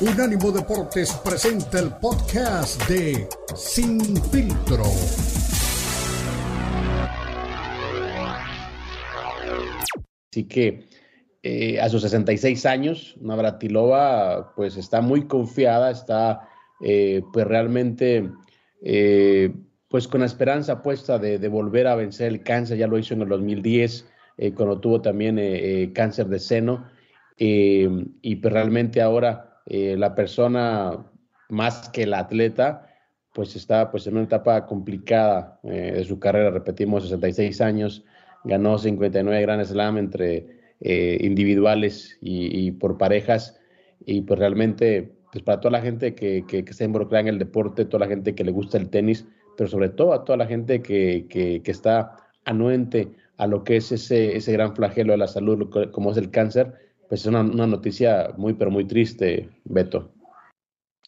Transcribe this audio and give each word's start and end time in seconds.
Unánimo 0.00 0.52
Deportes 0.52 1.12
presenta 1.24 1.80
el 1.80 1.90
podcast 1.90 2.88
de 2.88 3.28
Sin 3.56 4.00
Filtro. 4.30 4.84
Así 10.30 10.44
que 10.44 10.84
eh, 11.42 11.80
a 11.80 11.88
sus 11.88 12.02
66 12.02 12.64
años, 12.66 13.16
Navratilova 13.20 14.52
pues 14.54 14.76
está 14.76 15.00
muy 15.00 15.26
confiada, 15.26 15.90
está 15.90 16.48
eh, 16.80 17.22
pues 17.32 17.44
realmente 17.48 18.30
eh, 18.82 19.52
pues 19.88 20.06
con 20.06 20.20
la 20.20 20.26
esperanza 20.26 20.80
puesta 20.80 21.18
de, 21.18 21.40
de, 21.40 21.48
volver 21.48 21.88
a 21.88 21.96
vencer 21.96 22.28
el 22.28 22.44
cáncer, 22.44 22.78
ya 22.78 22.86
lo 22.86 22.98
hizo 22.98 23.14
en 23.14 23.22
el 23.22 23.28
2010 23.30 24.06
cuando 24.54 24.78
tuvo 24.78 25.02
también 25.02 25.92
cáncer 25.92 26.28
de 26.28 26.38
seno 26.38 26.86
y 27.36 28.36
pues 28.36 28.52
realmente 28.52 29.02
ahora 29.02 29.47
eh, 29.70 29.96
la 29.98 30.14
persona 30.14 31.06
más 31.50 31.90
que 31.90 32.04
el 32.04 32.14
atleta, 32.14 32.86
pues 33.34 33.54
está 33.54 33.90
pues 33.90 34.06
en 34.06 34.14
una 34.14 34.24
etapa 34.24 34.64
complicada 34.64 35.60
eh, 35.62 35.92
de 35.94 36.04
su 36.04 36.18
carrera, 36.18 36.50
repetimos, 36.50 37.02
66 37.02 37.60
años, 37.60 38.02
ganó 38.44 38.78
59 38.78 39.42
Grand 39.42 39.62
Slam 39.62 39.98
entre 39.98 40.46
eh, 40.80 41.18
individuales 41.20 42.16
y, 42.22 42.70
por 42.72 42.96
parejas, 42.96 43.60
y 44.06 44.22
pues 44.22 44.38
realmente, 44.38 45.12
pues 45.32 45.44
para 45.44 45.60
toda 45.60 45.72
la 45.72 45.82
gente 45.82 46.14
que, 46.14 46.44
que, 46.48 46.64
que, 46.64 46.70
está 46.70 46.84
involucrada 46.84 47.20
en 47.20 47.28
el 47.28 47.38
deporte, 47.38 47.84
toda 47.84 48.06
la 48.06 48.10
gente 48.10 48.34
que 48.34 48.44
le 48.44 48.52
gusta 48.52 48.78
el 48.78 48.88
tenis, 48.88 49.26
pero 49.58 49.68
sobre 49.68 49.90
todo 49.90 50.14
a 50.14 50.24
toda 50.24 50.38
la 50.38 50.46
gente 50.46 50.80
que, 50.80 51.26
que 51.28 51.70
está 51.70 52.16
anuente 52.46 53.10
a 53.36 53.46
lo 53.46 53.64
que 53.64 53.76
es 53.76 53.92
ese, 53.92 54.34
ese 54.34 54.52
gran 54.52 54.74
flagelo 54.74 55.12
de 55.12 55.18
la 55.18 55.26
salud, 55.26 55.68
como 55.92 56.10
es 56.10 56.16
el 56.16 56.30
cáncer, 56.30 56.72
pues 57.08 57.22
es 57.22 57.26
una, 57.26 57.42
noticia 57.42 58.34
muy, 58.36 58.54
pero 58.54 58.70
muy 58.70 58.86
triste, 58.86 59.48
Beto. 59.64 60.12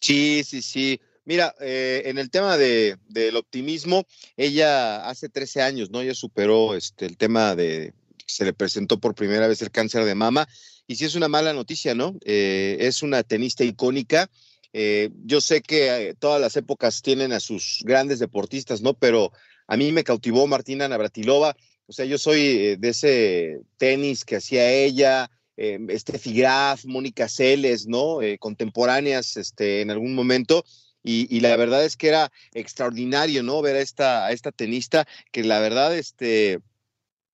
Sí, 0.01 0.43
sí, 0.45 0.63
sí. 0.63 1.01
Mira, 1.27 1.55
eh, 1.61 2.03
en 2.07 2.19
el 2.19 2.31
tema 2.31 2.57
de, 2.57 2.97
del 3.09 3.37
optimismo, 3.37 4.07
ella 4.37 5.09
hace 5.09 5.29
13 5.29 5.63
años, 5.63 5.91
¿no? 5.91 6.01
Ella 6.01 6.15
superó 6.15 6.75
este, 6.75 7.05
el 7.05 7.19
tema 7.19 7.55
de, 7.55 7.93
se 8.27 8.45
le 8.45 8.55
presentó 8.55 8.99
por 8.99 9.15
primera 9.15 9.47
vez 9.47 9.61
el 9.61 9.71
cáncer 9.71 10.05
de 10.05 10.15
mama, 10.15 10.49
y 10.87 10.97
sí 10.97 11.05
es 11.05 11.15
una 11.15 11.29
mala 11.29 11.53
noticia, 11.53 11.95
¿no? 11.95 12.17
Eh, 12.25 12.79
es 12.81 13.03
una 13.03 13.23
tenista 13.23 13.63
icónica. 13.63 14.31
Eh, 14.73 15.11
yo 15.25 15.41
sé 15.41 15.61
que 15.61 16.17
todas 16.19 16.41
las 16.41 16.57
épocas 16.57 17.03
tienen 17.03 17.33
a 17.33 17.41
sus 17.41 17.83
grandes 17.85 18.19
deportistas, 18.19 18.81
¿no? 18.81 18.95
Pero 18.95 19.33
a 19.67 19.77
mí 19.77 19.93
me 19.93 20.03
cautivó 20.03 20.47
Martina 20.47 20.89
Navratilova. 20.89 21.55
O 21.87 21.93
sea, 21.93 22.07
yo 22.07 22.19
soy 22.19 22.77
de 22.77 22.89
ese 22.89 23.61
tenis 23.77 24.25
que 24.25 24.37
hacía 24.37 24.73
ella, 24.73 25.31
eh, 25.63 25.79
Steffi 25.99 26.33
Graf, 26.33 26.87
Mónica 26.87 27.29
Celes, 27.29 27.87
¿no? 27.87 28.23
Eh, 28.23 28.39
contemporáneas 28.39 29.37
este, 29.37 29.83
en 29.83 29.91
algún 29.91 30.15
momento. 30.15 30.65
Y, 31.03 31.41
la 31.41 31.57
verdad 31.57 31.85
es 31.85 31.97
que 31.97 32.09
era 32.09 32.31
extraordinario, 32.53 33.43
¿no? 33.43 33.63
Ver 33.63 33.77
a 33.77 33.81
esta, 33.81 34.33
esta 34.33 34.53
tenista 34.53 35.07
que 35.33 35.45
la 35.45 35.59
verdad, 35.59 35.97
este, 35.97 36.61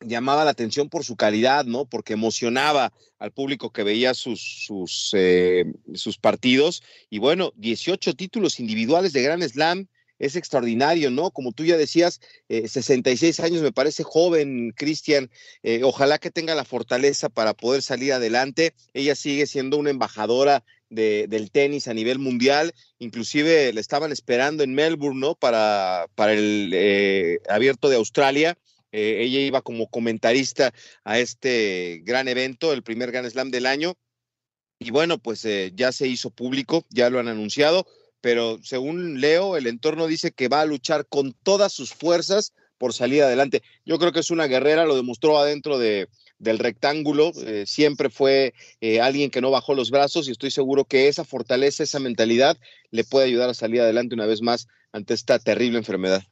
llamaba 0.01 0.45
la 0.45 0.51
atención 0.51 0.89
por 0.89 1.05
su 1.05 1.17
calidad, 1.17 1.65
¿no? 1.65 1.85
Porque 1.85 2.15
emocionaba 2.15 2.93
al 3.19 3.33
público 3.33 3.73
que 3.73 3.83
veía 3.85 4.15
sus, 4.15 4.41
sus, 4.67 5.11
eh, 5.15 5.65
sus 5.95 6.19
partidos. 6.19 6.83
Y 7.11 7.19
bueno, 7.19 7.53
18 7.57 8.15
títulos 8.15 8.61
individuales 8.61 9.13
de 9.13 9.23
Grand 9.23 9.43
Slam, 9.43 9.89
es 10.19 10.37
extraordinario, 10.37 11.11
¿no? 11.11 11.31
Como 11.31 11.53
tú 11.53 11.65
ya 11.65 11.77
decías, 11.77 12.21
66 12.49 13.39
eh, 13.39 13.43
años 13.43 13.63
me 13.63 13.73
parece 13.73 14.03
joven, 14.03 14.73
Cristian. 14.75 15.31
Eh, 15.63 15.83
ojalá 15.85 16.19
que 16.19 16.31
tenga 16.31 16.55
la 16.55 16.65
fortaleza 16.65 17.29
para 17.29 17.55
poder 17.55 17.83
salir 17.83 18.13
adelante. 18.13 18.75
Ella 18.95 19.15
sigue 19.15 19.47
siendo 19.47 19.77
una 19.77 19.91
embajadora 19.91 20.65
del 20.89 21.51
tenis 21.51 21.89
a 21.89 21.95
nivel 21.95 22.19
mundial. 22.19 22.73
Inclusive 22.99 23.73
le 23.73 23.81
estaban 23.81 24.13
esperando 24.13 24.63
en 24.63 24.75
Melbourne, 24.75 25.21
¿no? 25.21 25.35
Para, 25.35 26.07
para 26.15 26.33
el 26.33 26.71
eh, 26.73 27.39
abierto 27.49 27.89
de 27.89 27.97
Australia. 27.97 28.57
ella 28.93 29.41
iba 29.41 29.61
como 29.61 29.89
comentarista 29.89 30.73
a 31.05 31.19
este 31.19 32.01
gran 32.05 32.29
evento, 32.29 32.73
el 32.73 32.83
primer 32.83 33.11
Grand 33.11 33.29
Slam 33.29 33.51
del 33.51 33.67
año. 33.67 33.95
Y 34.79 34.91
bueno, 34.91 35.19
pues 35.19 35.47
ya 35.75 35.91
se 35.91 36.07
hizo 36.07 36.31
público, 36.31 36.85
ya 36.91 37.11
lo 37.11 37.19
han 37.19 37.29
anunciado 37.29 37.87
pero 38.27 38.59
según 38.61 39.21
Leo, 39.21 39.57
el 39.57 39.69
entorno 39.69 40.09
dice 40.09 40.33
que 40.33 40.49
va 40.49 40.63
a 40.63 40.67
luchar 40.67 41.07
con 41.07 41.33
todas 41.45 41.73
sus 41.73 41.95
fuerzas 41.95 42.55
por 42.77 42.93
salir 42.93 43.23
adelante. 43.23 43.63
Yo 43.85 44.01
creo 44.01 44.11
que 44.11 44.19
es 44.19 44.33
una 44.33 44.49
guerrera, 44.49 44.85
lo 44.85 44.97
demostró 44.97 45.39
adentro 45.39 45.79
de, 45.79 46.09
del 46.41 46.59
rectángulo, 46.59 47.31
eh, 47.47 47.67
siempre 47.69 48.11
fue 48.11 48.53
eh, 48.81 49.01
alguien 49.01 49.31
que 49.31 49.41
no 49.41 49.53
bajó 49.53 49.77
los 49.77 49.93
brazos 49.93 50.27
y 50.27 50.33
estoy 50.33 50.51
seguro 50.51 50.87
que 50.87 51.07
esa 51.07 51.23
fortaleza, 51.23 51.85
esa 51.85 52.01
mentalidad 52.01 52.57
le 52.91 53.05
puede 53.05 53.27
ayudar 53.27 53.49
a 53.49 53.55
salir 53.55 53.81
adelante 53.81 54.17
una 54.17 54.27
vez 54.27 54.43
más 54.43 54.67
ante 54.91 55.15
esta 55.15 55.39
terrible 55.39 55.79
enfermedad. 55.79 56.25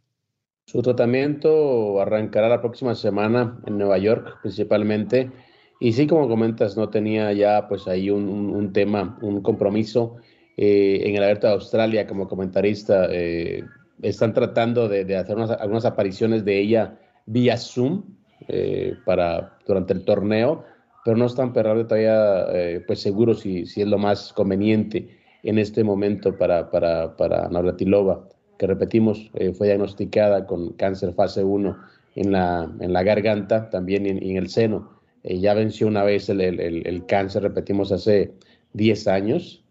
Su 0.66 0.83
tratamiento 0.83 2.00
arrancará 2.00 2.49
la 2.49 2.60
próxima 2.60 2.97
semana 2.97 3.60
en 3.69 3.78
Nueva 3.78 3.99
York 3.99 4.38
principalmente 4.43 5.31
y 5.78 5.93
sí, 5.93 6.09
como 6.09 6.27
comentas, 6.27 6.77
no 6.77 6.88
tenía 6.88 7.33
ya 7.34 7.69
pues 7.69 7.87
ahí 7.87 8.10
un, 8.10 8.28
un 8.28 8.72
tema, 8.72 9.16
un 9.22 9.43
compromiso 9.43 10.16
eh, 10.56 11.03
en 11.04 11.16
el 11.16 11.22
Abierto 11.22 11.47
de 11.47 11.54
Australia 11.54 12.06
como 12.06 12.28
comentarista. 12.28 13.06
Eh, 13.10 13.65
están 14.03 14.34
tratando 14.34 14.88
de, 14.88 15.16
hacer 15.16 15.37
algunas 15.38 15.84
apariciones 15.84 16.44
de 16.44 16.60
ella 16.60 16.98
vía 17.26 17.56
Zoom 17.56 18.03
eh, 18.48 18.94
para, 19.04 19.59
durante 19.66 19.92
el 19.92 20.04
torneo, 20.04 20.65
pero 21.04 21.16
no 21.16 21.26
están 21.26 21.53
perrando 21.53 21.87
todavía 21.87 22.47
pues 22.87 23.00
seguros 23.00 23.41
si, 23.41 23.66
si 23.66 23.82
es 23.82 23.88
lo 23.88 23.98
más 23.98 24.32
conveniente 24.32 25.09
en 25.42 25.59
este 25.59 25.84
momento 25.84 26.37
para, 26.37 26.71
para, 26.71 27.16
para 27.16 27.48
Navratilova, 27.48 28.26
que 28.59 28.66
repetimos, 28.66 29.31
fue 29.56 29.66
diagnosticada 29.66 30.47
con 30.47 30.72
cáncer 30.72 31.12
fase 31.12 31.44
1 31.44 31.76
en 32.16 32.32
la, 32.32 32.71
en 32.81 32.92
la 32.92 33.03
garganta, 33.03 33.69
también 33.69 34.06
en, 34.06 34.22
en 34.22 34.36
el 34.38 34.48
seno. 34.48 34.91
ya 35.22 35.53
venció 35.53 35.86
una 35.86 36.04
vez 36.04 36.28
el, 36.31 36.41
el, 36.41 36.60
el, 36.86 37.06
cáncer, 37.06 37.42
repetimos, 37.42 37.92
hace 37.92 38.32
10 38.72 39.09
años, 39.09 39.64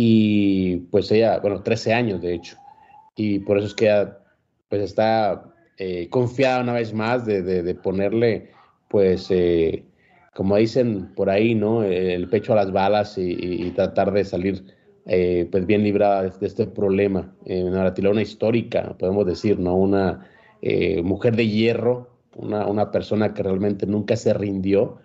y 0.00 0.76
pues 0.92 1.10
ella, 1.10 1.40
bueno, 1.40 1.60
13 1.60 1.92
años 1.92 2.22
de 2.22 2.32
hecho. 2.32 2.56
Y 3.16 3.40
por 3.40 3.58
eso 3.58 3.66
es 3.66 3.74
que 3.74 4.08
pues 4.68 4.82
está 4.82 5.52
eh, 5.76 6.08
confiada 6.08 6.62
una 6.62 6.74
vez 6.74 6.94
más 6.94 7.26
de, 7.26 7.42
de, 7.42 7.74
ponerle 7.74 8.52
pues, 8.86 9.26
eh, 9.30 9.82
como 10.36 10.54
dicen 10.54 11.12
por 11.16 11.28
ahí, 11.30 11.56
¿no? 11.56 11.82
El 11.82 12.28
pecho 12.28 12.52
a 12.52 12.56
las 12.56 12.70
balas 12.70 13.18
y, 13.18 13.72
tratar 13.72 14.12
de 14.12 14.24
salir 14.24 14.66
eh, 15.06 15.48
pues 15.50 15.66
bien 15.66 15.82
librada 15.82 16.22
de, 16.22 16.46
este 16.46 16.68
problema. 16.68 17.34
una 17.44 17.92
una 17.98 18.22
histórica, 18.22 18.96
podemos 18.96 19.26
decir, 19.26 19.58
¿no? 19.58 19.74
Una 19.74 20.28
mujer 21.02 21.34
de 21.34 21.48
hierro, 21.48 22.08
una, 22.36 22.68
una 22.68 22.92
persona 22.92 23.34
que 23.34 23.42
realmente 23.42 23.84
nunca 23.84 24.14
se 24.14 24.32
rindió 24.32 24.98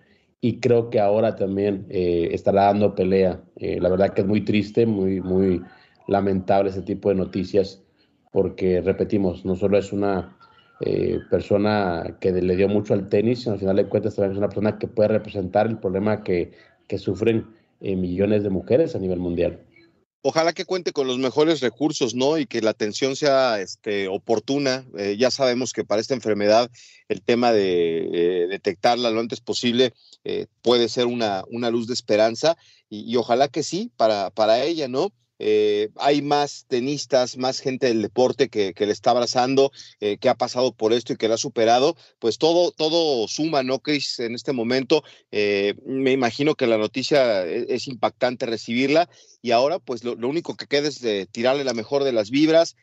y 0.43 0.59
creo 0.59 0.89
que 0.89 0.99
ahora 0.99 1.37
también 1.37 1.85
eh, 1.87 2.27
estará 2.33 2.65
dando 2.65 2.95
pelea. 2.95 3.41
Eh, 3.55 3.79
la 3.79 3.87
verdad 3.87 4.13
que 4.13 4.19
es 4.19 4.27
muy 4.27 4.41
triste, 4.41 4.85
muy, 4.85 5.21
muy 5.21 5.61
lamentable 6.09 6.69
ese 6.69 6.81
tipo 6.81 7.07
de 7.07 7.15
noticias, 7.15 7.81
porque 8.33 8.81
repetimos, 8.81 9.45
no 9.45 9.55
solo 9.55 9.77
es 9.77 9.93
una 9.93 10.37
eh, 10.81 11.17
persona 11.31 12.17
que 12.19 12.33
le 12.33 12.57
dio 12.57 12.67
mucho 12.67 12.93
al 12.93 13.07
tenis, 13.07 13.43
sino 13.43 13.53
al 13.53 13.59
final 13.59 13.77
de 13.77 13.85
cuentas 13.85 14.15
también 14.15 14.33
es 14.33 14.37
una 14.37 14.49
persona 14.49 14.77
que 14.77 14.89
puede 14.89 15.07
representar 15.07 15.65
el 15.65 15.77
problema 15.77 16.23
que, 16.23 16.51
que 16.87 16.97
sufren 16.97 17.47
millones 17.79 18.43
de 18.43 18.49
mujeres 18.49 18.97
a 18.97 18.99
nivel 18.99 19.19
mundial 19.19 19.61
ojalá 20.23 20.53
que 20.53 20.65
cuente 20.65 20.93
con 20.93 21.05
los 21.05 21.19
mejores 21.19 21.59
recursos, 21.59 22.15
¿no? 22.15 22.37
Y 22.39 22.47
que 22.47 22.61
la 22.61 22.71
atención 22.71 23.15
sea 23.15 23.59
este, 23.59 24.07
oportuna. 24.07 24.85
Eh, 24.97 25.15
ya 25.19 25.29
sabemos 25.29 25.73
que 25.73 25.83
para 25.83 26.01
esta 26.01 26.15
enfermedad 26.15 26.71
el 27.09 27.21
tema 27.21 27.51
de 27.51 28.09
eh, 28.13 28.47
detectarla 28.47 29.11
lo 29.11 29.19
antes 29.19 29.41
posible 29.41 29.93
eh, 30.23 30.47
puede 30.61 30.89
ser 30.89 31.05
una, 31.05 31.43
una, 31.51 31.69
luz 31.69 31.87
de 31.87 31.93
esperanza 31.93 32.57
y, 32.89 33.11
y, 33.11 33.17
ojalá 33.17 33.49
que 33.49 33.61
sí 33.61 33.91
para, 33.97 34.29
para 34.29 34.63
ella, 34.63 34.87
¿no? 34.87 35.11
Eh, 35.45 35.89
hay 35.97 36.21
más 36.21 36.65
tenistas, 36.69 37.35
más 37.35 37.59
gente 37.59 37.87
del 37.87 38.01
deporte 38.01 38.47
que, 38.47 38.73
le 38.77 38.91
está 38.93 39.11
abrazando, 39.11 39.73
eh, 39.99 40.17
que 40.17 40.29
ha 40.29 40.35
pasado 40.35 40.71
por 40.71 40.93
esto 40.93 41.11
y 41.11 41.17
que 41.17 41.27
lo 41.27 41.33
ha 41.33 41.37
superado, 41.37 41.97
pues 42.19 42.37
todo, 42.37 42.71
todo 42.71 43.27
suma, 43.27 43.61
¿no, 43.61 43.79
Chris? 43.79 44.19
En 44.19 44.35
este 44.35 44.53
momento, 44.53 45.03
eh, 45.31 45.73
me 45.85 46.13
imagino 46.13 46.55
que 46.55 46.65
la 46.65 46.77
noticia 46.77 47.45
e, 47.45 47.65
es, 47.67 47.89
impactante 47.89 48.45
recibirla 48.45 49.09
y 49.41 49.51
ahora, 49.51 49.79
pues 49.79 50.05
lo, 50.05 50.13
único 50.13 50.55
que 50.55 50.67
queda 50.67 50.87
es 50.87 51.01
tirarle 51.33 51.65
la 51.65 51.73
mejor 51.73 52.05
de 52.05 52.13
las 52.13 52.29
vibras. 52.29 52.77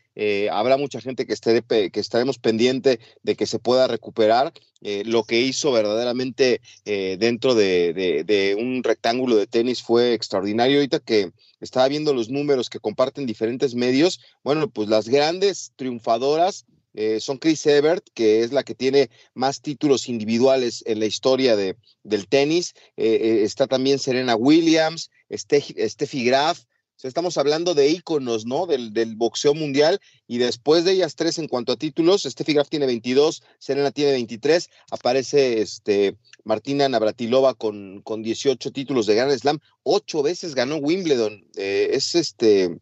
Habrá 0.51 0.77
mucha 0.77 1.01
gente 1.01 1.27
que, 1.27 1.33
esté, 1.33 1.63
que 1.63 2.01
estaremos 2.01 2.39
pendiente 2.39 3.01
de 3.23 3.37
que 3.37 3.47
se 3.47 3.59
pueda 3.59 3.87
recuperar. 3.87 4.53
lo 4.83 5.25
que 5.25 5.41
hizo 5.41 5.73
verdaderamente 5.73 6.61
dentro 6.85 7.55
de, 7.55 8.57
un 8.59 8.83
rectángulo 8.83 9.37
de 9.37 9.47
tenis 9.47 9.83
fue 9.83 10.15
extraordinario. 10.15 10.79
Ahorita 10.79 11.01
que 11.01 11.33
estaba 11.61 11.89
viendo 11.89 12.15
los 12.15 12.29
números 12.29 12.69
que 12.71 12.81
comparten 12.81 13.27
diferentes 13.27 13.75
medios, 13.75 14.21
bueno, 14.43 14.69
pues 14.69 14.89
las 14.89 15.09
grandes 15.09 15.73
triunfadoras 15.77 16.67
eh, 16.95 17.21
son 17.21 17.39
Chris 17.39 17.65
Evert, 17.67 18.05
que 18.15 18.43
es 18.43 18.53
la 18.53 18.65
que 18.65 18.75
tiene 18.75 19.11
más 19.35 19.61
títulos 19.61 20.09
individuales 20.09 20.83
en 20.87 20.99
la 20.99 21.07
historia 21.07 21.55
de, 21.55 21.77
del 22.03 22.27
tenis, 22.27 22.75
eh, 22.97 23.19
eh, 23.23 23.43
está 23.45 23.67
también 23.67 23.99
Serena 23.99 24.35
Williams, 24.35 25.11
Steffi 25.33 26.25
Graf, 26.25 26.65
estamos 27.05 27.39
hablando 27.39 27.75
de 27.75 27.89
íconos, 27.89 28.47
¿no? 28.47 28.67
Del, 28.67 29.15
boxeo 29.17 29.55
mundial. 29.55 30.01
Y 30.27 30.39
después 30.39 30.85
de 30.85 30.93
ellas 30.93 31.15
tres 31.15 31.39
en 31.39 31.49
cuanto 31.49 31.73
a 31.73 31.77
títulos, 31.77 32.23
Steffi 32.23 32.55
Graf 32.55 32.69
tiene 32.69 32.87
22, 32.87 33.43
Serena 33.59 33.91
tiene 33.91 34.13
23, 34.13 34.69
aparece 34.91 35.61
este, 35.61 36.17
Martina 36.45 36.89
Navratilova 36.89 37.55
con, 37.55 38.03
con 38.03 38.23
18 38.23 38.71
títulos 38.73 39.07
de 39.07 39.15
Grand 39.15 39.37
Slam, 39.37 39.59
ocho 39.83 40.23
veces 40.23 40.55
ganó 40.55 40.77
Wimbledon, 40.77 41.45
eh, 41.57 41.91
es 41.93 42.15
este, 42.15 42.79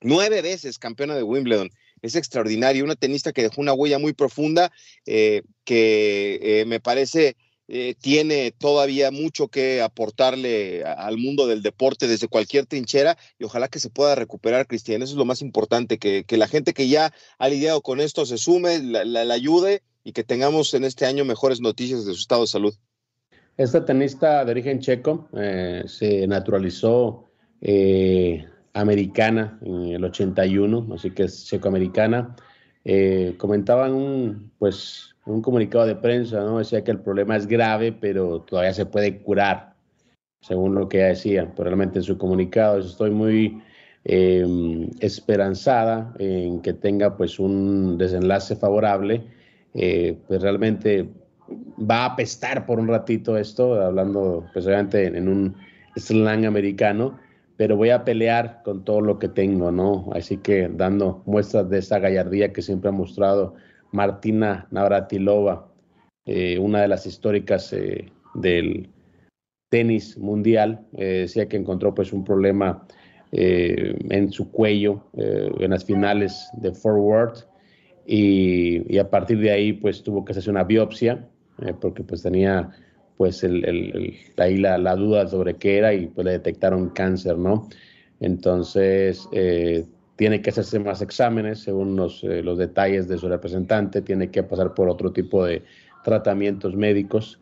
nueve 0.00 0.42
veces 0.42 0.78
campeona 0.78 1.14
de 1.14 1.22
Wimbledon 1.22 1.70
es 2.02 2.14
extraordinario, 2.14 2.84
una 2.84 2.96
tenista 2.96 3.32
que 3.32 3.42
dejó 3.42 3.60
una 3.60 3.72
huella 3.72 3.98
muy 3.98 4.12
profunda, 4.12 4.70
eh, 5.06 5.42
que 5.64 6.38
eh, 6.42 6.64
me 6.66 6.80
parece 6.80 7.36
eh, 7.68 7.94
tiene 8.00 8.50
todavía 8.50 9.10
mucho 9.10 9.48
que 9.48 9.82
aportarle 9.82 10.84
al 10.84 11.18
mundo 11.18 11.46
del 11.46 11.62
deporte 11.62 12.08
desde 12.08 12.26
cualquier 12.26 12.66
trinchera 12.66 13.18
y 13.38 13.44
ojalá 13.44 13.68
que 13.68 13.78
se 13.78 13.90
pueda 13.90 14.14
recuperar, 14.14 14.66
Cristian. 14.66 15.02
Eso 15.02 15.12
es 15.12 15.18
lo 15.18 15.24
más 15.24 15.42
importante, 15.42 15.98
que, 15.98 16.24
la 16.30 16.48
gente 16.48 16.72
que 16.72 16.88
ya 16.88 17.12
ha 17.38 17.48
lidiado 17.48 17.82
con 17.82 18.00
esto 18.00 18.24
se 18.24 18.38
sume, 18.38 18.80
la, 18.82 19.20
ayude 19.34 19.82
y 20.02 20.12
que 20.12 20.24
tengamos 20.24 20.72
en 20.74 20.84
este 20.84 21.04
año 21.04 21.24
mejores 21.24 21.60
noticias 21.60 22.06
de 22.06 22.14
su 22.14 22.20
estado 22.20 22.40
de 22.42 22.46
salud. 22.46 22.74
Esta 23.56 23.84
tenista 23.84 24.44
de 24.44 24.50
origen 24.50 24.80
checo 24.80 25.28
se 25.86 26.26
naturalizó 26.26 27.28
americana 28.72 29.58
en 29.62 29.88
el 29.88 30.04
81, 30.04 30.88
así 30.94 31.10
que 31.10 31.24
es 31.24 31.46
checo-americana. 31.46 32.36
Eh, 32.84 33.34
comentaban 33.36 34.50
pues, 34.58 35.14
un 35.28 35.42
comunicado 35.42 35.86
de 35.86 35.94
prensa, 35.94 36.40
¿no? 36.40 36.58
Decía 36.58 36.82
que 36.82 36.90
el 36.90 37.00
problema 37.00 37.36
es 37.36 37.46
grave, 37.46 37.92
pero 37.92 38.40
todavía 38.40 38.72
se 38.72 38.86
puede 38.86 39.18
curar, 39.18 39.74
según 40.40 40.74
lo 40.74 40.88
que 40.88 40.98
decía. 40.98 41.52
Pero 41.54 41.64
realmente 41.64 41.98
en 41.98 42.04
su 42.04 42.16
comunicado 42.16 42.78
estoy 42.78 43.10
muy 43.10 43.62
em, 44.04 44.90
esperanzada 45.00 46.14
en 46.18 46.60
que 46.62 46.72
tenga 46.72 47.16
pues 47.16 47.38
un 47.38 47.98
desenlace 47.98 48.56
favorable. 48.56 49.22
Eh, 49.74 50.16
pues 50.26 50.40
realmente 50.42 51.08
va 51.78 52.04
a 52.04 52.06
apestar 52.06 52.66
por 52.66 52.80
un 52.80 52.88
ratito 52.88 53.36
esto, 53.36 53.80
hablando 53.80 54.46
pues 54.52 54.66
obviamente 54.66 55.06
en 55.06 55.28
un 55.28 55.54
slang 55.96 56.46
americano, 56.46 57.18
pero 57.56 57.76
voy 57.76 57.90
a 57.90 58.04
pelear 58.04 58.62
con 58.64 58.84
todo 58.84 59.00
lo 59.00 59.18
que 59.18 59.28
tengo, 59.28 59.70
¿no? 59.70 60.08
Así 60.14 60.38
que 60.38 60.68
dando 60.68 61.22
muestras 61.26 61.68
de 61.68 61.78
esa 61.78 61.98
gallardía 61.98 62.52
que 62.52 62.62
siempre 62.62 62.88
ha 62.88 62.92
mostrado 62.92 63.54
Martina 63.92 64.66
Navratilova, 64.70 65.68
eh, 66.26 66.58
una 66.58 66.82
de 66.82 66.88
las 66.88 67.06
históricas 67.06 67.72
eh, 67.72 68.12
del 68.34 68.90
tenis 69.70 70.16
mundial, 70.18 70.86
eh, 70.96 71.20
decía 71.22 71.48
que 71.48 71.56
encontró 71.56 71.94
pues 71.94 72.12
un 72.12 72.24
problema 72.24 72.86
en 73.30 74.32
su 74.32 74.50
cuello 74.50 75.04
en 75.12 75.68
las 75.68 75.84
finales 75.84 76.48
de 76.54 76.72
Forward 76.72 77.40
y, 78.06 78.90
y, 78.90 78.96
a 78.96 79.10
partir 79.10 79.38
de 79.40 79.50
ahí 79.50 79.74
pues 79.74 80.02
tuvo 80.02 80.24
que 80.24 80.32
hacerse 80.32 80.48
una 80.48 80.64
biopsia 80.64 81.28
porque 81.78 82.02
pues 82.02 82.22
tenía 82.22 82.70
pues 83.18 83.44
ahí 83.44 84.56
la, 84.56 84.78
la, 84.78 84.96
duda 84.96 85.26
sobre 85.26 85.56
qué 85.56 85.76
era 85.76 85.92
y 85.92 86.06
pues 86.06 86.24
le 86.24 86.30
detectaron 86.30 86.88
cáncer, 86.88 87.36
¿no? 87.36 87.68
Entonces, 88.20 89.28
eh, 89.32 89.84
tiene 90.18 90.42
que 90.42 90.50
hacerse 90.50 90.80
más 90.80 91.00
exámenes 91.00 91.60
según 91.60 91.94
los, 91.94 92.24
eh, 92.24 92.42
los, 92.42 92.58
detalles 92.58 93.06
de 93.06 93.16
su 93.18 93.28
representante, 93.28 94.02
tiene 94.02 94.32
que 94.32 94.42
pasar 94.42 94.74
por 94.74 94.88
otro 94.88 95.12
tipo 95.12 95.44
de 95.44 95.62
tratamientos 96.02 96.74
médicos. 96.74 97.40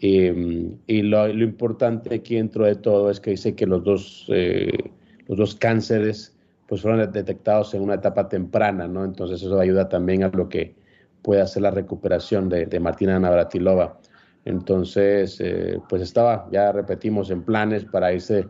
y 0.00 1.02
lo, 1.02 1.28
lo, 1.28 1.44
importante 1.44 2.16
aquí 2.16 2.34
dentro 2.34 2.66
de 2.66 2.74
todo 2.74 3.10
es 3.10 3.20
que 3.20 3.30
dice 3.30 3.54
que 3.54 3.64
los 3.64 3.84
dos, 3.84 4.26
eh, 4.28 4.90
los 5.28 5.38
dos 5.38 5.54
cánceres 5.54 6.36
pues 6.66 6.82
fueron 6.82 7.12
detectados 7.12 7.72
en 7.74 7.82
una 7.82 7.94
etapa 7.94 8.28
temprana, 8.28 8.88
¿no? 8.88 9.04
Entonces 9.04 9.40
eso 9.40 9.60
ayuda 9.60 9.88
también 9.88 10.24
a 10.24 10.28
lo 10.28 10.48
que 10.48 10.74
puede 11.22 11.40
hacer 11.40 11.62
la 11.62 11.70
recuperación 11.70 12.48
de, 12.48 12.66
de 12.66 12.80
Martina 12.80 13.20
Navratilova. 13.20 14.00
Entonces, 14.44 15.40
eh, 15.40 15.78
pues 15.88 16.02
estaba, 16.02 16.48
ya 16.50 16.72
repetimos, 16.72 17.30
en 17.30 17.42
planes 17.42 17.84
para 17.84 18.12
irse 18.12 18.48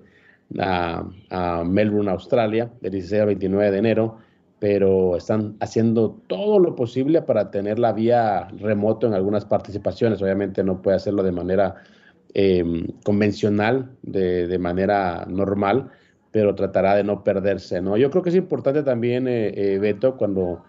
a, 0.59 1.65
Melbourne, 1.65 2.11
Australia, 2.11 2.71
del 2.81 2.93
16 2.93 3.21
al 3.21 3.27
29 3.27 3.71
de 3.71 3.79
enero, 3.79 4.19
pero 4.59 5.17
están 5.17 5.57
haciendo 5.61 6.23
todo 6.27 6.59
lo 6.59 6.75
posible 6.75 7.23
para 7.23 7.51
tener 7.51 7.79
la 7.79 7.93
vía 7.93 8.49
remoto 8.59 9.07
en 9.07 9.15
algunas 9.15 9.45
participaciones. 9.45 10.23
Obviamente 10.23 10.65
no 10.65 10.81
puede 10.81 10.97
hacerlo 10.97 11.23
de 11.23 11.33
manera 11.33 11.75
em, 12.35 12.87
convencional, 13.05 13.91
de, 14.03 14.59
manera 14.59 15.27
normal, 15.29 15.91
pero 16.31 16.55
tratará 16.55 16.95
de 16.97 17.05
no 17.05 17.23
perderse, 17.23 17.81
¿no? 17.81 17.97
Yo 17.97 18.11
creo 18.11 18.23
que 18.23 18.31
es 18.31 18.37
importante 18.37 18.83
también, 18.83 19.29
eh, 19.29 19.53
eh, 19.55 19.79
Beto, 19.79 20.17
cuando 20.17 20.65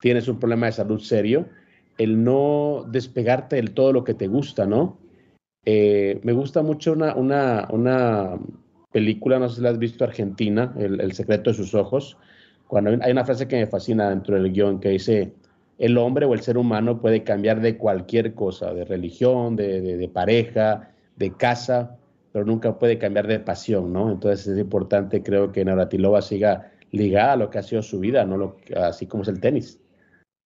tienes 0.00 0.28
un 0.28 0.38
problema 0.38 0.66
de 0.66 0.72
salud 0.72 1.00
serio, 1.00 1.46
el 1.98 2.22
no 2.22 2.84
despegarte 2.88 3.56
del 3.56 3.72
todo 3.72 3.92
lo 3.92 4.04
que 4.04 4.14
te 4.14 4.26
gusta, 4.26 4.66
¿no? 4.66 4.98
Eh, 5.64 6.20
me 6.22 6.32
gusta 6.32 6.62
mucho 6.62 6.92
una, 6.92 7.14
una, 7.14 7.66
una, 7.70 8.38
película, 8.94 9.40
no 9.40 9.48
sé 9.48 9.56
si 9.56 9.62
la 9.62 9.70
has 9.70 9.78
visto, 9.78 10.04
Argentina, 10.04 10.72
el, 10.78 11.12
secreto 11.14 11.50
de 11.50 11.56
sus 11.56 11.74
ojos, 11.74 12.16
cuando 12.68 12.90
hay 13.02 13.10
una 13.10 13.24
frase 13.24 13.48
que 13.48 13.56
me 13.56 13.66
fascina 13.66 14.08
dentro 14.08 14.36
del 14.36 14.52
guion 14.52 14.78
que 14.78 14.90
dice, 14.90 15.32
el 15.78 15.98
hombre 15.98 16.26
o 16.26 16.32
el 16.32 16.42
ser 16.42 16.56
humano 16.56 17.00
puede 17.00 17.24
cambiar 17.24 17.60
de 17.60 17.76
cualquier 17.76 18.34
cosa, 18.34 18.72
de 18.72 18.84
religión, 18.84 19.56
de, 19.56 19.80
de, 19.80 20.08
pareja, 20.08 20.92
de 21.16 21.32
casa, 21.32 21.98
pero 22.30 22.44
nunca 22.44 22.78
puede 22.78 22.96
cambiar 22.96 23.26
de 23.26 23.40
pasión, 23.40 23.92
¿no? 23.92 24.12
Entonces 24.12 24.46
es 24.46 24.58
importante, 24.58 25.24
creo 25.24 25.50
que 25.50 25.64
Navratilova 25.64 26.22
siga 26.22 26.70
ligada 26.92 27.32
a 27.32 27.36
lo 27.36 27.50
que 27.50 27.58
ha 27.58 27.64
sido 27.64 27.82
su 27.82 27.98
vida, 27.98 28.24
¿no? 28.24 28.36
Lo, 28.36 28.56
así 28.76 29.06
como 29.06 29.24
es 29.24 29.28
el 29.28 29.40
tenis. 29.40 29.80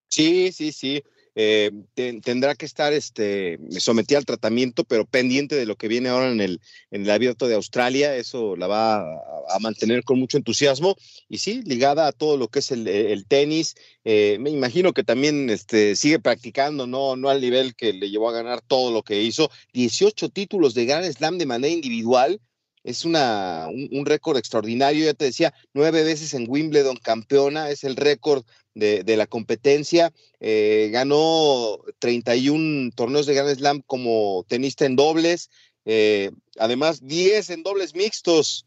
Sí, 0.09 0.53
sí, 0.53 0.73
sí. 0.73 1.03
Eh, 1.41 1.71
tendrá 1.95 2.57
que 2.57 2.67
estar 2.67 2.93
este, 2.93 3.61
sometida 3.79 4.19
al 4.19 4.25
tratamiento, 4.25 4.83
pero 4.83 5.07
pendiente 5.07 5.55
de 5.55 5.67
lo 5.67 5.77
que 5.77 5.87
viene 5.87 6.09
ahora 6.09 6.33
en 6.33 6.41
el, 6.41 6.61
en 6.91 7.03
el 7.03 7.11
abierto 7.13 7.47
de 7.47 7.55
Australia. 7.55 8.17
Eso 8.17 8.57
la 8.57 8.67
va 8.67 8.97
a, 8.99 9.59
mantener 9.61 10.03
con 10.03 10.19
mucho 10.19 10.37
entusiasmo 10.37 10.97
y 11.29 11.39
sí, 11.39 11.63
ligada 11.65 12.09
a 12.09 12.13
todo 12.13 12.37
lo 12.39 12.49
que 12.49 12.59
es 12.59 12.73
el, 12.73 13.25
tenis. 13.29 13.77
Eh, 14.03 14.39
me 14.41 14.51
imagino 14.51 14.93
que 14.93 15.05
también 15.05 15.49
este, 15.49 15.95
sigue 15.95 16.19
practicando, 16.19 16.89
no, 16.89 17.15
no 17.15 17.29
al 17.29 17.41
nivel 17.41 17.77
que 17.77 17.93
le 17.93 18.11
llevó 18.11 18.31
a 18.31 18.33
ganar 18.33 18.61
todo 18.61 18.91
lo 18.91 19.05
que 19.05 19.23
hizo. 19.23 19.49
18 19.75 20.31
títulos 20.31 20.75
de 20.75 20.87
Grand 20.87 21.09
Slam 21.09 21.39
de 21.39 21.47
manera 21.47 21.73
individual 21.73 22.41
es 22.89 23.05
una, 23.05 23.69
un, 23.69 24.07
récord 24.07 24.39
extraordinario. 24.39 25.05
Ya 25.05 25.15
te 25.15 25.27
decía, 25.27 25.55
nueve 25.75 26.03
veces 26.05 26.35
en 26.35 26.47
Wimbledon 26.49 26.97
campeona, 26.97 27.71
es 27.71 27.85
el 27.85 27.97
récord 27.97 28.45
de, 28.79 29.17
la 29.17 29.27
competencia. 29.27 30.13
Eh, 30.41 30.91
ganó 30.93 31.79
31 31.99 32.93
torneos 32.95 33.27
de 33.27 33.35
Grand 33.35 33.57
Slam 33.57 33.83
como 33.87 34.45
tenista 34.49 34.87
en 34.87 34.97
dobles, 34.97 35.51
eh, 35.85 36.31
además 36.59 37.01
10 37.07 37.51
en 37.51 37.63
dobles 37.63 37.95
mixtos. 37.95 38.67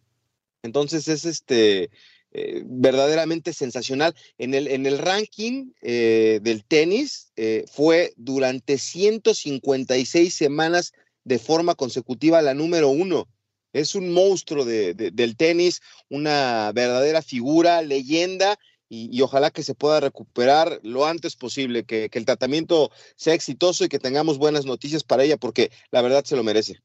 Entonces 0.64 1.08
es 1.08 1.26
este 1.26 1.90
eh, 2.34 2.64
verdaderamente 2.66 3.54
sensacional. 3.54 4.16
En 4.38 4.54
el, 4.54 4.68
en 4.68 4.86
el 4.86 4.98
ranking 4.98 5.72
del 5.82 6.64
tenis 6.66 7.32
fue 7.72 8.14
durante 8.18 8.78
156 8.78 10.34
semanas 10.34 10.94
de 11.24 11.40
forma 11.40 11.76
consecutiva 11.76 12.42
la 12.42 12.54
número 12.54 12.90
uno. 12.90 13.28
Es 13.74 13.96
un 13.96 14.12
monstruo 14.12 14.66
del 14.66 15.36
tenis, 15.38 15.80
una 16.10 16.72
verdadera 16.74 17.22
figura, 17.22 17.82
leyenda, 17.82 18.60
y, 18.94 19.22
ojalá 19.22 19.52
que 19.52 19.64
se 19.64 19.74
pueda 19.74 20.02
recuperar 20.02 20.82
lo 20.84 21.06
antes 21.06 21.38
posible, 21.38 21.86
que, 21.86 22.10
el 22.12 22.26
tratamiento 22.26 22.92
sea 23.16 23.34
exitoso 23.34 23.86
y 23.86 23.88
que 23.88 24.00
tengamos 24.00 24.38
buenas 24.38 24.66
noticias 24.66 25.02
para 25.06 25.24
ella, 25.24 25.38
porque 25.38 25.72
la 25.92 26.02
verdad 26.02 26.26
se 26.26 26.36
lo 26.36 26.44
merece. 26.44 26.80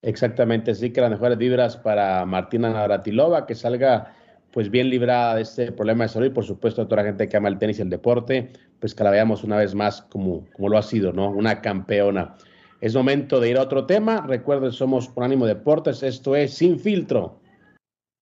Exactamente, 0.00 0.74
sí 0.74 0.90
que 0.90 1.02
las 1.02 1.10
mejores 1.10 1.36
vibras 1.36 1.76
para 1.76 2.24
Martina 2.24 2.70
Navratilova, 2.70 3.46
que 3.46 3.54
salga 3.54 4.16
pues 4.52 4.70
bien 4.70 4.88
librada 4.88 5.34
de 5.34 5.42
este 5.42 5.70
problema 5.70 6.04
de 6.04 6.08
salud 6.08 6.26
y 6.26 6.30
por 6.30 6.46
supuesto 6.46 6.80
a 6.80 6.88
toda 6.88 7.02
la 7.02 7.08
gente 7.08 7.28
que 7.28 7.36
ama 7.36 7.48
el 7.48 7.58
tenis 7.58 7.78
y 7.78 7.82
el 7.82 7.90
deporte, 7.90 8.52
pues 8.80 8.94
que 8.94 9.04
la 9.04 9.10
veamos 9.10 9.44
una 9.44 9.58
vez 9.58 9.74
más 9.74 10.00
como, 10.00 10.48
como 10.56 10.70
lo 10.70 10.78
ha 10.78 10.82
sido, 10.82 11.12
¿no? 11.12 11.28
Una 11.28 11.60
campeona. 11.60 12.36
Es 12.80 12.94
momento 12.94 13.38
de 13.38 13.50
ir 13.50 13.58
a 13.58 13.62
otro 13.62 13.84
tema. 13.84 14.24
Recuerden, 14.26 14.72
somos 14.72 15.10
un 15.14 15.22
ánimo 15.22 15.44
Deportes. 15.46 16.02
Esto 16.02 16.34
es 16.34 16.54
Sin 16.54 16.80
Filtro. 16.80 17.38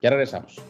Ya 0.01 0.11
regresamos. 0.11 0.61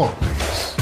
Deportes. 0.00 0.76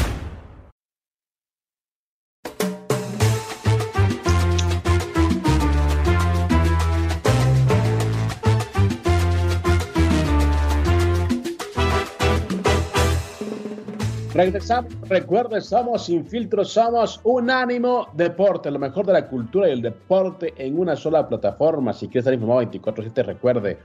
Regresamos, 15.09 15.67
somos 15.67 16.05
Sin 16.05 16.25
Filtro, 16.25 16.65
somos 16.65 17.21
Unánimo 17.25 18.07
Deporte, 18.13 18.71
lo 18.71 18.79
mejor 18.79 19.05
de 19.07 19.15
la 19.15 19.27
cultura 19.27 19.69
y 19.69 19.73
el 19.73 19.83
deporte 19.83 20.55
en 20.59 20.79
una 20.79 20.95
sola 20.95 21.29
plataforma. 21.29 21.93
Si 21.93 22.07
quieres 22.07 22.21
estar 22.21 22.35
informado 22.35 22.63
24-7, 22.63 23.25
recuerde 23.25 23.79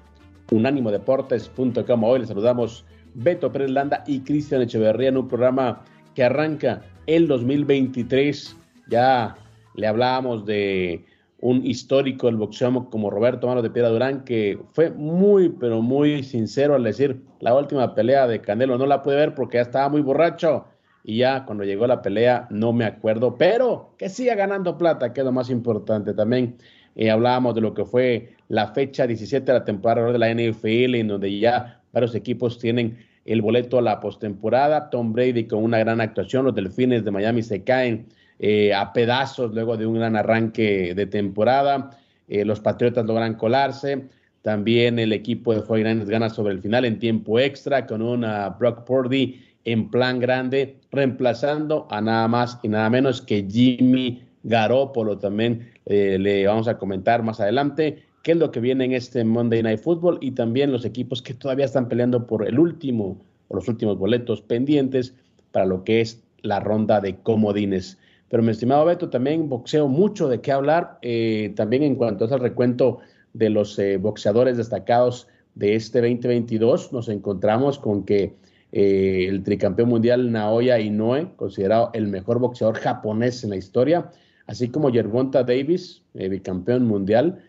unánimodeportes.com. 0.51 2.03
Hoy 2.03 2.19
les 2.19 2.27
saludamos 2.27 2.85
Beto 3.15 3.51
Pérez 3.51 3.71
Landa 3.71 4.03
y 4.07 4.21
Cristian 4.21 4.61
Echeverría 4.61 5.09
en 5.09 5.17
un 5.17 5.27
programa 5.27 5.83
que 6.15 6.23
arranca 6.23 6.81
el 7.07 7.27
2023. 7.27 8.57
Ya 8.89 9.35
le 9.75 9.87
hablábamos 9.87 10.45
de 10.45 11.05
un 11.39 11.65
histórico 11.65 12.27
del 12.27 12.37
boxeo 12.37 12.89
como 12.89 13.09
Roberto 13.09 13.47
Mano 13.47 13.61
de 13.61 13.69
Piedra 13.69 13.89
Durán, 13.89 14.23
que 14.23 14.59
fue 14.71 14.91
muy, 14.91 15.49
pero 15.49 15.81
muy 15.81 16.23
sincero 16.23 16.75
al 16.75 16.83
decir, 16.83 17.21
la 17.41 17.53
última 17.53 17.93
pelea 17.93 18.27
de 18.27 18.39
Canelo 18.39 18.77
no 18.77 18.85
la 18.85 19.01
pude 19.01 19.17
ver 19.17 19.35
porque 19.35 19.57
ya 19.57 19.63
estaba 19.63 19.89
muy 19.89 20.01
borracho 20.01 20.65
y 21.03 21.17
ya 21.17 21.45
cuando 21.45 21.65
llegó 21.65 21.85
la 21.85 22.01
pelea 22.01 22.47
no 22.49 22.71
me 22.71 22.85
acuerdo, 22.85 23.35
pero 23.37 23.93
que 23.97 24.07
siga 24.07 24.35
ganando 24.35 24.77
plata, 24.77 25.11
que 25.11 25.19
es 25.19 25.25
lo 25.25 25.33
más 25.33 25.49
importante. 25.49 26.13
También 26.13 26.55
eh, 26.95 27.11
hablábamos 27.11 27.55
de 27.55 27.61
lo 27.61 27.73
que 27.73 27.83
fue 27.83 28.37
la 28.47 28.67
fecha 28.67 29.05
17 29.05 29.45
de 29.45 29.59
la 29.59 29.65
temporada 29.65 30.13
de 30.13 30.19
la 30.19 30.33
NFL, 30.33 30.95
en 30.95 31.09
donde 31.09 31.39
ya 31.39 31.82
varios 31.93 32.15
equipos 32.15 32.59
tienen 32.59 32.97
el 33.25 33.41
boleto 33.41 33.77
a 33.77 33.81
la 33.81 33.99
postemporada. 33.99 34.89
Tom 34.89 35.13
Brady 35.13 35.45
con 35.45 35.63
una 35.63 35.79
gran 35.79 36.01
actuación, 36.01 36.45
los 36.45 36.55
Delfines 36.55 37.05
de 37.05 37.11
Miami 37.11 37.41
se 37.41 37.63
caen 37.63 38.07
eh, 38.39 38.73
a 38.73 38.91
pedazos 38.91 39.53
luego 39.53 39.77
de 39.77 39.85
un 39.85 39.95
gran 39.95 40.15
arranque 40.15 40.93
de 40.93 41.05
temporada. 41.05 41.91
Eh, 42.27 42.43
los 42.43 42.59
Patriotas 42.59 43.05
logran 43.05 43.35
colarse. 43.35 44.07
También 44.41 44.99
el 44.99 45.13
equipo 45.13 45.53
de 45.53 45.61
49 45.61 46.11
gana 46.11 46.29
sobre 46.29 46.53
el 46.53 46.61
final 46.61 46.83
en 46.83 46.99
tiempo 46.99 47.39
extra 47.39 47.85
con 47.85 48.01
una 48.01 48.49
Brock 48.49 48.83
Purdy 48.83 49.39
en 49.63 49.89
plan 49.89 50.19
grande, 50.19 50.75
reemplazando 50.91 51.87
a 51.89 52.01
nada 52.01 52.27
más 52.27 52.59
y 52.61 52.67
nada 52.67 52.89
menos 52.89 53.21
que 53.21 53.47
Jimmy 53.49 54.21
Garoppolo. 54.43 55.17
También 55.17 55.71
eh, 55.85 56.17
le 56.19 56.45
vamos 56.45 56.67
a 56.67 56.77
comentar 56.77 57.23
más 57.23 57.39
adelante 57.39 58.03
qué 58.23 58.31
es 58.31 58.37
lo 58.37 58.51
que 58.51 58.61
viene 58.61 58.85
en 58.85 58.93
este 58.93 59.23
Monday 59.23 59.61
Night 59.61 59.81
Football 59.81 60.17
y 60.21 60.31
también 60.31 60.71
los 60.71 60.85
equipos 60.85 61.21
que 61.21 61.33
todavía 61.33 61.65
están 61.65 61.89
peleando 61.89 62.25
por 62.25 62.47
el 62.47 62.57
último 62.57 63.17
o 63.49 63.55
los 63.55 63.67
últimos 63.67 63.97
boletos 63.99 64.41
pendientes 64.41 65.13
para 65.51 65.65
lo 65.65 65.83
que 65.83 66.01
es 66.01 66.23
la 66.41 66.61
ronda 66.61 67.01
de 67.01 67.17
comodines. 67.17 67.99
Pero 68.29 68.41
mi 68.41 68.51
estimado 68.51 68.85
Beto, 68.85 69.09
también 69.09 69.49
boxeo 69.49 69.87
mucho 69.87 70.29
de 70.29 70.41
qué 70.41 70.53
hablar, 70.53 70.97
eh, 71.01 71.53
también 71.55 71.83
en 71.83 71.95
cuanto 71.95 72.25
al 72.25 72.39
recuento 72.39 72.99
de 73.33 73.49
los 73.49 73.77
eh, 73.77 73.97
boxeadores 73.97 74.57
destacados 74.57 75.27
de 75.55 75.75
este 75.75 75.99
2022, 75.99 76.93
nos 76.93 77.09
encontramos 77.09 77.77
con 77.77 78.05
que 78.05 78.33
eh, 78.71 79.27
el 79.29 79.43
tricampeón 79.43 79.89
mundial 79.89 80.31
Naoya 80.31 80.79
Inoue, 80.79 81.35
considerado 81.35 81.91
el 81.93 82.07
mejor 82.07 82.39
boxeador 82.39 82.77
japonés 82.77 83.43
en 83.43 83.51
la 83.51 83.57
historia, 83.57 84.09
así 84.47 84.69
como 84.69 84.89
Yerbonta 84.89 85.43
Davis, 85.43 86.01
bicampeón 86.13 86.87
mundial, 86.87 87.39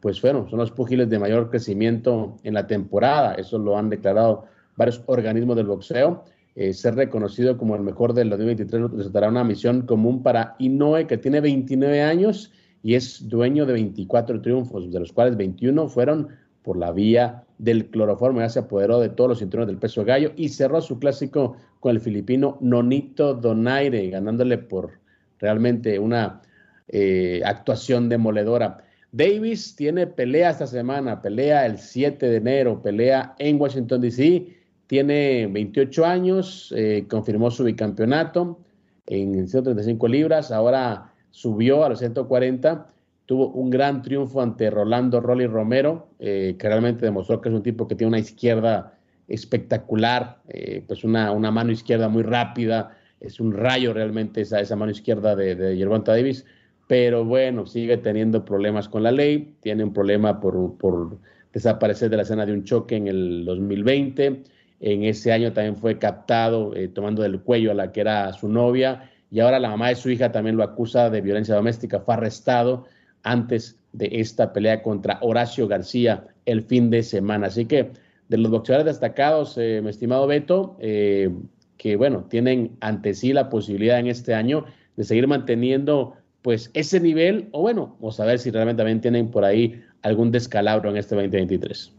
pues 0.00 0.20
bueno, 0.20 0.46
son 0.48 0.58
los 0.58 0.70
pugiles 0.70 1.08
de 1.08 1.18
mayor 1.18 1.50
crecimiento 1.50 2.36
en 2.42 2.54
la 2.54 2.66
temporada, 2.66 3.34
eso 3.34 3.58
lo 3.58 3.78
han 3.78 3.88
declarado 3.88 4.44
varios 4.76 5.02
organismos 5.06 5.56
del 5.56 5.66
boxeo. 5.66 6.24
Eh, 6.54 6.72
ser 6.72 6.94
reconocido 6.94 7.58
como 7.58 7.76
el 7.76 7.82
mejor 7.82 8.14
del 8.14 8.30
2023 8.30 8.90
resultará 8.92 9.28
una 9.28 9.44
misión 9.44 9.82
común 9.82 10.22
para 10.22 10.56
Inoue, 10.58 11.06
que 11.06 11.18
tiene 11.18 11.42
29 11.42 12.00
años 12.00 12.50
y 12.82 12.94
es 12.94 13.28
dueño 13.28 13.66
de 13.66 13.74
24 13.74 14.40
triunfos, 14.40 14.90
de 14.90 15.00
los 15.00 15.12
cuales 15.12 15.36
21 15.36 15.88
fueron 15.88 16.28
por 16.62 16.78
la 16.78 16.92
vía 16.92 17.44
del 17.58 17.90
cloroformo. 17.90 18.40
Ya 18.40 18.48
se 18.48 18.60
apoderó 18.60 19.00
de 19.00 19.10
todos 19.10 19.28
los 19.28 19.38
cinturones 19.40 19.66
del 19.68 19.78
peso 19.78 20.02
gallo 20.04 20.32
y 20.34 20.48
cerró 20.48 20.80
su 20.80 20.98
clásico 20.98 21.56
con 21.80 21.94
el 21.94 22.00
filipino 22.00 22.56
Nonito 22.62 23.34
Donaire, 23.34 24.08
ganándole 24.08 24.56
por 24.56 24.92
realmente 25.38 25.98
una 25.98 26.40
eh, 26.88 27.42
actuación 27.44 28.08
demoledora. 28.08 28.78
Davis 29.16 29.74
tiene 29.76 30.06
pelea 30.06 30.50
esta 30.50 30.66
semana, 30.66 31.22
pelea 31.22 31.66
el 31.66 31.78
7 31.78 32.26
de 32.26 32.36
enero, 32.36 32.82
pelea 32.82 33.34
en 33.38 33.60
Washington, 33.60 34.00
D.C 34.00 34.56
tiene 34.86 35.48
28 35.48 36.04
años, 36.04 36.72
eh, 36.76 37.06
confirmó 37.08 37.50
su 37.50 37.64
bicampeonato 37.64 38.60
en 39.06 39.46
135 39.46 40.08
libras, 40.08 40.52
ahora 40.52 41.12
subió 41.30 41.84
a 41.84 41.88
los 41.88 41.98
140, 41.98 42.86
tuvo 43.26 43.48
un 43.48 43.70
gran 43.70 44.02
triunfo 44.02 44.40
ante 44.40 44.70
Rolando 44.70 45.20
Rolly 45.20 45.46
Romero, 45.46 46.08
eh, 46.18 46.56
que 46.58 46.68
realmente 46.68 47.04
demostró 47.04 47.40
que 47.40 47.48
es 47.48 47.54
un 47.54 47.62
tipo 47.62 47.88
que 47.88 47.96
tiene 47.96 48.08
una 48.08 48.18
izquierda 48.18 48.94
espectacular, 49.28 50.40
eh, 50.48 50.84
pues 50.86 51.02
una, 51.02 51.32
mano 51.50 51.72
izquierda 51.72 52.08
muy 52.08 52.22
rápida, 52.22 52.96
es 53.20 53.40
un 53.40 53.52
rayo 53.52 53.92
realmente 53.92 54.42
esa, 54.42 54.60
esa 54.60 54.76
mano 54.76 54.92
izquierda 54.92 55.34
de, 55.34 55.56
de 55.56 56.00
Davis, 56.04 56.44
pero 56.86 57.24
bueno, 57.24 57.66
sigue 57.66 57.96
teniendo 57.96 58.44
problemas 58.44 58.88
con 58.88 59.02
la 59.02 59.12
ley, 59.12 59.54
tiene 59.60 59.84
un 59.84 59.92
problema 59.92 60.40
por, 60.40 60.76
por 60.78 61.18
desaparecer 61.52 62.10
de 62.10 62.16
la 62.16 62.22
escena 62.22 62.46
de 62.46 62.52
un 62.52 62.64
choque 62.64 62.96
en 62.96 63.08
el 63.08 63.44
2020, 63.44 64.42
en 64.80 65.04
ese 65.04 65.32
año 65.32 65.52
también 65.52 65.76
fue 65.76 65.98
captado 65.98 66.74
eh, 66.76 66.88
tomando 66.88 67.22
del 67.22 67.40
cuello 67.40 67.70
a 67.70 67.74
la 67.74 67.92
que 67.92 68.02
era 68.02 68.32
su 68.32 68.48
novia 68.48 69.10
y 69.30 69.40
ahora 69.40 69.58
la 69.58 69.70
mamá 69.70 69.88
de 69.88 69.96
su 69.96 70.10
hija 70.10 70.32
también 70.32 70.56
lo 70.56 70.62
acusa 70.62 71.10
de 71.10 71.20
violencia 71.20 71.54
doméstica. 71.54 72.00
Fue 72.00 72.14
arrestado 72.14 72.84
antes 73.22 73.78
de 73.92 74.08
esta 74.12 74.52
pelea 74.52 74.82
contra 74.82 75.18
Horacio 75.22 75.66
García 75.66 76.24
el 76.44 76.62
fin 76.62 76.90
de 76.90 77.02
semana. 77.02 77.48
Así 77.48 77.64
que 77.64 77.90
de 78.28 78.38
los 78.38 78.50
boxeadores 78.50 78.86
destacados, 78.86 79.56
eh, 79.56 79.80
mi 79.82 79.90
estimado 79.90 80.26
Beto, 80.26 80.76
eh, 80.80 81.30
que 81.76 81.96
bueno, 81.96 82.24
tienen 82.28 82.76
ante 82.80 83.14
sí 83.14 83.32
la 83.32 83.48
posibilidad 83.48 83.98
en 83.98 84.08
este 84.08 84.34
año 84.34 84.64
de 84.96 85.04
seguir 85.04 85.26
manteniendo 85.26 86.14
pues 86.46 86.70
ese 86.74 87.00
nivel 87.00 87.48
o 87.50 87.62
bueno, 87.62 87.96
o 88.00 88.12
saber 88.12 88.38
si 88.38 88.52
realmente 88.52 88.78
también 88.78 89.00
tienen 89.00 89.32
por 89.32 89.44
ahí 89.44 89.82
algún 90.02 90.30
descalabro 90.30 90.90
en 90.90 90.96
este 90.96 91.16
2023. 91.16 91.90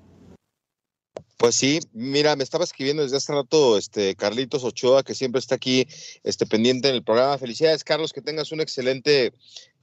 Pues 1.36 1.54
sí, 1.54 1.80
mira, 1.92 2.34
me 2.38 2.46
estaba 2.46 2.64
escribiendo 2.64 3.04
desde 3.04 3.18
hace 3.18 3.34
rato 3.34 3.78
este 3.78 4.16
Carlitos 4.16 4.64
Ochoa, 4.64 5.04
que 5.04 5.16
siempre 5.16 5.40
está 5.40 5.56
aquí 5.56 5.86
este, 6.24 6.46
pendiente 6.46 6.88
en 6.88 6.96
el 6.96 7.04
programa. 7.04 7.38
Felicidades, 7.38 7.84
Carlos, 7.84 8.14
que 8.14 8.22
tengas 8.22 8.54
un 8.54 8.62
excelente 8.62 9.34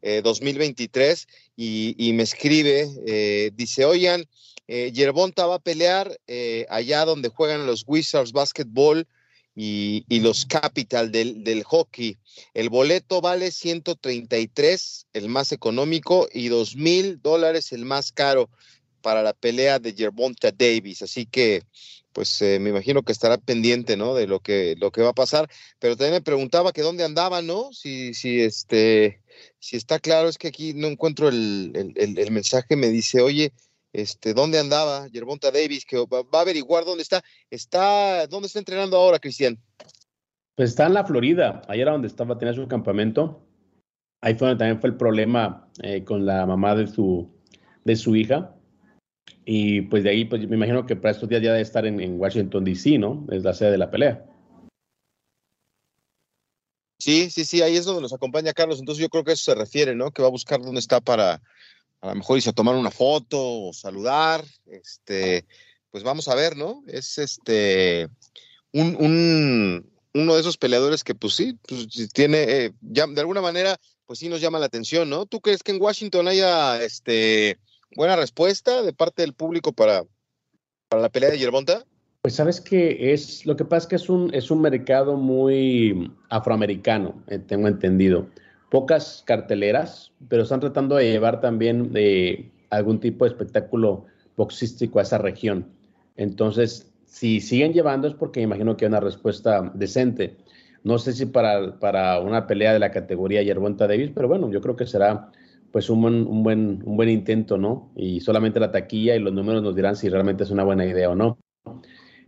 2023. 0.00 1.26
Eh, 1.58 1.94
y, 1.98 2.12
me 2.14 2.22
escribe, 2.22 2.88
eh, 3.06 3.50
dice, 3.52 3.84
oigan, 3.84 4.24
eh, 4.66 4.92
Yerbonta 4.94 5.44
va 5.44 5.56
a 5.56 5.62
pelear 5.62 6.18
eh, 6.26 6.64
allá 6.70 7.04
donde 7.04 7.28
juegan 7.28 7.66
los 7.66 7.84
Wizards 7.86 8.32
Basketball 8.32 9.06
y, 9.54 10.04
y 10.08 10.20
los 10.20 10.46
Capital 10.46 11.12
del, 11.12 11.44
del, 11.44 11.62
hockey. 11.62 12.18
El 12.54 12.68
boleto 12.68 13.20
vale 13.20 13.50
133, 13.50 15.06
el 15.12 15.28
más 15.28 15.52
económico, 15.52 16.28
y 16.32 16.48
dos 16.48 16.76
mil 16.76 17.20
dólares, 17.22 17.72
el 17.72 17.84
más 17.84 18.12
caro 18.12 18.50
para 19.00 19.22
la 19.22 19.32
pelea 19.32 19.78
de 19.78 19.92
Gervonta 19.92 20.50
Davis. 20.50 21.02
Así 21.02 21.26
que, 21.26 21.62
pues 22.12 22.40
eh, 22.42 22.58
me 22.58 22.70
imagino 22.70 23.02
que 23.02 23.12
estará 23.12 23.38
pendiente, 23.38 23.96
¿no? 23.96 24.14
De 24.14 24.26
lo 24.26 24.40
que, 24.40 24.76
lo 24.78 24.90
que 24.90 25.02
va 25.02 25.10
a 25.10 25.14
pasar. 25.14 25.48
Pero 25.78 25.96
también 25.96 26.14
me 26.14 26.22
preguntaba 26.22 26.72
que 26.72 26.82
dónde 26.82 27.04
andaba, 27.04 27.42
¿no? 27.42 27.72
Si, 27.72 28.14
si, 28.14 28.40
este, 28.40 29.20
si 29.60 29.76
está 29.76 29.98
claro, 30.00 30.28
es 30.28 30.38
que 30.38 30.48
aquí 30.48 30.74
no 30.74 30.88
encuentro 30.88 31.28
el, 31.28 31.94
el, 31.96 32.18
el 32.18 32.30
mensaje, 32.30 32.76
me 32.76 32.88
dice, 32.88 33.20
oye, 33.20 33.52
este, 33.94 34.34
¿dónde 34.34 34.58
andaba 34.58 35.08
Gervonta 35.08 35.52
Davis? 35.52 35.86
Que 35.86 35.96
va, 35.96 36.22
va, 36.22 36.40
a 36.40 36.42
averiguar 36.42 36.84
dónde 36.84 37.02
está. 37.02 37.22
está. 37.48 38.26
¿Dónde 38.26 38.48
está 38.48 38.58
entrenando 38.58 38.96
ahora, 38.96 39.20
Cristian? 39.20 39.56
Pues 40.56 40.70
está 40.70 40.86
en 40.86 40.94
la 40.94 41.04
Florida, 41.04 41.62
ayer 41.68 41.82
era 41.82 41.92
donde 41.92 42.08
estaba, 42.08 42.36
tenía 42.36 42.54
su 42.54 42.66
campamento. 42.66 43.46
Ahí 44.20 44.34
fue 44.34 44.48
donde 44.48 44.58
también 44.58 44.80
fue 44.80 44.90
el 44.90 44.96
problema 44.96 45.68
eh, 45.82 46.04
con 46.04 46.26
la 46.26 46.44
mamá 46.44 46.74
de 46.74 46.88
su, 46.88 47.32
de 47.84 47.94
su 47.94 48.16
hija. 48.16 48.54
Y 49.44 49.82
pues 49.82 50.02
de 50.02 50.10
ahí, 50.10 50.24
pues 50.24 50.46
me 50.48 50.56
imagino 50.56 50.86
que 50.86 50.96
para 50.96 51.12
estos 51.12 51.28
días 51.28 51.42
ya 51.42 51.50
debe 51.50 51.62
estar 51.62 51.86
en, 51.86 52.00
en 52.00 52.18
Washington, 52.18 52.64
D.C., 52.64 52.98
¿no? 52.98 53.26
Es 53.30 53.44
la 53.44 53.54
sede 53.54 53.72
de 53.72 53.78
la 53.78 53.90
pelea. 53.90 54.24
Sí, 56.98 57.30
sí, 57.30 57.44
sí, 57.44 57.62
ahí 57.62 57.76
es 57.76 57.84
donde 57.84 58.02
nos 58.02 58.12
acompaña 58.12 58.52
Carlos. 58.52 58.80
Entonces 58.80 59.02
yo 59.02 59.08
creo 59.08 59.22
que 59.22 59.32
eso 59.32 59.52
se 59.52 59.54
refiere, 59.54 59.94
¿no? 59.94 60.10
Que 60.10 60.22
va 60.22 60.28
a 60.28 60.32
buscar 60.32 60.60
dónde 60.62 60.80
está 60.80 61.00
para 61.00 61.42
a 62.04 62.08
lo 62.08 62.16
mejor 62.16 62.36
irse 62.36 62.52
tomar 62.52 62.74
una 62.74 62.90
foto 62.90 63.38
o 63.40 63.72
saludar. 63.72 64.44
Este, 64.66 65.46
pues 65.90 66.04
vamos 66.04 66.28
a 66.28 66.34
ver, 66.34 66.56
¿no? 66.56 66.82
Es 66.86 67.18
este 67.18 68.08
un, 68.72 68.96
un 69.00 69.94
uno 70.14 70.34
de 70.34 70.40
esos 70.40 70.56
peleadores 70.56 71.02
que 71.02 71.14
pues 71.14 71.34
sí, 71.34 71.58
pues 71.66 71.88
tiene, 72.12 72.42
eh, 72.42 72.72
ya, 72.82 73.06
de 73.06 73.20
alguna 73.20 73.40
manera, 73.40 73.76
pues 74.06 74.20
sí 74.20 74.28
nos 74.28 74.40
llama 74.40 74.60
la 74.60 74.66
atención, 74.66 75.10
¿no? 75.10 75.26
¿Tú 75.26 75.40
crees 75.40 75.62
que 75.62 75.72
en 75.72 75.82
Washington 75.82 76.28
haya 76.28 76.82
este 76.82 77.58
buena 77.96 78.16
respuesta 78.16 78.82
de 78.82 78.92
parte 78.92 79.22
del 79.22 79.34
público 79.34 79.72
para, 79.72 80.04
para 80.88 81.02
la 81.02 81.08
pelea 81.08 81.30
de 81.30 81.38
Yerbonta? 81.38 81.84
Pues 82.22 82.36
sabes 82.36 82.60
que 82.60 83.12
es, 83.12 83.44
lo 83.44 83.56
que 83.56 83.64
pasa 83.64 83.84
es 83.84 83.86
que 83.88 83.96
es 83.96 84.08
un, 84.08 84.32
es 84.32 84.50
un 84.50 84.60
mercado 84.60 85.16
muy 85.16 86.12
afroamericano, 86.30 87.22
eh, 87.26 87.38
tengo 87.38 87.66
entendido. 87.66 88.28
Pocas 88.70 89.22
carteleras, 89.26 90.12
pero 90.28 90.42
están 90.42 90.60
tratando 90.60 90.96
de 90.96 91.10
llevar 91.10 91.40
también 91.40 91.92
de 91.92 92.50
algún 92.70 93.00
tipo 93.00 93.24
de 93.24 93.30
espectáculo 93.30 94.06
boxístico 94.36 94.98
a 94.98 95.02
esa 95.02 95.18
región. 95.18 95.66
Entonces, 96.16 96.92
si 97.06 97.40
siguen 97.40 97.72
llevando 97.72 98.08
es 98.08 98.14
porque 98.14 98.40
imagino 98.40 98.76
que 98.76 98.84
hay 98.84 98.88
una 98.88 99.00
respuesta 99.00 99.70
decente. 99.74 100.36
No 100.82 100.98
sé 100.98 101.12
si 101.12 101.26
para, 101.26 101.78
para 101.78 102.20
una 102.20 102.46
pelea 102.46 102.72
de 102.72 102.78
la 102.78 102.90
categoría 102.90 103.42
Yerbonta 103.42 103.86
Davis, 103.86 104.10
pero 104.14 104.28
bueno, 104.28 104.50
yo 104.50 104.60
creo 104.60 104.76
que 104.76 104.86
será 104.86 105.30
pues 105.70 105.90
un 105.90 106.02
buen, 106.02 106.26
un 106.26 106.42
buen, 106.42 106.82
un 106.84 106.96
buen 106.96 107.08
intento, 107.08 107.56
¿no? 107.56 107.90
Y 107.96 108.20
solamente 108.20 108.60
la 108.60 108.70
taquilla 108.70 109.16
y 109.16 109.18
los 109.18 109.32
números 109.32 109.62
nos 109.62 109.74
dirán 109.74 109.96
si 109.96 110.08
realmente 110.08 110.44
es 110.44 110.50
una 110.50 110.62
buena 110.62 110.86
idea 110.86 111.10
o 111.10 111.14
no. 111.14 111.38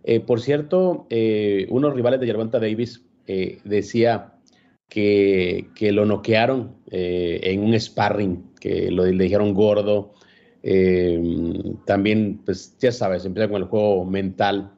Eh, 0.03 0.21
por 0.21 0.41
cierto, 0.41 1.07
eh, 1.11 1.67
unos 1.71 1.95
rivales 1.95 2.21
de 2.21 2.27
Yerbonta 2.27 2.59
Davis 2.59 3.05
eh, 3.27 3.59
decía 3.65 4.35
que, 4.89 5.69
lo 5.93 6.07
noquearon 6.07 6.77
en 6.91 7.63
un 7.63 7.79
sparring, 7.79 8.55
que 8.61 8.91
lo, 8.91 9.05
le 9.05 9.25
dijeron 9.25 9.55
gordo. 9.55 10.15
también, 11.85 12.41
pues 12.45 12.77
ya 12.79 12.93
sabes, 12.93 13.25
empieza 13.25 13.49
con 13.49 13.63
el 13.63 13.69
juego 13.69 14.05
mental 14.05 14.77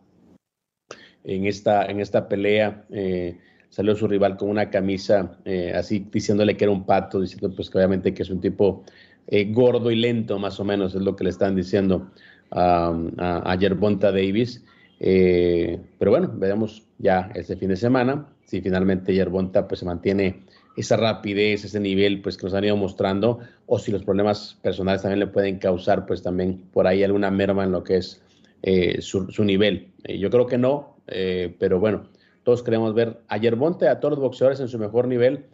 en 1.28 1.46
esta, 1.46 1.84
en 1.86 2.00
esta 2.00 2.28
pelea. 2.28 2.84
Eh, 2.90 3.38
salió 3.68 3.94
su 3.94 4.08
rival 4.08 4.36
con 4.36 4.48
una 4.48 4.70
camisa 4.70 5.38
eh, 5.44 5.72
así 5.74 6.06
diciéndole 6.10 6.56
que 6.56 6.64
era 6.64 6.72
un 6.72 6.86
pato, 6.86 7.20
diciendo 7.20 7.54
pues 7.54 7.68
que 7.68 7.78
obviamente 7.78 8.14
que 8.14 8.22
es 8.22 8.30
un 8.30 8.40
tipo 8.40 8.84
eh, 9.26 9.52
gordo 9.52 9.90
y 9.90 9.96
lento, 9.96 10.38
más 10.38 10.58
o 10.58 10.64
menos, 10.64 10.94
es 10.94 11.02
lo 11.02 11.14
que 11.14 11.24
le 11.24 11.30
están 11.30 11.54
diciendo 11.54 12.10
a, 12.50 12.96
a, 13.18 13.56
Davis. 13.56 14.64
pero 14.98 16.10
bueno, 16.10 16.32
veremos 16.34 16.88
ya 16.98 17.30
este 17.34 17.56
fin 17.56 17.68
de 17.68 17.76
semana 17.76 18.26
si 18.48 18.62
finalmente 18.62 19.12
Yerbonta 19.12 19.68
pues 19.68 19.80
se 19.80 19.86
mantiene 19.86 20.42
esa 20.74 20.96
rapidez, 20.96 21.64
ese 21.64 21.80
nivel 21.80 22.22
pues 22.22 22.38
que 22.38 22.46
nos 22.46 22.54
han 22.54 22.64
ido 22.64 22.76
mostrando, 22.76 23.40
o 23.66 23.78
si 23.78 23.92
los 23.92 24.04
problemas 24.04 24.58
personales 24.62 25.02
también 25.02 25.20
le 25.20 25.26
pueden 25.26 25.58
causar 25.58 26.06
pues 26.06 26.22
también 26.22 26.62
por 26.72 26.86
ahí 26.86 27.04
alguna 27.04 27.30
merma 27.30 27.64
en 27.64 27.72
lo 27.72 27.84
que 27.84 27.98
es 27.98 28.22
su, 29.00 29.30
su, 29.30 29.44
nivel. 29.44 29.92
yo 30.18 30.30
creo 30.30 30.46
que 30.46 30.56
no, 30.56 30.96
eh, 31.06 31.54
pero 31.58 31.78
bueno, 31.78 32.08
todos 32.42 32.62
queremos 32.62 32.94
ver 32.94 33.20
a 33.28 33.36
Yerbonte, 33.36 33.86
a 33.86 34.00
todos 34.00 34.12
los 34.12 34.20
boxeadores 34.20 34.60
en 34.60 34.68
su 34.68 34.78
mejor 34.78 35.08
nivel, 35.08 35.44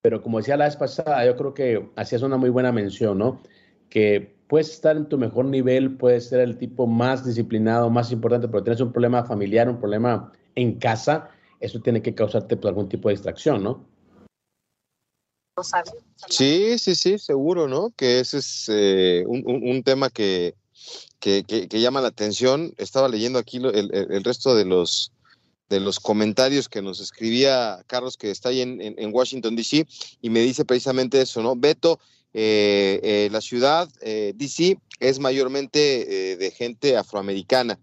pero 0.00 0.22
como 0.22 0.38
decía 0.38 0.56
la 0.56 0.66
vez 0.66 0.76
pasada, 0.76 1.26
yo 1.26 1.34
creo 1.36 1.54
que 1.54 1.90
hacías 1.96 2.22
una 2.22 2.36
muy 2.36 2.50
buena 2.50 2.70
mención, 2.70 3.18
¿no? 3.18 3.42
Que 3.88 4.34
puedes 4.46 4.70
estar 4.70 4.96
en 4.96 5.06
tu 5.06 5.18
mejor 5.18 5.46
nivel, 5.46 5.96
puedes 5.96 6.28
ser 6.28 6.40
el 6.40 6.56
tipo 6.56 6.86
más 6.86 7.24
disciplinado, 7.24 7.90
más 7.90 8.12
importante, 8.12 8.46
pero 8.48 8.62
tienes 8.62 8.80
un 8.80 8.92
problema 8.92 9.24
familiar, 9.24 9.68
un 9.68 9.78
problema 9.78 10.32
en 10.54 10.78
casa, 10.78 11.30
eso 11.64 11.80
tiene 11.80 12.02
que 12.02 12.14
causarte 12.14 12.56
pues, 12.56 12.70
algún 12.70 12.88
tipo 12.88 13.08
de 13.08 13.14
distracción, 13.14 13.62
¿no? 13.62 13.86
Sí, 16.28 16.78
sí, 16.78 16.94
sí, 16.94 17.18
seguro, 17.18 17.68
¿no? 17.68 17.90
Que 17.96 18.20
ese 18.20 18.38
es 18.38 18.68
eh, 18.68 19.24
un, 19.26 19.44
un, 19.46 19.82
tema 19.84 20.10
que, 20.10 20.54
que, 21.20 21.68
llama 21.70 22.00
la 22.00 22.08
atención. 22.08 22.74
Estaba 22.76 23.08
leyendo 23.08 23.38
aquí 23.38 23.58
el, 23.58 24.24
resto 24.24 24.54
de 24.54 24.64
los, 24.64 25.12
de 25.68 25.80
los 25.80 26.00
comentarios 26.00 26.68
que 26.68 26.82
nos 26.82 27.00
escribía 27.00 27.82
Carlos, 27.86 28.16
que 28.16 28.30
está 28.30 28.48
ahí 28.48 28.60
en, 28.62 29.14
Washington, 29.14 29.54
D.C., 29.56 29.86
y 30.20 30.30
me 30.30 30.40
dice 30.40 30.64
precisamente 30.64 31.20
eso, 31.20 31.40
¿no? 31.42 31.54
Beto, 31.54 32.00
eh, 32.32 33.00
eh, 33.02 33.28
la 33.30 33.40
ciudad, 33.40 33.88
eh, 34.00 34.32
D.C., 34.34 34.76
es 34.98 35.18
mayormente 35.18 36.36
de 36.36 36.50
gente 36.50 36.96
afroamericana. 36.96 37.78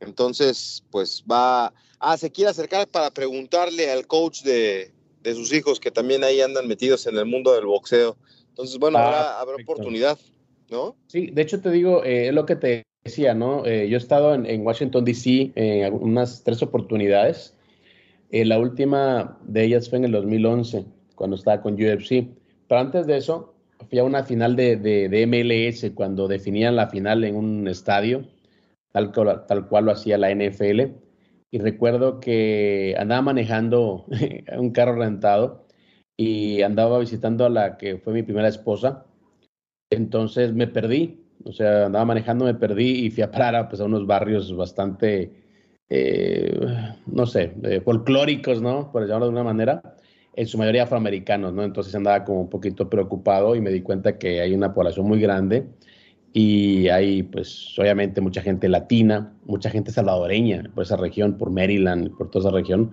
Entonces, 0.00 0.82
pues 0.90 1.24
va, 1.30 1.72
ah, 1.98 2.16
se 2.16 2.30
quiere 2.30 2.50
acercar 2.50 2.86
para 2.88 3.10
preguntarle 3.10 3.90
al 3.90 4.06
coach 4.06 4.42
de, 4.42 4.92
sus 5.24 5.52
hijos 5.52 5.80
que 5.80 5.90
también 5.90 6.22
ahí 6.22 6.40
andan 6.40 6.68
metidos 6.68 7.06
en 7.06 7.16
el 7.16 7.26
mundo 7.26 7.52
del 7.52 7.66
boxeo. 7.66 8.16
Entonces, 8.48 8.78
bueno, 8.78 8.98
ah, 8.98 9.40
habrá 9.40 9.56
oportunidad. 9.56 10.18
¿no? 10.70 10.96
Sí, 11.06 11.30
de 11.30 11.42
hecho 11.42 11.60
te 11.60 11.70
digo, 11.70 12.04
eh, 12.04 12.28
es 12.28 12.34
lo 12.34 12.46
que 12.46 12.56
te 12.56 12.82
decía, 13.04 13.34
¿no? 13.34 13.64
Eh, 13.66 13.88
yo 13.88 13.96
he 13.96 14.00
estado 14.00 14.34
en, 14.34 14.66
Washington, 14.66 15.04
D.C. 15.04 15.52
en 15.54 15.94
unas 15.94 16.42
tres 16.42 16.62
oportunidades. 16.62 17.54
Eh, 18.30 18.44
la 18.44 18.58
última 18.58 19.38
de 19.42 19.64
ellas 19.64 19.88
fue 19.88 19.98
en 19.98 20.06
el 20.06 20.12
2011, 20.12 20.84
cuando 21.14 21.36
estaba 21.36 21.62
con 21.62 21.74
UFC. 21.74 22.26
Pero 22.68 22.80
antes 22.80 23.06
de 23.06 23.16
eso, 23.16 23.54
fui 23.88 23.98
a 23.98 24.04
una 24.04 24.24
final 24.24 24.56
de, 24.56 24.76
de, 24.76 25.26
MLS, 25.26 25.92
cuando 25.94 26.26
definían 26.26 26.74
la 26.74 26.88
final 26.88 27.22
en 27.24 27.36
un 27.36 27.68
estadio, 27.68 28.24
tal, 29.14 29.46
tal 29.46 29.68
cual 29.68 29.86
lo 29.86 29.92
hacía 29.92 30.18
la 30.18 30.30
NFL. 30.30 30.92
Y 31.50 31.58
recuerdo 31.58 32.20
que 32.20 32.94
andaba 32.98 33.22
manejando 33.22 34.06
un 34.58 34.70
carro 34.72 34.96
rentado 34.96 35.66
y 36.16 36.62
andaba 36.62 36.98
visitando 36.98 37.44
a 37.46 37.50
la 37.50 37.76
que 37.76 37.98
fue 37.98 38.12
mi 38.12 38.22
primera 38.22 38.48
esposa 38.48 39.06
entonces 39.90 40.52
me 40.52 40.66
perdí, 40.66 41.24
o 41.44 41.52
sea, 41.52 41.86
andaba 41.86 42.04
manejando, 42.04 42.44
me 42.44 42.54
perdí 42.54 43.06
y 43.06 43.10
fui 43.10 43.22
a 43.22 43.30
parar 43.30 43.68
pues, 43.68 43.80
a 43.80 43.84
unos 43.84 44.06
barrios 44.06 44.54
bastante, 44.56 45.32
eh, 45.88 46.60
no 47.06 47.26
sé, 47.26 47.54
eh, 47.62 47.80
folclóricos, 47.80 48.60
¿no? 48.60 48.90
Por 48.90 49.06
llamarlo 49.06 49.26
de 49.26 49.32
una 49.32 49.44
manera, 49.44 49.82
en 50.34 50.46
su 50.46 50.58
mayoría 50.58 50.82
afroamericanos, 50.84 51.52
¿no? 51.54 51.62
Entonces 51.62 51.94
andaba 51.94 52.24
como 52.24 52.42
un 52.42 52.50
poquito 52.50 52.90
preocupado 52.90 53.54
y 53.54 53.60
me 53.60 53.70
di 53.70 53.82
cuenta 53.82 54.18
que 54.18 54.40
hay 54.40 54.54
una 54.54 54.74
población 54.74 55.06
muy 55.06 55.20
grande 55.20 55.68
y 56.38 56.90
hay, 56.90 57.22
pues, 57.22 57.74
obviamente 57.78 58.20
mucha 58.20 58.42
gente 58.42 58.68
latina, 58.68 59.32
mucha 59.46 59.70
gente 59.70 59.90
salvadoreña 59.90 60.64
por 60.74 60.84
esa 60.84 60.98
región, 60.98 61.38
por 61.38 61.48
Maryland, 61.48 62.14
por 62.14 62.30
toda 62.30 62.50
esa 62.50 62.54
región. 62.54 62.92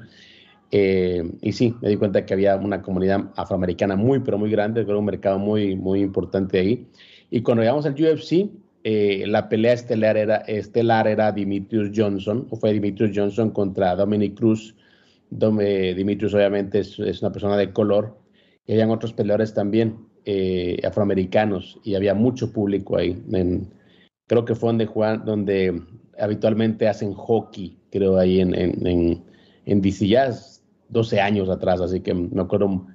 Eh, 0.72 1.30
y 1.42 1.52
sí, 1.52 1.76
me 1.82 1.90
di 1.90 1.98
cuenta 1.98 2.26
que 2.26 2.34
había 2.34 2.56
una 2.56 2.82
comunidad 2.82 3.32
afroamericana 3.36 3.98
muy, 3.98 4.22
pero 4.22 4.38
muy 4.38 4.50
grande, 4.50 4.86
creo 4.86 5.00
un 5.00 5.04
mercado 5.04 5.40
muy, 5.40 5.76
muy 5.76 6.00
importante 6.00 6.58
ahí. 6.58 6.88
Y 7.32 7.42
cuando 7.42 7.64
llegamos 7.64 7.86
al 7.86 7.96
UFC, 7.96 8.50
eh, 8.86 9.26
la 9.28 9.50
pelea 9.50 9.74
estelar 9.74 10.16
era, 10.16 10.38
estelar 10.38 11.10
era 11.10 11.34
Dimitrius 11.34 11.92
Johnson, 11.94 12.48
o 12.50 12.56
fue 12.56 12.72
Dimitrius 12.72 13.12
Johnson 13.14 13.50
contra 13.50 13.94
Dominic 13.98 14.38
Cruz. 14.38 14.74
Dimitrius 15.30 16.34
obviamente 16.34 16.80
es, 16.80 16.98
una 16.98 17.34
persona 17.34 17.58
de 17.58 17.74
color, 17.74 18.18
y 18.66 18.72
habían 18.72 18.90
otros 18.90 19.12
peleadores 19.12 19.54
también 19.54 20.13
eh, 20.26 20.80
afroamericanos, 20.86 21.80
y 21.84 21.96
había 21.96 22.14
mucho 22.14 22.52
público 22.52 22.98
ahí. 22.98 23.22
creo 24.28 24.46
que 24.46 24.56
fue 24.56 24.70
donde, 24.70 24.86
donde 25.26 25.82
habitualmente 26.20 26.88
hacen 26.88 27.14
hockey, 27.14 27.78
creo 27.92 28.18
ahí 28.18 28.40
en, 28.40 28.54
en, 28.56 28.88
en, 28.88 29.24
en 29.66 29.82
DC. 29.82 30.08
12 30.90 31.20
años 31.20 31.50
atrás, 31.50 31.82
así 31.82 32.02
que 32.02 32.14
me 32.14 32.42
acuerdo 32.42 32.86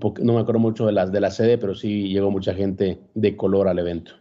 poco, 0.00 0.20
no 0.22 0.34
me 0.34 0.40
acuerdo 0.40 0.58
mucho 0.58 0.86
de 0.86 0.92
las 0.92 1.12
de 1.12 1.20
la 1.20 1.30
sede, 1.30 1.58
pero 1.58 1.74
sí 1.74 2.08
llegó 2.08 2.30
mucha 2.30 2.54
gente 2.54 2.98
de 3.14 3.36
color 3.36 3.68
al 3.68 3.78
evento. 3.78 4.12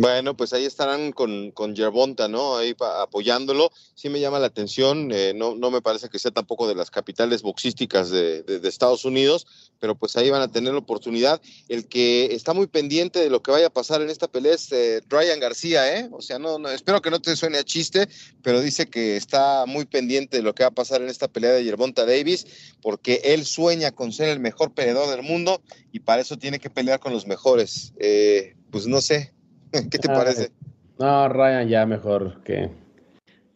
Bueno, 0.00 0.36
pues 0.36 0.52
ahí 0.52 0.64
estarán 0.64 1.10
con, 1.10 1.50
con 1.50 1.74
Yerbonta, 1.74 2.28
¿no? 2.28 2.56
Ahí 2.56 2.76
apoyándolo. 2.78 3.72
Sí 3.96 4.08
me 4.08 4.20
llama 4.20 4.38
la 4.38 4.46
atención, 4.46 5.10
eh, 5.12 5.32
no, 5.34 5.56
no 5.56 5.72
me 5.72 5.82
parece 5.82 6.08
que 6.08 6.20
sea 6.20 6.30
tampoco 6.30 6.68
de 6.68 6.76
las 6.76 6.88
capitales 6.88 7.42
boxísticas 7.42 8.08
de, 8.08 8.44
de, 8.44 8.68
Estados 8.68 9.04
Unidos, 9.04 9.48
pero 9.80 9.96
pues 9.96 10.14
ahí 10.16 10.30
van 10.30 10.42
a 10.42 10.52
tener 10.52 10.72
la 10.72 10.78
oportunidad. 10.78 11.42
El 11.68 11.88
que 11.88 12.26
está 12.26 12.54
muy 12.54 12.68
pendiente 12.68 13.18
de 13.18 13.28
lo 13.28 13.42
que 13.42 13.50
vaya 13.50 13.66
a 13.66 13.70
pasar 13.70 14.00
en 14.00 14.08
esta 14.08 14.28
pelea 14.28 14.54
es 14.54 14.70
eh, 14.70 15.00
Ryan 15.08 15.40
García, 15.40 15.98
¿eh? 15.98 16.08
O 16.12 16.22
sea, 16.22 16.38
no, 16.38 16.60
no, 16.60 16.68
espero 16.68 17.02
que 17.02 17.10
no 17.10 17.20
te 17.20 17.34
suene 17.34 17.58
a 17.58 17.64
chiste, 17.64 18.08
pero 18.40 18.60
dice 18.60 18.86
que 18.86 19.16
está 19.16 19.66
muy 19.66 19.84
pendiente 19.84 20.36
de 20.36 20.44
lo 20.44 20.54
que 20.54 20.62
va 20.62 20.68
a 20.68 20.74
pasar 20.74 21.02
en 21.02 21.08
esta 21.08 21.26
pelea 21.26 21.50
de 21.50 21.64
Yerbonta 21.64 22.06
Davis, 22.06 22.46
porque 22.82 23.20
él 23.24 23.44
sueña 23.44 23.90
con 23.90 24.12
ser 24.12 24.28
el 24.28 24.38
mejor 24.38 24.74
peleador 24.74 25.10
del 25.10 25.24
mundo 25.24 25.60
y 25.90 25.98
para 25.98 26.22
eso 26.22 26.38
tiene 26.38 26.60
que 26.60 26.70
pelear 26.70 27.00
con 27.00 27.12
los 27.12 27.26
mejores. 27.26 27.94
Eh, 27.98 28.54
pues 28.70 28.86
no 28.86 29.00
sé, 29.00 29.32
¿Qué 29.90 29.98
te 29.98 30.08
parece? 30.08 30.50
No, 30.98 31.28
Ryan 31.28 31.68
ya 31.68 31.86
mejor 31.86 32.42
que, 32.42 32.70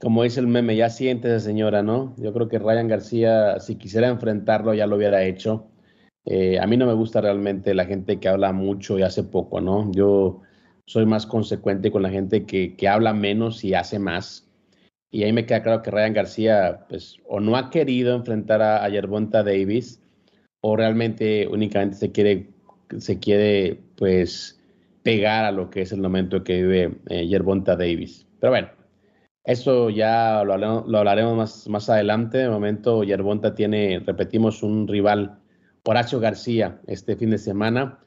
como 0.01 0.23
dice 0.23 0.41
el 0.41 0.47
meme, 0.47 0.77
ya 0.77 0.91
siente 0.91 1.29
esa 1.29 1.45
señora, 1.45 1.83
¿no? 1.83 2.15
Yo 2.19 2.33
creo 2.33 2.49
que 2.49 2.59
Ryan 2.59 2.89
García, 2.89 3.59
si 3.61 3.77
quisiera 3.77 4.09
enfrentarlo, 4.09 4.75
ya 4.75 4.87
lo 4.87 4.97
hubiera 4.97 5.25
hecho. 5.25 5.67
Eh, 6.25 6.59
a 6.61 6.67
mí 6.67 6.77
no 6.77 6.87
me 6.87 6.95
gusta 6.95 7.21
realmente 7.21 7.75
la 7.75 7.85
gente 7.85 8.21
que 8.21 8.29
habla 8.29 8.53
mucho 8.53 8.99
y 8.99 9.03
hace 9.03 9.25
poco, 9.25 9.61
¿no? 9.61 9.91
Yo 9.93 10.43
soy 10.87 11.07
más 11.07 11.27
consecuente 11.27 11.91
con 11.91 12.03
la 12.03 12.11
gente 12.11 12.45
que, 12.45 12.77
que 12.77 12.89
habla 12.89 13.13
menos 13.13 13.65
y 13.65 13.75
hace 13.75 13.99
más. 13.99 14.49
Y 15.11 15.25
ahí 15.25 15.33
me 15.33 15.47
queda 15.47 15.63
claro 15.63 15.83
que 15.83 15.91
Ryan 15.91 16.15
García, 16.15 16.87
pues, 16.89 17.17
o 17.27 17.41
no 17.41 17.57
ha 17.57 17.71
querido 17.71 18.15
enfrentar 18.15 18.63
a, 18.63 18.85
a 18.85 18.89
Yerbonta 18.89 19.43
Davis, 19.43 20.01
o 20.61 20.77
realmente 20.77 21.49
únicamente 21.49 21.97
se 21.97 22.13
quiere, 22.13 22.51
se 22.99 23.19
quiere, 23.19 23.81
pues, 23.97 24.62
pegar 25.03 25.45
a 25.45 25.53
lo 25.53 25.71
que 25.71 25.83
es 25.83 25.93
el 25.93 26.01
momento 26.01 26.45
que 26.45 26.63
vive 26.63 26.99
eh, 27.09 27.27
Yerbonta 27.27 27.77
Davis. 27.77 28.27
Pero 28.41 28.53
bueno, 28.53 28.69
eso 29.45 29.91
ya 29.91 30.45
lo 30.45 30.55
hablaremos, 30.99 31.37
más, 31.37 31.69
más 31.69 31.91
adelante. 31.91 32.39
De 32.39 32.49
momento, 32.49 33.03
Yerbonta 33.03 33.55
tiene, 33.55 34.01
repetimos, 34.05 34.63
un 34.63 34.87
rival, 34.87 35.39
Horacio 35.85 36.21
García, 36.21 36.81
este 36.87 37.17
fin 37.17 37.31
de 37.31 37.39
semana. 37.39 37.99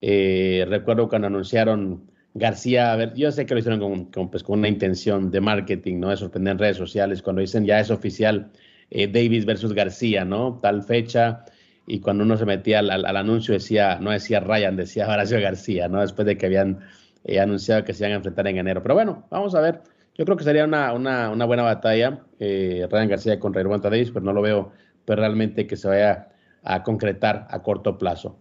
Eh, 0.00 0.64
recuerdo 0.68 1.08
cuando 1.08 1.26
anunciaron 1.26 2.10
García, 2.34 2.92
a 2.92 2.96
ver, 2.96 3.14
yo 3.14 3.32
sé 3.32 3.46
que 3.46 3.54
lo 3.54 3.60
hicieron 3.60 4.10
con, 4.10 4.30
pues, 4.30 4.42
con 4.42 4.58
una 4.58 4.68
intención 4.68 5.30
de 5.30 5.40
marketing, 5.40 6.00
¿no? 6.00 6.10
De 6.10 6.16
sorprender 6.16 6.52
en 6.52 6.58
redes 6.58 6.76
sociales, 6.76 7.22
cuando 7.22 7.40
dicen 7.40 7.64
ya 7.64 7.80
es 7.80 7.90
oficial 7.90 8.50
eh, 8.90 9.06
Davis 9.06 9.46
versus 9.46 9.72
García, 9.72 10.24
¿no? 10.24 10.58
Tal 10.60 10.82
fecha, 10.82 11.44
y 11.86 12.00
cuando 12.00 12.24
uno 12.24 12.36
se 12.36 12.46
metía 12.46 12.78
al, 12.80 13.16
anuncio 13.16 13.54
decía, 13.54 13.98
no 14.00 14.10
decía 14.10 14.40
Ryan, 14.40 14.76
decía 14.76 15.08
Horacio 15.08 15.40
García, 15.40 15.88
¿no? 15.88 16.00
Después 16.00 16.26
de 16.26 16.36
que 16.36 16.46
habían 16.46 16.80
eh, 17.24 17.40
anunciado 17.40 17.84
que 17.84 17.92
se 17.92 18.04
iban 18.04 18.12
a 18.12 18.16
enfrentar 18.16 18.46
en 18.46 18.58
enero. 18.58 18.82
Pero 18.82 18.94
bueno, 18.94 19.26
vamos 19.30 19.54
a 19.54 19.60
ver 19.60 19.82
yo 20.16 20.24
creo 20.24 20.36
que 20.36 20.44
sería 20.44 20.64
una, 20.64 20.92
una, 20.92 21.44
buena 21.44 21.64
batalla, 21.64 22.20
eh, 22.38 22.86
Ryan 22.88 23.08
García 23.08 23.40
contra 23.40 23.60
Irwanta 23.60 23.90
Davis, 23.90 24.12
pero 24.12 24.24
no 24.24 24.32
lo 24.32 24.42
veo 24.42 24.72
pero 25.04 25.20
realmente 25.20 25.66
que 25.66 25.76
se 25.76 25.88
vaya 25.88 26.28
a 26.62 26.82
concretar 26.82 27.46
a 27.50 27.62
corto 27.62 27.98
plazo. 27.98 28.38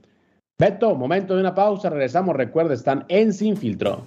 Beto, 0.58 0.96
momento 0.96 1.36
de 1.36 1.42
una 1.42 1.54
pausa, 1.54 1.90
regresamos, 1.90 2.36
recuerda, 2.36 2.74
están 2.74 3.06
en 3.10 3.34
Sin 3.34 3.58
Filtro. 3.58 4.06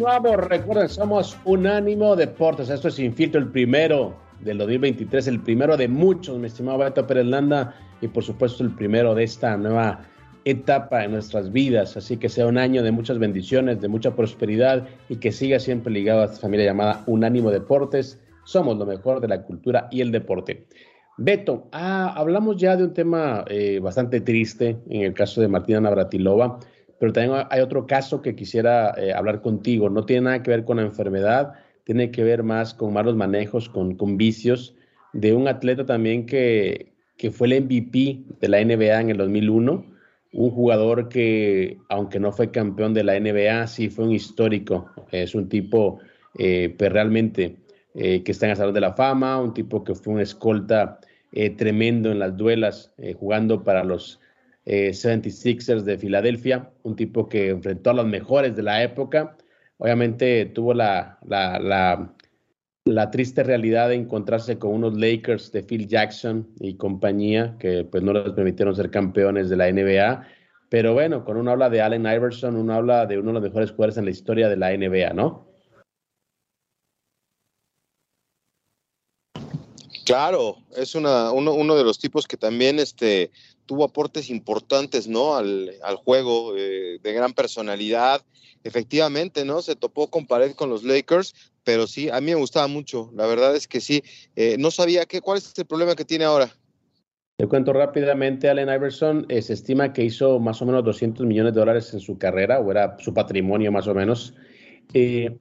Continuamos, 0.00 0.48
recuerden, 0.48 0.88
somos 0.88 1.36
Unánimo 1.44 2.16
Deportes. 2.16 2.70
Esto 2.70 2.88
es 2.88 2.94
Sin 2.94 3.12
Filtro, 3.12 3.38
el 3.38 3.48
primero 3.48 4.16
del 4.40 4.56
2023, 4.56 5.26
el 5.26 5.40
primero 5.40 5.76
de 5.76 5.88
muchos, 5.88 6.38
mi 6.38 6.46
estimado 6.46 6.78
Beto 6.78 7.06
Pérez 7.06 7.26
Landa, 7.26 7.74
y 8.00 8.08
por 8.08 8.24
supuesto 8.24 8.64
el 8.64 8.74
primero 8.74 9.14
de 9.14 9.24
esta 9.24 9.58
nueva 9.58 10.00
etapa 10.46 11.04
en 11.04 11.12
nuestras 11.12 11.52
vidas. 11.52 11.98
Así 11.98 12.16
que 12.16 12.30
sea 12.30 12.46
un 12.46 12.56
año 12.56 12.82
de 12.82 12.92
muchas 12.92 13.18
bendiciones, 13.18 13.82
de 13.82 13.88
mucha 13.88 14.16
prosperidad 14.16 14.88
y 15.10 15.16
que 15.16 15.32
siga 15.32 15.58
siempre 15.58 15.92
ligado 15.92 16.22
a 16.22 16.24
esta 16.24 16.38
familia 16.38 16.64
llamada 16.64 17.04
Unánimo 17.04 17.50
Deportes. 17.50 18.18
Somos 18.44 18.78
lo 18.78 18.86
mejor 18.86 19.20
de 19.20 19.28
la 19.28 19.42
cultura 19.42 19.86
y 19.90 20.00
el 20.00 20.12
deporte. 20.12 20.66
Beto, 21.18 21.68
ah, 21.72 22.14
hablamos 22.16 22.56
ya 22.56 22.74
de 22.74 22.84
un 22.84 22.94
tema 22.94 23.44
eh, 23.48 23.78
bastante 23.80 24.22
triste 24.22 24.78
en 24.88 25.02
el 25.02 25.12
caso 25.12 25.42
de 25.42 25.48
Martina 25.48 25.78
Navratilova 25.78 26.58
pero 27.00 27.14
también 27.14 27.46
hay 27.48 27.62
otro 27.62 27.86
caso 27.86 28.20
que 28.20 28.36
quisiera 28.36 28.94
eh, 28.98 29.14
hablar 29.14 29.40
contigo. 29.40 29.88
No 29.88 30.04
tiene 30.04 30.26
nada 30.26 30.42
que 30.42 30.50
ver 30.50 30.66
con 30.66 30.76
la 30.76 30.82
enfermedad, 30.82 31.54
tiene 31.84 32.10
que 32.10 32.22
ver 32.22 32.42
más 32.42 32.74
con 32.74 32.92
malos 32.92 33.16
manejos, 33.16 33.70
con, 33.70 33.96
con 33.96 34.18
vicios 34.18 34.76
de 35.14 35.32
un 35.32 35.48
atleta 35.48 35.86
también 35.86 36.26
que, 36.26 36.92
que 37.16 37.30
fue 37.30 37.46
el 37.46 37.64
MVP 37.64 38.20
de 38.38 38.48
la 38.48 38.62
NBA 38.62 39.00
en 39.00 39.10
el 39.10 39.16
2001, 39.16 39.86
un 40.32 40.50
jugador 40.50 41.08
que, 41.08 41.78
aunque 41.88 42.20
no 42.20 42.32
fue 42.32 42.50
campeón 42.50 42.92
de 42.92 43.02
la 43.02 43.18
NBA, 43.18 43.66
sí 43.66 43.88
fue 43.88 44.04
un 44.04 44.12
histórico. 44.12 44.90
Es 45.10 45.34
un 45.34 45.48
tipo 45.48 46.00
eh, 46.38 46.74
pues 46.76 46.92
realmente 46.92 47.56
eh, 47.94 48.22
que 48.22 48.32
está 48.32 48.44
en 48.44 48.50
el 48.50 48.56
Salón 48.58 48.74
de 48.74 48.82
la 48.82 48.92
Fama, 48.92 49.40
un 49.40 49.54
tipo 49.54 49.82
que 49.84 49.94
fue 49.94 50.12
un 50.12 50.20
escolta 50.20 51.00
tremendo 51.56 52.10
en 52.10 52.18
las 52.18 52.36
duelas, 52.36 52.92
jugando 53.20 53.62
para 53.62 53.84
los 53.84 54.20
76ers 54.64 55.80
eh, 55.80 55.84
de 55.84 55.98
Filadelfia, 55.98 56.70
un 56.82 56.96
tipo 56.96 57.28
que 57.28 57.50
enfrentó 57.50 57.90
a 57.90 57.94
los 57.94 58.06
mejores 58.06 58.54
de 58.56 58.62
la 58.62 58.82
época. 58.82 59.36
Obviamente 59.78 60.46
tuvo 60.46 60.74
la, 60.74 61.18
la, 61.26 62.14
la, 62.84 63.10
triste 63.10 63.42
realidad 63.42 63.88
de 63.88 63.94
encontrarse 63.94 64.58
con 64.58 64.72
unos 64.72 64.96
Lakers 64.98 65.52
de 65.52 65.62
Phil 65.62 65.88
Jackson 65.88 66.48
y 66.60 66.76
compañía 66.76 67.56
que 67.58 67.84
pues 67.84 68.02
no 68.02 68.12
les 68.12 68.32
permitieron 68.32 68.76
ser 68.76 68.90
campeones 68.90 69.48
de 69.48 69.56
la 69.56 69.72
NBA. 69.72 70.26
Pero 70.68 70.92
bueno, 70.92 71.24
con 71.24 71.36
uno 71.36 71.50
habla 71.50 71.70
de 71.70 71.80
Allen 71.80 72.06
Iverson, 72.06 72.56
uno 72.56 72.74
habla 72.74 73.06
de 73.06 73.18
uno 73.18 73.28
de 73.28 73.34
los 73.34 73.42
mejores 73.42 73.70
jugadores 73.70 73.96
en 73.96 74.04
la 74.04 74.10
historia 74.10 74.48
de 74.48 74.56
la 74.56 74.76
NBA, 74.76 75.14
¿no? 75.14 75.50
Claro, 80.10 80.56
es 80.76 80.96
una, 80.96 81.30
uno, 81.30 81.52
uno, 81.52 81.76
de 81.76 81.84
los 81.84 81.98
tipos 81.98 82.26
que 82.26 82.36
también 82.36 82.80
este, 82.80 83.30
tuvo 83.70 83.84
aportes 83.84 84.30
importantes, 84.30 85.06
¿no? 85.06 85.36
Al, 85.36 85.70
juego, 86.04 86.56
eh, 86.56 86.98
de 87.00 87.12
gran 87.12 87.32
personalidad. 87.32 88.20
Efectivamente, 88.64 89.44
¿no? 89.44 89.62
Se 89.62 89.76
topó 89.76 90.10
con 90.10 90.26
pared 90.26 90.56
con 90.56 90.70
los 90.70 90.82
Lakers, 90.82 91.36
pero 91.62 91.86
sí, 91.86 92.10
a 92.10 92.20
mí 92.20 92.32
me 92.32 92.34
gustaba 92.34 92.66
mucho. 92.66 93.12
La 93.14 93.28
verdad 93.28 93.54
es 93.54 93.68
que 93.68 93.80
sí. 93.80 94.02
Eh, 94.34 94.56
no 94.58 94.72
sabía 94.72 95.06
qué, 95.06 95.20
cuál 95.20 95.38
es 95.38 95.56
el 95.56 95.66
problema 95.66 95.94
que 95.94 96.04
tiene 96.04 96.24
ahora. 96.24 96.50
Te 97.36 97.46
cuento 97.46 97.72
rápidamente, 97.72 98.50
Allen 98.50 98.68
Iverson 98.68 99.24
eh, 99.28 99.40
se 99.40 99.52
estima 99.52 99.92
que 99.92 100.02
hizo 100.02 100.40
más 100.40 100.60
o 100.60 100.66
menos 100.66 100.82
200 100.82 101.24
millones 101.24 101.54
de 101.54 101.60
dólares 101.60 101.94
en 101.94 102.00
su 102.00 102.18
carrera, 102.18 102.58
o 102.58 102.72
era 102.72 102.96
su 102.98 103.14
patrimonio 103.14 103.70
más 103.70 103.86
o 103.86 103.94
menos. 103.94 104.34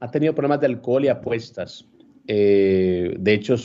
ha 0.01 0.11
tenido 0.11 0.35
problemas 0.35 0.59
de 0.59 0.67
alcohol 0.67 1.03
y 1.03 1.07
apuestas. 1.07 1.83
de 2.27 3.33
hecho, 3.33 3.55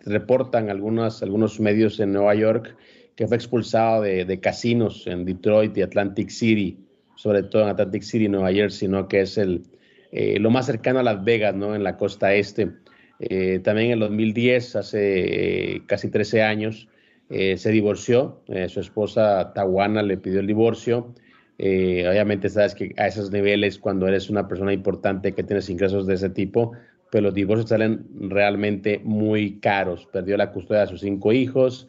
reportan 0.00 0.68
algunos, 0.68 1.22
algunos 1.22 1.60
medios 1.60 2.00
en 2.00 2.12
Nueva 2.12 2.34
York 2.34 2.76
que 3.16 3.26
fue 3.26 3.36
expulsado 3.36 4.02
de, 4.02 4.40
casinos 4.40 5.06
en 5.06 5.24
Detroit 5.24 5.76
y 5.76 5.82
Atlantic 5.82 6.30
City, 6.30 6.78
sobre 7.16 7.44
todo 7.44 7.62
en 7.62 7.68
Atlantic 7.68 8.02
City, 8.02 8.28
Nueva 8.28 8.52
Jersey, 8.52 8.88
¿no? 8.88 9.06
que 9.06 9.20
es 9.20 9.38
el, 9.38 9.62
eh, 10.10 10.38
lo 10.40 10.50
más 10.50 10.66
cercano 10.66 10.98
a 10.98 11.02
Las 11.02 11.22
Vegas, 11.24 11.54
¿no? 11.54 11.74
en 11.74 11.84
la 11.84 11.96
costa 11.96 12.34
este. 12.34 12.72
Eh, 13.20 13.60
también 13.62 13.88
en 13.88 13.92
el 13.94 14.00
2010, 14.00 14.76
hace 14.76 15.74
eh, 15.76 15.82
casi 15.86 16.10
13 16.10 16.42
años, 16.42 16.88
se 17.30 17.70
divorció. 17.70 18.42
su 18.68 18.80
esposa 18.80 19.52
Tawana 19.54 20.02
le 20.02 20.18
pidió 20.18 20.38
el 20.40 20.46
divorcio. 20.46 21.14
obviamente 21.58 22.48
sabes 22.48 22.76
que 22.76 22.94
a 22.96 23.08
esos 23.08 23.32
niveles, 23.32 23.78
cuando 23.78 24.06
eres 24.06 24.30
una 24.30 24.46
persona 24.46 24.72
importante 24.72 25.32
que 25.32 25.42
tienes 25.42 25.68
ingresos 25.68 26.06
de 26.06 26.14
ese 26.14 26.30
tipo, 26.30 26.72
pues 27.10 27.22
los 27.24 27.34
divorcios 27.34 27.70
salen 27.70 28.06
realmente 28.28 29.00
muy 29.02 29.58
caros. 29.58 30.06
Perdió 30.12 30.36
la 30.36 30.52
custodia 30.52 30.82
de 30.82 30.88
sus 30.88 31.00
cinco 31.00 31.32
hijos, 31.32 31.88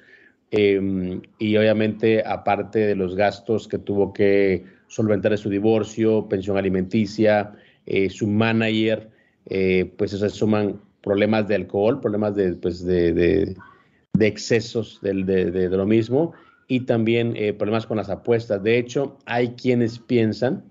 Em, 0.57 1.21
y 1.37 1.57
obviamente, 1.57 2.23
aparte 2.25 2.79
de 2.79 2.95
los 2.95 3.13
gastos 3.13 3.67
que 3.67 3.77
tuvo 3.77 4.13
que 4.13 4.63
solventar 4.87 5.31
de 5.31 5.37
su 5.37 5.49
divorcio, 5.49 6.29
pensión 6.29 6.57
alimenticia, 6.57 7.51
eh, 7.85 8.09
su 8.09 8.25
manager, 8.25 9.09
eh, 9.47 9.91
pues 9.97 10.11
se 10.11 10.29
suman 10.29 10.79
problemas 11.01 11.49
de 11.49 11.55
alcohol, 11.55 11.99
problemas 11.99 12.35
de, 12.35 12.53
pues 12.53 12.85
de, 12.85 13.57
excesos 14.17 15.01
de, 15.01 15.25
de, 15.25 15.69
lo 15.69 15.85
mismo 15.85 16.31
y 16.69 16.81
también 16.81 17.33
eh, 17.35 17.51
problemas 17.51 17.85
con 17.85 17.97
las 17.97 18.09
apuestas. 18.09 18.63
De 18.63 18.77
hecho, 18.77 19.17
hay 19.25 19.49
quienes 19.55 19.99
piensan, 19.99 20.63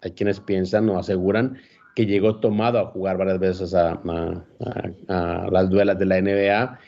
hay 0.00 0.12
quienes 0.12 0.40
piensan 0.40 0.88
o 0.88 0.98
aseguran 0.98 1.58
que 1.94 2.06
llegó 2.06 2.36
tomado 2.36 2.78
a 2.78 2.86
jugar 2.86 3.18
varias 3.18 3.40
veces 3.40 3.74
a 3.74 4.00
las 5.50 5.68
duelas 5.68 5.98
de 5.98 6.06
la 6.06 6.18
NBA 6.18 6.78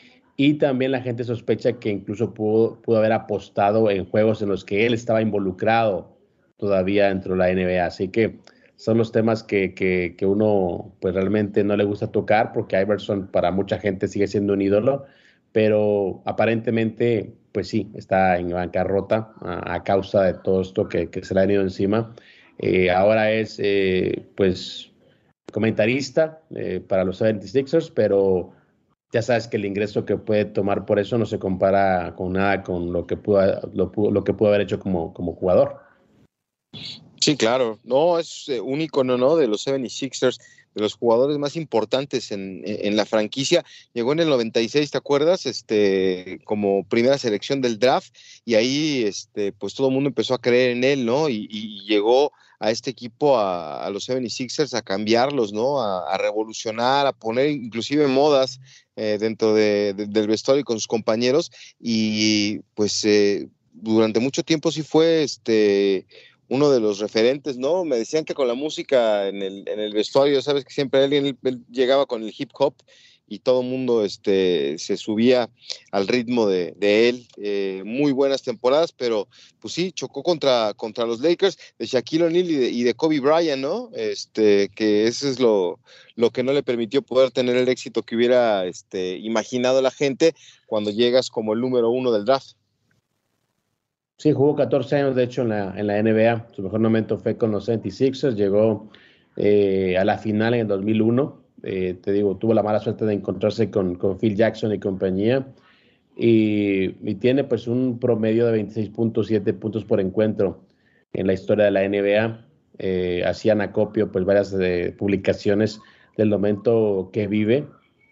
y 0.43 0.55
también 0.55 0.91
la 0.91 1.01
gente 1.01 1.23
sospecha 1.23 1.73
que 1.73 1.91
incluso 1.91 2.33
pudo, 2.33 2.81
haber 2.97 3.11
apostado 3.11 3.91
en 3.91 4.05
juegos 4.05 4.41
en 4.41 4.49
los 4.49 4.65
que 4.65 4.87
él 4.87 4.95
estaba 4.95 5.21
involucrado 5.21 6.17
todavía 6.57 7.09
dentro 7.09 7.35
de 7.35 7.37
la 7.37 7.53
NBA. 7.53 7.85
Así 7.85 8.07
que 8.07 8.39
son 8.75 8.97
los 8.97 9.11
temas 9.11 9.43
que, 9.43 9.75
que, 9.75 10.15
que, 10.17 10.25
uno 10.25 10.95
pues 10.99 11.13
realmente 11.13 11.63
no 11.63 11.77
le 11.77 11.83
gusta 11.83 12.11
tocar 12.11 12.53
porque 12.53 12.81
Iverson 12.81 13.27
para 13.27 13.51
mucha 13.51 13.77
gente 13.77 14.07
sigue 14.07 14.25
siendo 14.25 14.53
un 14.53 14.63
ídolo, 14.63 15.05
pero 15.51 16.23
aparentemente 16.25 17.35
pues 17.51 17.67
sí, 17.67 17.91
está 17.93 18.39
en 18.39 18.49
bancarrota 18.49 19.33
a, 19.41 19.83
causa 19.83 20.23
de 20.23 20.33
todo 20.33 20.61
esto 20.61 20.89
que, 20.89 21.11
que, 21.11 21.23
se 21.23 21.35
le 21.35 21.41
ha 21.41 21.43
venido 21.43 21.61
encima. 21.61 22.15
Eh, 22.57 22.89
ahora 22.89 23.31
es 23.31 23.59
eh, 23.61 24.25
pues 24.35 24.91
comentarista 25.51 26.41
eh, 26.55 26.79
para 26.79 27.03
los 27.03 27.21
76ers, 27.21 27.91
pero 27.93 28.53
ya 29.11 29.21
sabes 29.21 29.47
que 29.47 29.57
el 29.57 29.65
ingreso 29.65 30.05
que 30.05 30.17
puede 30.17 30.45
tomar 30.45 30.85
por 30.85 30.99
eso 30.99 31.17
no 31.17 31.25
se 31.25 31.39
compara 31.39 32.15
con 32.15 32.33
nada 32.33 32.63
con 32.63 32.93
lo 32.93 33.05
que 33.05 33.17
pudo, 33.17 33.41
lo, 33.73 34.23
que 34.23 34.33
pudo 34.33 34.49
haber 34.49 34.61
hecho 34.61 34.79
como, 34.79 35.11
jugador. 35.13 35.79
Sí, 37.19 37.35
claro. 37.35 37.77
No, 37.83 38.17
es 38.17 38.47
eh, 38.47 38.61
único, 38.61 39.03
¿no? 39.03 39.17
¿no? 39.17 39.35
De 39.35 39.47
los 39.47 39.67
76ers, 39.67 40.39
de 40.73 40.81
los 40.81 40.95
jugadores 40.95 41.37
más 41.37 41.55
importantes 41.55 42.31
en, 42.31 42.63
en, 42.65 42.95
la 42.95 43.05
franquicia. 43.05 43.65
Llegó 43.93 44.13
en 44.13 44.21
el 44.21 44.29
96, 44.29 44.89
¿te 44.89 44.97
acuerdas? 44.97 45.45
Este, 45.45 46.39
como 46.45 46.85
primera 46.85 47.17
selección 47.17 47.61
del 47.61 47.79
draft 47.79 48.15
y 48.45 48.55
ahí, 48.55 49.03
este, 49.03 49.51
pues 49.51 49.75
todo 49.75 49.87
el 49.89 49.93
mundo 49.93 50.07
empezó 50.07 50.33
a 50.33 50.41
creer 50.41 50.71
en 50.71 50.83
él, 50.83 51.05
¿no? 51.05 51.27
Y, 51.29 51.47
y 51.51 51.85
llegó 51.85 52.31
a 52.61 52.69
este 52.69 52.91
equipo, 52.91 53.39
a, 53.39 53.89
los 53.89 54.07
76ers, 54.07 54.75
a 54.75 54.83
cambiarlos, 54.83 55.51
¿no? 55.51 55.81
A, 55.81 56.15
revolucionar, 56.19 57.07
a 57.07 57.11
poner 57.11 57.49
inclusive 57.49 58.05
modas 58.05 58.59
eh, 58.95 59.17
dentro 59.19 59.55
del 59.55 60.27
vestuario 60.27 60.63
con 60.63 60.77
sus 60.77 60.85
compañeros. 60.85 61.51
Y 61.79 62.59
pues 62.75 63.03
eh, 63.03 63.49
durante 63.73 64.19
mucho 64.19 64.43
tiempo 64.43 64.71
sí 64.71 64.83
fue 64.83 65.23
este 65.23 66.05
uno 66.49 66.69
de 66.69 66.79
los 66.81 66.99
referentes, 66.99 67.57
¿no? 67.57 67.83
Me 67.83 67.97
decían 67.97 68.25
que 68.25 68.35
con 68.35 68.47
la 68.47 68.53
música 68.53 69.27
en 69.27 69.41
el, 69.41 69.67
en 69.67 69.79
el 69.79 69.93
vestuario, 69.93 70.39
sabes 70.43 70.63
que 70.63 70.73
siempre 70.73 71.03
alguien 71.03 71.39
llegaba 71.71 72.05
con 72.05 72.21
el 72.21 72.33
hip 72.37 72.51
hop 72.59 72.75
y 73.31 73.39
todo 73.39 73.61
el 73.61 73.67
mundo 73.67 74.03
este, 74.03 74.77
se 74.77 74.97
subía 74.97 75.49
al 75.93 76.09
ritmo 76.09 76.47
de, 76.47 76.75
él. 76.81 77.25
Eh, 77.37 77.81
muy 77.85 78.11
buenas 78.11 78.43
temporadas, 78.43 78.91
pero 78.91 79.29
pues 79.61 79.73
sí, 79.73 79.93
chocó 79.93 80.21
contra, 80.21 80.73
contra 80.75 81.05
los 81.05 81.21
Lakers 81.21 81.57
de 81.79 81.85
Shaquille 81.85 82.25
O'Neal 82.25 82.51
y 82.51 82.83
de, 82.83 82.93
Kobe 82.93 83.21
Bryant, 83.21 83.61
¿no? 83.61 83.89
Este, 83.93 84.67
que 84.75 85.07
eso 85.07 85.29
es 85.29 85.39
lo, 85.39 85.79
lo 86.17 86.31
que 86.31 86.43
no 86.43 86.51
le 86.51 86.61
permitió 86.61 87.01
poder 87.03 87.31
tener 87.31 87.55
el 87.55 87.69
éxito 87.69 88.03
que 88.03 88.17
hubiera 88.17 88.65
este, 88.65 89.15
imaginado 89.19 89.81
la 89.81 89.91
gente 89.91 90.35
cuando 90.67 90.91
llegas 90.91 91.29
como 91.29 91.53
el 91.53 91.61
número 91.61 91.89
uno 91.89 92.11
del 92.11 92.25
draft. 92.25 92.57
Sí, 94.17 94.33
jugó 94.33 94.57
14 94.57 94.97
años, 94.97 95.15
de 95.15 95.23
hecho, 95.23 95.43
en 95.43 95.49
la, 95.49 95.73
en 95.77 95.87
la 95.87 96.03
NBA. 96.03 96.49
Su 96.53 96.63
mejor 96.63 96.81
momento 96.81 97.17
fue 97.17 97.37
con 97.37 97.51
los 97.51 97.69
76ers. 97.69 98.35
Llegó 98.35 98.91
eh, 99.37 99.97
a 99.97 100.03
la 100.03 100.17
final 100.17 100.53
en 100.53 100.59
el 100.59 100.67
2001. 100.67 101.40
Eh, 101.63 101.95
te 102.01 102.11
digo, 102.11 102.37
tuvo 102.37 102.53
la 102.53 102.63
mala 102.63 102.79
suerte 102.79 103.05
de 103.05 103.13
encontrarse 103.13 103.69
con, 103.69 103.97
Phil 104.19 104.35
Jackson 104.35 104.73
y 104.73 104.79
compañía. 104.79 105.47
Y, 106.15 106.89
tiene 107.15 107.43
pues 107.43 107.67
un 107.67 107.99
promedio 107.99 108.47
de 108.47 108.63
26.7 108.63 109.53
puntos 109.53 109.85
por 109.85 109.99
encuentro 109.99 110.61
en 111.13 111.27
la 111.27 111.33
historia 111.33 111.65
de 111.65 111.71
la 111.71 111.87
NBA. 111.87 112.45
Eh, 112.79 113.23
hacían 113.25 113.61
acopio 113.61 114.11
pues 114.11 114.25
varias 114.25 114.55
eh, 114.59 114.93
publicaciones 114.97 115.79
del 116.17 116.29
momento 116.29 117.09
que 117.13 117.27
vive 117.27 117.65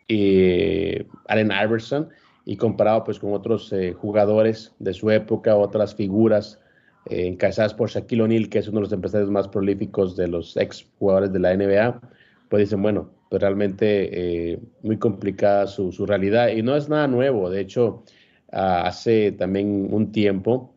y 0.08 1.06
Allen 1.28 1.52
Iverson 1.52 2.10
y 2.46 2.58
comparado 2.58 3.04
pues 3.04 3.20
con 3.20 3.34
otros 3.34 3.72
eh, 3.74 3.94
jugadores 3.94 4.74
de 4.80 4.94
su 4.94 5.12
época, 5.12 5.56
otras 5.56 5.94
figuras 5.94 6.60
eh, 7.06 7.28
encabezadas 7.28 7.76
por 7.76 7.90
Shaquille 7.90 8.24
O'Neal, 8.24 8.50
que 8.50 8.58
es 8.58 8.68
uno 8.68 8.78
de 8.78 8.86
los 8.86 8.92
empresarios 8.92 9.30
más 9.30 9.48
prolíficos 9.48 10.16
de 10.16 10.28
los 10.28 10.58
ex 10.58 10.88
jugadores 10.98 11.32
de 11.32 11.40
la 11.40 11.56
NBA, 11.56 12.02
pues 12.50 12.62
dicen, 12.62 12.82
bueno, 12.82 13.12
realmente 13.32 14.52
eh, 14.54 14.60
muy 14.82 14.98
complicada 14.98 15.68
su, 15.68 15.92
su, 15.92 16.06
realidad 16.06 16.50
y 16.50 16.64
no 16.64 16.76
es 16.76 16.90
nada 16.90 17.08
nuevo, 17.08 17.50
de 17.50 17.62
hecho, 17.62 18.04
hace 18.52 19.32
también 19.32 19.94
un 19.94 20.12
tiempo 20.12 20.74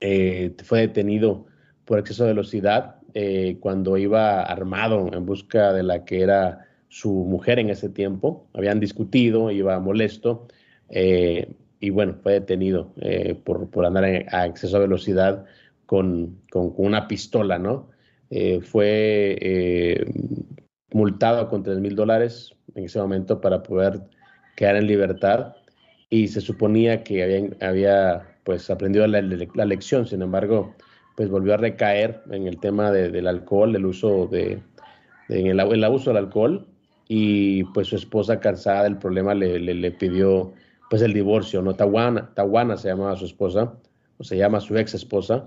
eh, 0.00 0.54
fue 0.62 0.80
detenido 0.80 1.46
por 1.86 1.98
exceso 1.98 2.24
de 2.24 2.30
velocidad 2.30 2.96
eh, 3.14 3.56
cuando 3.60 3.96
iba 3.96 4.42
armado 4.42 5.10
en 5.12 5.24
busca 5.24 5.72
de 5.72 5.82
la 5.82 6.04
que 6.04 6.20
era 6.20 6.66
su 6.88 7.10
mujer 7.12 7.58
en 7.58 7.70
ese 7.70 7.88
tiempo. 7.88 8.46
Habían 8.52 8.78
discutido, 8.78 9.50
iba 9.50 9.78
molesto 9.80 10.48
y 10.90 11.90
bueno, 11.90 12.16
fue 12.22 12.32
detenido 12.34 12.92
por, 13.44 13.70
por, 13.70 13.86
andar 13.86 14.04
a 14.04 14.46
exceso 14.46 14.76
de 14.76 14.86
velocidad 14.86 15.46
con, 15.86 16.40
con, 16.50 16.74
con 16.74 16.86
una 16.86 17.06
pistola, 17.06 17.58
¿no? 17.58 17.90
Fue 18.62 20.04
multado 20.92 21.48
con 21.48 21.62
3 21.62 21.78
mil 21.80 21.94
dólares 21.96 22.54
en 22.74 22.84
ese 22.84 22.98
momento 22.98 23.40
para 23.40 23.62
poder 23.62 24.00
quedar 24.56 24.76
en 24.76 24.86
libertad. 24.86 25.54
Y 26.08 26.28
se 26.28 26.40
suponía 26.40 27.04
que 27.04 27.22
había, 27.22 27.48
había 27.60 28.36
pues 28.44 28.68
aprendido 28.70 29.06
la, 29.06 29.22
la, 29.22 29.64
lección, 29.64 30.06
sin 30.06 30.22
embargo, 30.22 30.74
pues 31.16 31.28
volvió 31.28 31.54
a 31.54 31.56
recaer 31.56 32.22
en 32.30 32.46
el 32.46 32.58
tema 32.58 32.90
de, 32.90 33.10
del 33.10 33.28
alcohol, 33.28 33.76
el 33.76 33.86
uso 33.86 34.26
de, 34.26 34.60
de 35.28 35.40
en 35.40 35.46
el, 35.46 35.60
el, 35.60 35.84
abuso 35.84 36.10
del 36.10 36.24
alcohol. 36.24 36.66
Y 37.06 37.64
pues 37.64 37.88
su 37.88 37.96
esposa 37.96 38.38
cansada 38.38 38.84
del 38.84 38.96
problema 38.96 39.34
le, 39.34 39.58
le, 39.58 39.74
le 39.74 39.90
pidió 39.90 40.52
pues 40.90 41.02
el 41.02 41.12
divorcio, 41.12 41.62
¿no? 41.62 41.74
Tawana, 41.74 42.34
Tawana 42.34 42.76
se 42.76 42.88
llamaba 42.88 43.16
su 43.16 43.24
esposa, 43.24 43.72
o 44.18 44.24
se 44.24 44.36
llama 44.36 44.60
su 44.60 44.76
ex 44.76 44.92
esposa, 44.94 45.46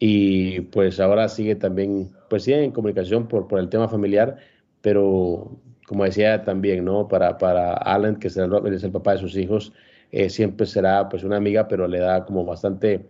y 0.00 0.62
pues 0.62 0.98
ahora 0.98 1.28
sigue 1.28 1.54
también, 1.54 2.10
pues 2.28 2.42
sigue 2.42 2.64
en 2.64 2.72
comunicación 2.72 3.28
por, 3.28 3.46
por 3.46 3.60
el 3.60 3.68
tema 3.68 3.88
familiar, 3.88 4.38
pero 4.80 5.58
como 5.86 6.04
decía 6.04 6.44
también, 6.44 6.84
¿no? 6.84 7.08
Para, 7.08 7.36
para 7.36 7.72
Alan, 7.74 8.16
que 8.16 8.28
el, 8.28 8.74
es 8.74 8.84
el 8.84 8.92
papá 8.92 9.12
de 9.12 9.18
sus 9.18 9.36
hijos, 9.36 9.72
eh, 10.12 10.30
siempre 10.30 10.66
será 10.66 11.08
pues 11.08 11.24
una 11.24 11.36
amiga, 11.36 11.66
pero 11.68 11.88
le 11.88 11.98
da 11.98 12.24
como 12.24 12.44
bastante, 12.44 13.08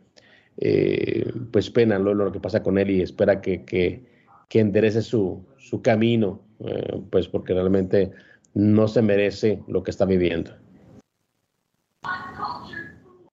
eh, 0.57 1.31
pues 1.53 1.71
pena 1.71 1.99
¿no? 1.99 2.15
lo 2.15 2.33
que 2.33 2.41
pasa 2.41 2.63
con 2.63 2.79
él 2.79 2.91
y 2.91 3.03
espera 3.03 3.41
que, 3.41 3.65
que, 3.65 4.05
que 4.49 4.61
enderece 4.61 5.03
su, 5.03 5.45
su 5.59 5.83
camino, 5.83 6.41
eh, 6.61 7.03
pues 7.11 7.29
porque 7.29 7.55
realmente 7.55 8.13
no 8.55 8.89
se 8.89 9.03
merece 9.03 9.63
lo 9.69 9.83
que 9.83 9.91
está 9.91 10.07
viviendo. 10.07 10.53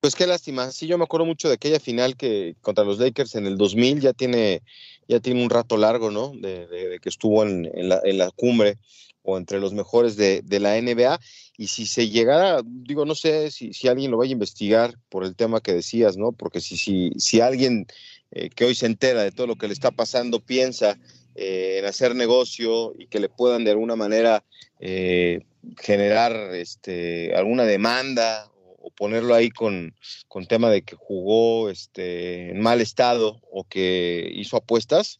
Pues 0.07 0.15
qué 0.15 0.25
lástima. 0.25 0.71
Sí, 0.71 0.87
yo 0.87 0.97
me 0.97 1.03
acuerdo 1.03 1.25
mucho 1.25 1.49
de 1.49 1.55
aquella 1.55 1.81
final 1.81 2.15
que 2.15 2.55
contra 2.61 2.85
los 2.85 2.97
Lakers 2.97 3.35
en 3.35 3.45
el 3.45 3.57
2000, 3.57 3.99
ya 3.99 4.13
tiene, 4.13 4.61
ya 5.05 5.19
tiene 5.19 5.43
un 5.43 5.49
rato 5.49 5.75
largo, 5.75 6.11
¿no? 6.11 6.31
De, 6.33 6.65
de, 6.65 6.87
de 6.87 6.99
que 6.99 7.09
estuvo 7.09 7.43
en, 7.43 7.69
en, 7.73 7.89
la, 7.89 7.99
en, 8.05 8.17
la, 8.17 8.31
cumbre 8.31 8.77
o 9.23 9.37
entre 9.37 9.59
los 9.59 9.73
mejores 9.73 10.15
de, 10.15 10.41
la 10.61 10.81
NBA. 10.81 11.19
Y 11.57 11.67
si 11.67 11.85
se 11.85 12.07
llegara, 12.07 12.61
digo, 12.63 13.03
no 13.03 13.15
sé 13.15 13.51
si, 13.51 13.73
si, 13.73 13.89
alguien 13.89 14.09
lo 14.09 14.15
vaya 14.15 14.29
a 14.29 14.31
investigar 14.31 14.95
por 15.09 15.25
el 15.25 15.35
tema 15.35 15.59
que 15.59 15.73
decías, 15.73 16.15
¿no? 16.15 16.31
Porque 16.31 16.61
si, 16.61 16.77
si, 16.77 17.11
si 17.17 17.41
alguien 17.41 17.85
eh, 18.31 18.49
que 18.49 18.63
hoy 18.63 18.75
se 18.75 18.85
entera 18.85 19.23
de 19.23 19.33
todo 19.33 19.45
lo 19.45 19.57
que 19.57 19.67
le 19.67 19.73
está 19.73 19.91
pasando 19.91 20.39
piensa 20.39 20.97
eh, 21.35 21.79
en 21.79 21.85
hacer 21.85 22.15
negocio 22.15 22.93
y 22.97 23.07
que 23.07 23.19
le 23.19 23.27
puedan 23.27 23.65
de 23.65 23.71
alguna 23.71 23.97
manera 23.97 24.45
eh, 24.79 25.41
generar 25.75 26.55
este, 26.55 27.35
alguna 27.35 27.65
demanda 27.65 28.49
o 28.87 28.91
ponerlo 28.91 29.35
ahí 29.35 29.49
con, 29.49 29.93
con 30.27 30.45
tema 30.45 30.69
de 30.69 30.81
que 30.81 30.95
jugó 30.95 31.69
este, 31.69 32.51
en 32.51 32.61
mal 32.61 32.79
estado 32.79 33.41
o 33.51 33.65
que 33.65 34.29
hizo 34.33 34.57
apuestas, 34.57 35.19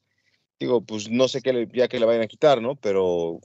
digo, 0.59 0.81
pues 0.81 1.09
no 1.09 1.27
sé 1.27 1.41
qué 1.41 1.67
ya 1.73 1.87
que 1.87 1.99
le 1.99 2.05
vayan 2.05 2.23
a 2.23 2.27
quitar, 2.27 2.61
¿no? 2.61 2.75
Pero 2.75 3.39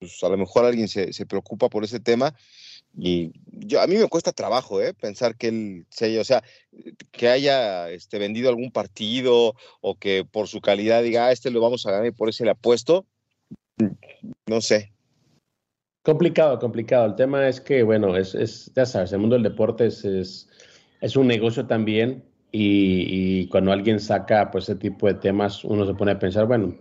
pues 0.00 0.22
a 0.22 0.28
lo 0.28 0.36
mejor 0.36 0.64
alguien 0.64 0.88
se, 0.88 1.12
se, 1.12 1.26
preocupa 1.26 1.68
por 1.68 1.84
ese 1.84 1.98
tema 1.98 2.34
y 2.96 3.32
yo, 3.46 3.80
a 3.80 3.86
mí 3.86 3.96
me 3.96 4.08
cuesta 4.08 4.32
trabajo, 4.32 4.80
¿eh? 4.80 4.94
Pensar 4.94 5.36
que 5.36 5.48
él 5.48 5.86
se 5.90 6.18
o 6.18 6.24
sea, 6.24 6.42
que 7.12 7.28
haya 7.28 7.90
este, 7.90 8.18
vendido 8.18 8.48
algún 8.48 8.72
partido 8.72 9.54
o 9.80 9.94
que 9.96 10.24
por 10.24 10.48
su 10.48 10.60
calidad 10.60 11.02
diga, 11.02 11.26
ah, 11.26 11.32
este 11.32 11.50
lo 11.50 11.60
vamos 11.60 11.86
a 11.86 11.92
ganar 11.92 12.06
y 12.06 12.12
por 12.12 12.28
ese 12.28 12.44
le 12.44 12.50
apuesto, 12.50 13.06
no 14.46 14.60
sé, 14.60 14.92
Complicado, 16.08 16.58
complicado. 16.58 17.04
El 17.04 17.16
tema 17.16 17.46
es 17.46 17.60
que, 17.60 17.82
bueno, 17.82 18.16
es, 18.16 18.34
es 18.34 18.72
ya 18.74 18.86
sabes, 18.86 19.12
el 19.12 19.18
mundo 19.18 19.34
del 19.34 19.42
deporte 19.42 19.84
es, 19.84 20.06
es, 20.06 20.48
es 21.02 21.16
un 21.16 21.26
negocio 21.26 21.66
también 21.66 22.24
y, 22.50 23.46
cuando 23.48 23.72
alguien 23.72 24.00
saca 24.00 24.50
pues 24.50 24.70
ese 24.70 24.76
tipo 24.76 25.06
de 25.06 25.12
temas, 25.12 25.66
uno 25.66 25.84
se 25.84 25.92
pone 25.92 26.12
a 26.12 26.18
pensar, 26.18 26.46
bueno, 26.46 26.74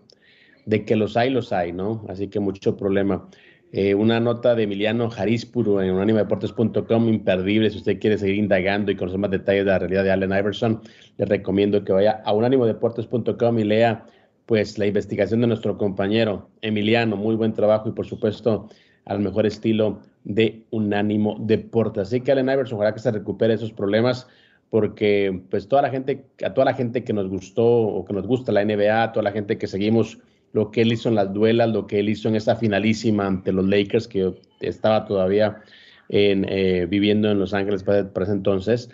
de 0.66 0.86
que 0.86 0.96
los 0.96 1.18
hay, 1.18 1.30
los 1.30 1.52
hay, 1.52 1.74
¿no? 1.74 2.06
Así 2.08 2.30
que 2.30 2.40
mucho 2.40 2.78
problema. 2.78 3.28
Eh, 3.74 3.96
una 3.96 4.22
nota 4.22 4.56
de 4.56 4.64
Emiliano 4.64 5.10
Jarispuro 5.10 5.82
en 5.82 5.92
unanimedeportes.com, 5.92 7.10
imperdible. 7.10 7.70
Si 7.70 7.80
usted 7.80 8.00
quiere 8.00 8.18
seguir 8.18 8.36
indagando 8.36 8.94
y 8.94 8.96
conocer 8.96 9.20
más 9.20 9.32
detalles 9.32 9.66
de 9.66 9.72
la 9.72 9.80
realidad 9.80 10.06
de 10.06 10.12
Allen 10.12 10.32
Iverson, 10.32 10.80
le 11.18 11.26
recomiendo 11.26 11.84
que 11.84 11.92
vaya 11.92 12.22
a 12.24 12.32
unanimedeportes.com 12.32 13.60
y 13.60 13.64
lea 13.66 14.06
pues 14.46 14.78
la 14.78 14.86
investigación 14.86 15.42
de 15.42 15.48
nuestro 15.48 15.78
compañero 15.78 16.50
Emiliano. 16.62 17.18
Muy 17.18 17.36
buen 17.36 17.52
trabajo 17.52 17.90
y 17.90 17.92
por 17.92 18.06
supuesto 18.06 18.70
al 19.08 19.20
mejor 19.20 19.46
estilo 19.46 20.00
de 20.24 20.64
Unánimo 20.72 21.38
Deporte. 21.40 22.02
Así 22.02 22.22
que 22.22 22.32
Allen 22.32 22.50
Iverson, 22.50 22.78
ojalá 22.78 22.94
que 22.94 23.00
se 23.00 23.12
recupere 23.12 23.54
esos 23.54 23.72
problemas, 23.72 24.28
porque 24.70 25.42
pues 25.50 25.68
toda 25.68 25.82
la 25.82 25.90
gente, 25.90 26.26
a 26.46 26.54
toda 26.54 26.66
la 26.66 26.74
gente 26.74 27.04
que 27.04 27.14
nos 27.14 27.30
gustó 27.30 27.66
o 27.66 28.06
que 28.06 28.14
nos 28.14 28.28
gusta 28.28 28.52
la 28.52 28.64
NBA, 28.64 29.04
a 29.04 29.12
toda 29.12 29.24
la 29.24 29.32
gente 29.32 29.58
que 29.58 29.68
seguimos 29.68 30.20
lo 30.52 30.72
que 30.72 30.82
él 30.82 30.92
hizo 30.92 31.10
en 31.10 31.16
las 31.16 31.34
duelas, 31.34 31.70
lo 31.70 31.88
que 31.88 32.00
él 32.00 32.10
hizo 32.10 32.28
en 32.28 32.36
esa 32.36 32.56
finalísima 32.56 33.26
ante 33.26 33.52
los 33.52 33.68
Lakers, 33.68 34.08
que 34.08 34.34
estaba 34.60 35.06
todavía 35.06 35.62
en, 36.10 36.46
eh, 36.50 36.86
viviendo 36.90 37.32
en 37.32 37.40
Los 37.40 37.54
Ángeles 37.54 37.84
para, 37.84 38.00
ese 38.00 38.32
entonces, 38.32 38.90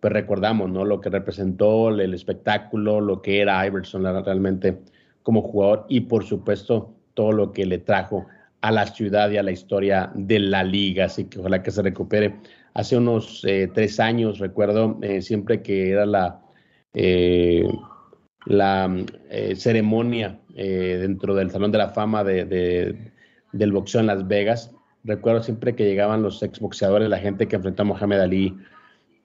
pues 0.00 0.12
recordamos, 0.12 0.70
¿no? 0.70 0.84
Lo 0.84 1.00
que 1.00 1.10
representó, 1.10 1.88
el, 1.88 2.00
el 2.00 2.14
espectáculo, 2.14 3.00
lo 3.00 3.20
que 3.20 3.40
era 3.40 3.66
Iverson 3.66 4.04
realmente 4.04 4.78
como 5.22 5.42
jugador 5.42 5.86
y 5.88 6.00
por 6.00 6.24
supuesto 6.24 6.94
todo 7.14 7.32
lo 7.32 7.52
que 7.52 7.66
le 7.66 7.78
trajo 7.78 8.26
a 8.60 8.72
la 8.72 8.86
ciudad 8.86 9.30
y 9.30 9.36
a 9.36 9.42
la 9.42 9.52
historia 9.52 10.10
de 10.14 10.38
la 10.40 10.64
liga, 10.64 11.04
así 11.06 11.24
que 11.24 11.38
ojalá 11.38 11.62
que 11.62 11.70
se 11.70 11.82
recupere. 11.82 12.36
Hace 12.74 12.96
unos 12.96 13.44
eh, 13.44 13.68
tres 13.72 14.00
años, 14.00 14.38
recuerdo, 14.38 14.98
eh, 15.02 15.22
siempre 15.22 15.62
que 15.62 15.90
era 15.90 16.06
la, 16.06 16.40
eh, 16.94 17.66
la 18.46 19.04
ceremonia 19.56 20.40
dentro 20.54 21.36
del 21.36 21.52
Salón 21.52 21.70
de 21.70 21.78
la 21.78 21.90
Fama 21.90 22.24
de, 22.24 22.44
de, 22.44 23.12
del 23.52 23.72
boxeo 23.72 24.00
en 24.00 24.08
Las 24.08 24.26
Vegas, 24.26 24.72
recuerdo 25.04 25.40
siempre 25.42 25.76
que 25.76 25.84
llegaban 25.84 26.22
los 26.22 26.42
exboxeadores, 26.42 27.08
la 27.08 27.18
gente 27.18 27.46
que 27.46 27.54
enfrentó 27.54 27.82
a 27.82 27.86
Mohamed 27.86 28.18
Ali 28.18 28.56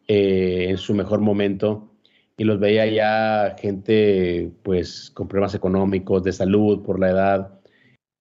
en 0.07 0.77
su 0.77 0.93
mejor 0.93 1.21
momento, 1.21 1.89
y 2.37 2.43
los 2.43 2.59
veía 2.59 2.85
ya 2.85 3.55
gente 3.59 4.51
pues 4.61 5.09
con 5.11 5.27
problemas 5.27 5.55
económicos, 5.55 6.23
de 6.23 6.33
salud, 6.33 6.83
por 6.83 6.99
la 6.99 7.09
edad, 7.09 7.59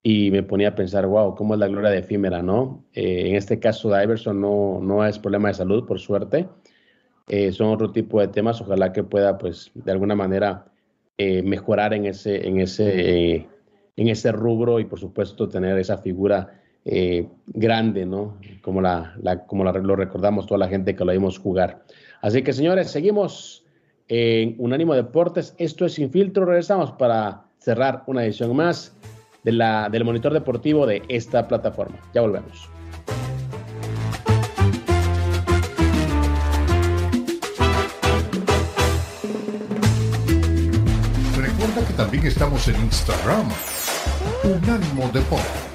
y 0.02 0.30
me 0.30 0.42
ponía 0.42 0.68
a 0.68 0.74
pensar, 0.74 1.06
wow, 1.06 1.34
cómo 1.36 1.54
es 1.54 1.60
la 1.60 1.68
gloria 1.68 1.90
de 1.90 1.98
efímera, 1.98 2.42
¿no? 2.42 2.84
Eh, 2.92 3.28
en 3.28 3.36
este 3.36 3.60
caso 3.60 3.90
de 3.90 4.02
Iverson 4.02 4.40
no, 4.40 4.80
no 4.82 5.06
es 5.06 5.18
problema 5.18 5.48
de 5.48 5.54
salud, 5.54 5.86
por 5.86 6.00
suerte. 6.00 6.48
Eh, 7.28 7.52
son 7.52 7.68
otro 7.68 7.92
tipo 7.92 8.20
de 8.20 8.28
temas, 8.28 8.60
ojalá 8.60 8.92
que 8.92 9.04
pueda, 9.04 9.38
pues, 9.38 9.70
de 9.74 9.92
alguna 9.92 10.16
manera 10.16 10.66
eh, 11.18 11.42
mejorar 11.42 11.94
en 11.94 12.06
ese, 12.06 12.48
en, 12.48 12.58
ese, 12.58 13.46
en 13.96 14.08
ese 14.08 14.32
rubro 14.32 14.80
y, 14.80 14.84
por 14.86 14.98
supuesto, 14.98 15.48
tener 15.48 15.78
esa 15.78 15.98
figura 15.98 16.58
grande, 17.46 18.04
¿no? 18.04 18.38
Como, 18.60 18.80
la, 18.80 19.14
la 19.22 19.46
como 19.46 19.62
la, 19.62 19.70
lo 19.70 19.94
recordamos 19.94 20.46
toda 20.46 20.58
la 20.58 20.66
gente 20.66 20.96
que 20.96 21.04
lo 21.04 21.12
vimos 21.12 21.38
jugar. 21.38 21.84
Así 22.22 22.42
que, 22.42 22.52
señores, 22.52 22.90
seguimos 22.90 23.64
en 24.08 24.56
Unánimo 24.58 24.92
Deportes. 24.94 25.54
Esto 25.58 25.86
es 25.86 25.92
Sin 25.92 26.10
Filtro. 26.10 26.44
Regresamos 26.44 26.90
para 26.90 27.44
cerrar 27.58 28.02
una 28.08 28.24
edición 28.24 28.56
más 28.56 28.96
del 29.42 30.04
monitor 30.04 30.32
deportivo 30.32 30.86
de 30.86 31.02
esta 31.08 31.48
plataforma. 31.48 31.98
Ya 32.14 32.20
volvemos. 32.20 32.68
Recuerda 41.36 41.86
que 41.86 41.94
también 41.94 42.26
estamos 42.26 42.68
en 42.68 42.76
Instagram, 42.76 43.48
Unánimo 44.44 45.10
Deportes. 45.12 45.71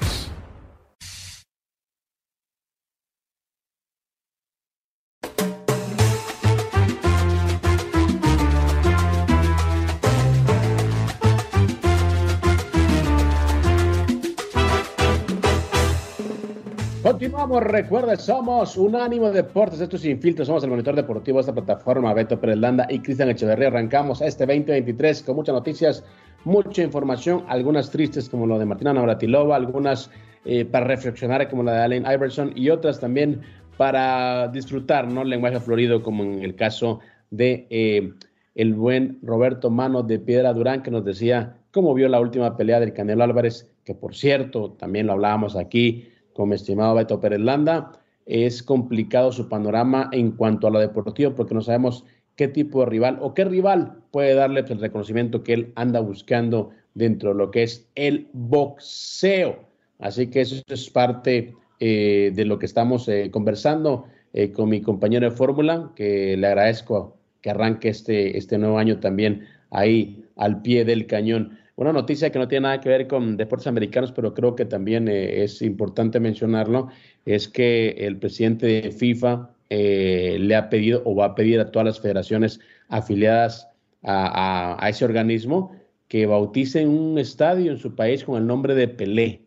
Continuamos, 17.48 17.72
recuerda, 17.72 18.14
somos 18.16 18.76
Unánimo 18.76 19.30
Deportes, 19.30 19.80
esto 19.80 19.96
es 19.96 20.02
Sin 20.02 20.20
somos 20.44 20.62
el 20.64 20.68
monitor 20.68 20.94
deportivo 20.94 21.38
de 21.38 21.40
esta 21.40 21.54
plataforma, 21.54 22.12
Beto 22.12 22.38
Pérez 22.38 22.58
y 22.90 22.98
Cristian 22.98 23.30
Echeverría. 23.30 23.68
Arrancamos 23.68 24.20
este 24.20 24.44
2023 24.44 25.22
con 25.22 25.36
muchas 25.36 25.54
noticias, 25.54 26.04
mucha 26.44 26.82
información, 26.82 27.44
algunas 27.48 27.90
tristes 27.90 28.28
como 28.28 28.46
lo 28.46 28.58
de 28.58 28.66
Martina 28.66 28.92
Navratilova, 28.92 29.56
algunas 29.56 30.10
eh, 30.44 30.66
para 30.66 30.88
reflexionar 30.88 31.48
como 31.48 31.62
la 31.62 31.72
de 31.72 31.78
Allen 31.78 32.04
Iverson 32.06 32.52
y 32.54 32.68
otras 32.68 33.00
también 33.00 33.40
para 33.78 34.48
disfrutar, 34.48 35.08
¿no? 35.08 35.24
Lenguaje 35.24 35.58
florido 35.58 36.02
como 36.02 36.24
en 36.24 36.42
el 36.42 36.54
caso 36.54 37.00
de 37.30 37.66
eh, 37.70 38.12
el 38.56 38.74
buen 38.74 39.20
Roberto 39.22 39.70
Mano 39.70 40.02
de 40.02 40.18
Piedra 40.18 40.52
Durán 40.52 40.82
que 40.82 40.90
nos 40.90 41.02
decía 41.02 41.56
cómo 41.70 41.94
vio 41.94 42.10
la 42.10 42.20
última 42.20 42.58
pelea 42.58 42.78
del 42.78 42.92
Canelo 42.92 43.24
Álvarez, 43.24 43.70
que 43.86 43.94
por 43.94 44.14
cierto, 44.14 44.72
también 44.72 45.06
lo 45.06 45.14
hablábamos 45.14 45.56
aquí, 45.56 46.08
como 46.38 46.54
estimado 46.54 46.94
Beto 46.94 47.18
Pérez 47.18 47.40
Landa. 47.40 47.90
Es 48.24 48.62
complicado 48.62 49.32
su 49.32 49.48
panorama 49.48 50.08
en 50.12 50.30
cuanto 50.30 50.68
a 50.68 50.70
lo 50.70 50.78
deportivo 50.78 51.34
porque 51.34 51.52
no 51.52 51.62
sabemos 51.62 52.04
qué 52.36 52.46
tipo 52.46 52.78
de 52.78 52.86
rival 52.86 53.18
o 53.20 53.34
qué 53.34 53.44
rival 53.44 54.04
puede 54.12 54.34
darle 54.34 54.60
el 54.60 54.78
reconocimiento 54.78 55.42
que 55.42 55.54
él 55.54 55.72
anda 55.74 55.98
buscando 55.98 56.70
dentro 56.94 57.30
de 57.30 57.34
lo 57.34 57.50
que 57.50 57.64
es 57.64 57.88
el 57.96 58.28
boxeo. 58.32 59.64
Así 59.98 60.28
que 60.28 60.42
eso 60.42 60.62
es 60.68 60.88
parte 60.90 61.56
eh, 61.80 62.30
de 62.32 62.44
lo 62.44 62.60
que 62.60 62.66
estamos 62.66 63.08
eh, 63.08 63.32
conversando 63.32 64.04
eh, 64.32 64.52
con 64.52 64.68
mi 64.68 64.80
compañero 64.80 65.28
de 65.28 65.36
fórmula, 65.36 65.90
que 65.96 66.36
le 66.36 66.46
agradezco 66.46 67.16
que 67.40 67.50
arranque 67.50 67.88
este, 67.88 68.38
este 68.38 68.58
nuevo 68.58 68.78
año 68.78 69.00
también 69.00 69.44
ahí 69.70 70.24
al 70.36 70.62
pie 70.62 70.84
del 70.84 71.08
cañón. 71.08 71.58
Una 71.78 71.92
noticia 71.92 72.32
que 72.32 72.40
no 72.40 72.48
tiene 72.48 72.64
nada 72.64 72.80
que 72.80 72.88
ver 72.88 73.06
con 73.06 73.36
deportes 73.36 73.68
americanos, 73.68 74.10
pero 74.10 74.34
creo 74.34 74.56
que 74.56 74.64
también 74.64 75.06
eh, 75.06 75.44
es 75.44 75.62
importante 75.62 76.18
mencionarlo, 76.18 76.88
es 77.24 77.46
que 77.46 77.90
el 77.90 78.16
presidente 78.18 78.66
de 78.66 78.90
FIFA 78.90 79.50
eh, 79.70 80.38
le 80.40 80.56
ha 80.56 80.70
pedido 80.70 81.02
o 81.04 81.14
va 81.14 81.26
a 81.26 81.34
pedir 81.36 81.60
a 81.60 81.70
todas 81.70 81.86
las 81.86 82.00
federaciones 82.00 82.58
afiliadas 82.88 83.68
a, 84.02 84.84
ese 84.90 85.04
organismo 85.04 85.70
que 86.08 86.26
bauticen 86.26 86.88
un 86.88 87.16
estadio 87.16 87.70
en 87.70 87.78
su 87.78 87.94
país 87.94 88.24
con 88.24 88.38
el 88.38 88.46
nombre 88.48 88.74
de 88.74 88.88
Pelé. 88.88 89.42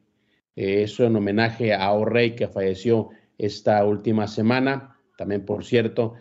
Eh, 0.56 0.84
eso 0.84 1.04
en 1.04 1.18
homenaje 1.18 1.74
a 1.74 1.92
O'Reilly 1.92 2.38
que 2.38 2.48
falleció 2.48 3.10
esta 3.40 3.84
última 3.84 4.26
semana. 4.30 4.96
También, 5.18 5.44
por 5.44 5.66
cierto, 5.66 6.14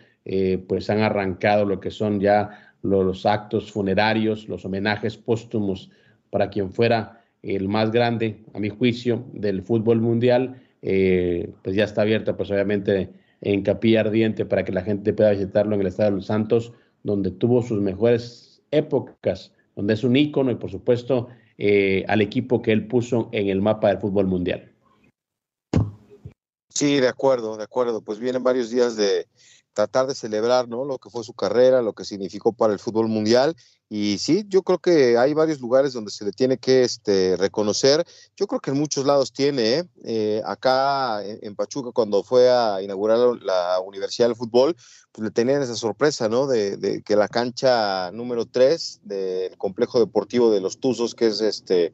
pues 0.67 0.89
han 0.89 0.99
arrancado 0.99 1.63
lo 1.63 1.79
que 1.79 1.89
son 1.89 2.19
ya 2.19 2.73
los 2.81 3.25
actos 3.25 3.71
funerarios, 3.71 4.49
los 4.49 4.65
homenajes 4.65 5.15
póstumos 5.15 5.89
para 6.31 6.49
quien 6.49 6.71
fuera 6.71 7.23
el 7.43 7.67
más 7.67 7.91
grande, 7.91 8.43
a 8.53 8.59
mi 8.59 8.69
juicio, 8.69 9.25
del 9.33 9.61
fútbol 9.61 10.01
mundial, 10.01 10.61
eh, 10.81 11.51
pues 11.63 11.75
ya 11.75 11.83
está 11.83 12.01
abierta, 12.01 12.35
pues 12.35 12.49
obviamente 12.49 13.09
en 13.41 13.63
Capilla 13.63 14.01
Ardiente 14.01 14.45
para 14.45 14.63
que 14.63 14.71
la 14.71 14.83
gente 14.83 15.13
pueda 15.13 15.31
visitarlo 15.31 15.75
en 15.75 15.81
el 15.81 15.87
Estadio 15.87 16.11
de 16.11 16.17
los 16.17 16.25
Santos, 16.27 16.73
donde 17.03 17.31
tuvo 17.31 17.61
sus 17.61 17.81
mejores 17.81 18.61
épocas, 18.71 19.51
donde 19.75 19.93
es 19.93 20.03
un 20.03 20.15
ícono 20.15 20.51
y 20.51 20.55
por 20.55 20.71
supuesto 20.71 21.27
eh, 21.57 22.05
al 22.07 22.21
equipo 22.21 22.61
que 22.61 22.71
él 22.71 22.87
puso 22.87 23.29
en 23.31 23.49
el 23.49 23.61
mapa 23.61 23.89
del 23.89 23.99
fútbol 23.99 24.27
mundial. 24.27 24.71
Sí, 26.69 26.99
de 26.99 27.07
acuerdo, 27.07 27.57
de 27.57 27.63
acuerdo. 27.63 28.01
Pues 28.01 28.19
vienen 28.19 28.43
varios 28.43 28.69
días 28.69 28.95
de, 28.95 29.27
tratar 29.73 30.07
de 30.07 30.15
celebrar 30.15 30.67
¿no? 30.67 30.85
lo 30.85 30.97
que 30.97 31.09
fue 31.09 31.23
su 31.23 31.33
carrera, 31.33 31.81
lo 31.81 31.93
que 31.93 32.05
significó 32.05 32.51
para 32.53 32.73
el 32.73 32.79
fútbol 32.79 33.07
mundial. 33.07 33.55
Y 33.89 34.19
sí, 34.19 34.45
yo 34.47 34.63
creo 34.63 34.79
que 34.79 35.17
hay 35.17 35.33
varios 35.33 35.59
lugares 35.59 35.91
donde 35.91 36.11
se 36.11 36.23
le 36.23 36.31
tiene 36.31 36.57
que 36.57 36.83
este, 36.83 37.35
reconocer. 37.35 38.05
Yo 38.37 38.47
creo 38.47 38.61
que 38.61 38.71
en 38.71 38.77
muchos 38.77 39.05
lados 39.05 39.33
tiene. 39.33 39.79
¿eh? 39.79 39.83
Eh, 40.05 40.41
acá 40.45 41.21
en, 41.25 41.55
Pachuca, 41.55 41.91
cuando 41.91 42.23
fue 42.23 42.49
a 42.49 42.81
inaugurar 42.81 43.17
la 43.41 43.81
Universidad 43.81 44.29
del 44.29 44.37
Fútbol, 44.37 44.77
pues 45.11 45.25
le 45.25 45.31
tenían 45.31 45.61
esa 45.61 45.75
sorpresa, 45.75 46.29
¿no? 46.29 46.47
De, 46.47 47.01
que 47.05 47.17
la 47.17 47.27
cancha 47.27 48.11
número 48.11 48.45
3 48.45 49.01
del 49.03 49.57
complejo 49.57 49.99
deportivo 49.99 50.51
de 50.51 50.61
los 50.61 50.79
Tuzos, 50.79 51.13
que 51.13 51.27
es 51.27 51.41
este, 51.41 51.93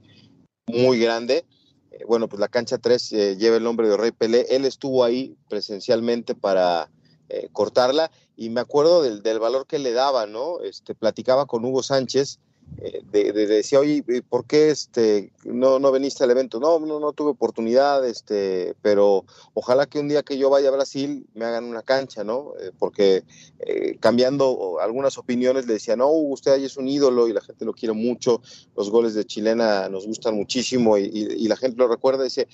muy 0.68 1.00
grande, 1.00 1.46
eh, 1.90 2.04
bueno, 2.08 2.30
pues 2.30 2.40
la 2.40 2.48
cancha 2.48 2.78
3 2.78 3.10
lleva 3.40 3.58
el 3.58 3.64
nombre 3.64 3.90
de 3.90 3.98
Rey 3.98 4.12
Pelé. 4.12 4.46
Él 4.52 4.66
estuvo 4.66 5.04
ahí 5.04 5.36
presencialmente 5.50 6.36
para 6.36 6.92
eh, 7.30 7.50
cortarla 7.52 8.12
y 8.36 8.50
me 8.50 8.62
acuerdo 8.62 9.02
del, 9.02 9.24
del, 9.24 9.40
valor 9.40 9.68
que 9.68 9.80
le 9.80 9.92
daba, 9.92 10.26
¿no? 10.26 10.62
Este, 10.62 10.96
platicaba 10.96 11.46
con 11.46 11.66
Hugo 11.66 11.84
Sánchez 11.84 12.40
eh, 12.80 13.02
de, 13.12 13.34
decía, 13.48 13.80
oye, 13.80 14.04
¿por 14.30 14.46
qué 14.46 14.70
este, 14.70 15.32
no, 15.46 15.80
no 15.80 15.92
veniste 15.92 16.24
al 16.24 16.32
evento? 16.32 16.60
No, 16.60 16.80
no, 16.80 17.00
no 17.00 17.12
tuve 17.12 17.32
oportunidad, 17.32 18.08
este, 18.08 18.76
pero 18.84 19.26
ojalá 19.56 19.88
que 19.88 20.00
un 20.00 20.08
día 20.08 20.22
que 20.22 20.38
yo 20.38 20.52
vaya 20.52 20.70
a 20.70 20.74
Brasil 20.74 21.26
me 21.34 21.46
hagan 21.46 21.64
una 21.64 21.82
cancha, 21.82 22.24
¿no? 22.24 22.54
Eh, 22.62 22.72
porque 22.78 23.24
eh, 23.60 23.98
cambiando 24.00 24.80
algunas 24.80 25.18
opiniones 25.18 25.66
le 25.66 25.74
decía, 25.74 25.96
no, 25.96 26.10
usted 26.10 26.52
ahí 26.52 26.66
es 26.66 26.78
un 26.78 26.88
ídolo 26.88 27.28
y 27.28 27.34
la 27.34 27.42
gente 27.42 27.66
lo 27.66 27.74
quiere 27.74 27.94
mucho, 27.94 28.42
los 28.76 28.92
goles 28.92 29.16
de 29.16 29.26
chilena 29.26 29.90
nos 29.90 30.06
gustan 30.06 30.36
muchísimo 30.36 30.98
y, 30.98 31.48
la 31.48 31.56
gente 31.56 31.78
lo 31.78 31.88
recuerda, 31.88 32.26
dice 32.26 32.48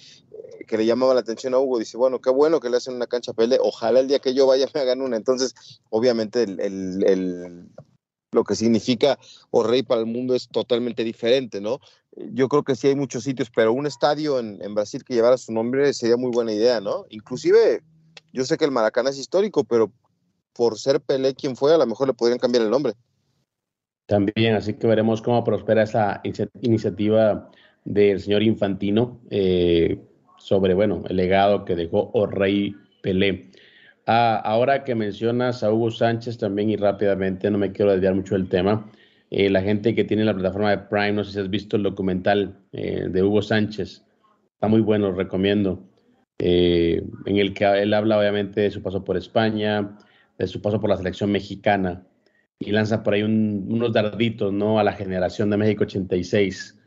que 0.67 0.77
le 0.77 0.85
llamaba 0.85 1.15
la 1.15 1.21
atención 1.21 1.53
a 1.55 1.59
Hugo, 1.59 1.79
dice, 1.79 1.97
bueno, 1.97 2.21
qué 2.21 2.29
bueno 2.29 2.59
que 2.59 2.69
le 2.69 2.77
hacen 2.77 2.93
una 2.93 3.07
cancha 3.07 3.31
a 3.31 3.45
ojalá 3.59 3.99
el 3.99 4.07
día 4.07 4.19
que 4.19 4.33
yo 4.33 4.45
vaya 4.45 4.67
me 4.73 4.81
hagan 4.81 5.01
una. 5.01 5.17
Entonces, 5.17 5.55
obviamente 5.89 6.43
el 6.43 7.67
lo 8.33 8.43
que 8.43 8.55
significa 8.55 9.17
o 9.51 9.63
para 9.87 10.01
el 10.01 10.07
mundo 10.07 10.35
es 10.35 10.47
totalmente 10.49 11.03
diferente, 11.03 11.61
¿no? 11.61 11.79
Yo 12.15 12.47
creo 12.47 12.63
que 12.63 12.75
sí 12.75 12.87
hay 12.87 12.95
muchos 12.95 13.23
sitios, 13.23 13.49
pero 13.49 13.73
un 13.73 13.85
estadio 13.85 14.39
en, 14.39 14.75
Brasil 14.75 15.03
que 15.03 15.13
llevara 15.13 15.37
su 15.37 15.51
nombre 15.51 15.93
sería 15.93 16.17
muy 16.17 16.31
buena 16.31 16.53
idea, 16.53 16.79
¿no? 16.79 17.05
Inclusive, 17.09 17.81
yo 18.31 18.45
sé 18.45 18.57
que 18.57 18.65
el 18.65 18.71
Maracaná 18.71 19.09
es 19.09 19.17
histórico, 19.17 19.63
pero 19.63 19.91
por 20.53 20.77
ser 20.77 21.01
Pelé 21.01 21.33
quien 21.33 21.55
fue, 21.55 21.73
a 21.73 21.77
lo 21.77 21.87
mejor 21.87 22.07
le 22.07 22.13
podrían 22.13 22.39
cambiar 22.39 22.63
el 22.63 22.69
nombre. 22.69 22.93
También, 24.05 24.55
así 24.55 24.73
que 24.73 24.85
veremos 24.85 25.21
cómo 25.21 25.43
prospera 25.43 25.83
esa 25.83 26.21
iniciativa 26.61 27.49
del 27.85 28.19
señor 28.19 28.43
Infantino 28.43 29.21
eh, 29.29 29.99
sobre, 30.37 30.73
bueno, 30.73 31.03
el 31.07 31.15
legado 31.15 31.65
que 31.65 31.75
dejó 31.75 32.11
o 32.13 32.25
rey 32.25 32.75
Pelé. 33.01 33.51
Ah, 34.05 34.41
ahora 34.43 34.83
que 34.83 34.95
mencionas 34.95 35.63
a 35.63 35.71
Hugo 35.71 35.89
Sánchez 35.89 36.37
también 36.37 36.69
y 36.69 36.75
rápidamente, 36.75 37.49
no 37.49 37.57
me 37.57 37.71
quiero 37.71 37.91
desviar 37.91 38.15
mucho 38.15 38.35
del 38.35 38.49
tema, 38.49 38.85
eh, 39.31 39.49
la 39.49 39.61
gente 39.61 39.95
que 39.95 40.03
tiene 40.03 40.25
la 40.25 40.33
plataforma 40.33 40.71
de 40.71 40.77
Prime, 40.77 41.13
no 41.13 41.23
sé 41.23 41.31
si 41.31 41.39
has 41.39 41.49
visto 41.49 41.77
el 41.77 41.83
documental 41.83 42.55
eh, 42.73 43.07
de 43.09 43.23
Hugo 43.23 43.41
Sánchez, 43.41 44.03
está 44.55 44.67
muy 44.67 44.81
bueno, 44.81 45.09
lo 45.09 45.15
recomiendo, 45.15 45.79
eh, 46.37 47.01
en 47.25 47.37
el 47.37 47.53
que 47.53 47.65
él 47.65 47.93
habla 47.93 48.19
obviamente 48.19 48.61
de 48.61 48.71
su 48.71 48.81
paso 48.81 49.05
por 49.05 49.15
España, 49.15 49.97
de 50.37 50.47
su 50.47 50.61
paso 50.61 50.81
por 50.81 50.89
la 50.89 50.97
selección 50.97 51.31
mexicana 51.31 52.05
y 52.59 52.71
lanza 52.71 53.03
por 53.03 53.13
ahí 53.13 53.23
unos 53.23 53.93
darditos 53.93 54.51
¿no? 54.51 54.79
a 54.79 54.83
la 54.83 54.93
generación 54.93 55.49
de 55.49 55.57
México 55.57 55.83
86. 55.83 56.79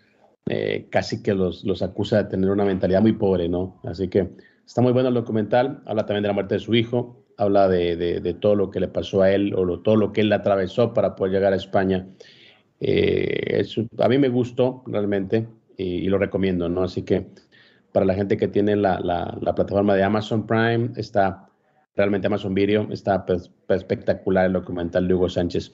casi 0.91 1.23
que 1.23 1.35
los, 1.35 1.65
los 1.65 1.83
acusa 1.83 2.23
de 2.23 2.31
tener 2.31 2.51
una 2.51 2.65
mentalidad 2.65 3.03
muy 3.03 3.13
pobre, 3.13 3.49
¿no? 3.49 3.81
Así 3.85 4.09
que 4.09 4.29
Está 4.67 4.83
muy 4.83 4.93
bueno 4.93 5.09
el 5.09 5.15
documental, 5.15 5.81
habla 5.87 6.07
también 6.07 6.23
de 6.23 6.29
la 6.29 6.35
muerte 6.35 6.57
de 6.57 6.61
su 6.61 6.75
hijo, 6.75 7.25
habla 7.37 7.69
de, 7.69 8.37
todo 8.41 8.57
lo 8.57 8.71
que 8.71 8.81
le 8.81 8.89
pasó 8.89 9.23
a 9.23 9.31
él 9.31 9.55
o 9.55 9.79
todo 9.81 9.95
lo 9.95 10.13
que 10.13 10.23
él 10.23 10.33
atravesó 10.33 10.93
para 10.93 11.15
poder 11.15 11.35
llegar 11.35 11.53
a 11.53 11.57
España. 11.57 12.09
Eh, 12.81 13.65
a 13.99 14.09
mí 14.09 14.19
me 14.19 14.29
gustó 14.29 14.83
realmente 14.87 15.47
y, 15.77 16.09
lo 16.09 16.19
recomiendo, 16.19 16.69
¿no? 16.69 16.83
Así 16.83 17.03
que 17.03 17.29
para 17.93 18.05
la 18.05 18.15
gente 18.15 18.37
que 18.37 18.49
tiene 18.49 18.75
la, 18.75 19.39
plataforma 19.55 19.95
de 19.95 20.03
Amazon 20.03 20.47
Prime, 20.47 20.91
está 20.97 21.49
realmente 21.95 22.27
Amazon 22.27 22.53
Video, 22.53 22.89
está 22.91 23.25
pues, 23.25 23.53
espectacular 23.69 24.47
el 24.47 24.53
documental 24.53 25.07
de 25.07 25.15
Hugo 25.15 25.29
Sánchez. 25.29 25.73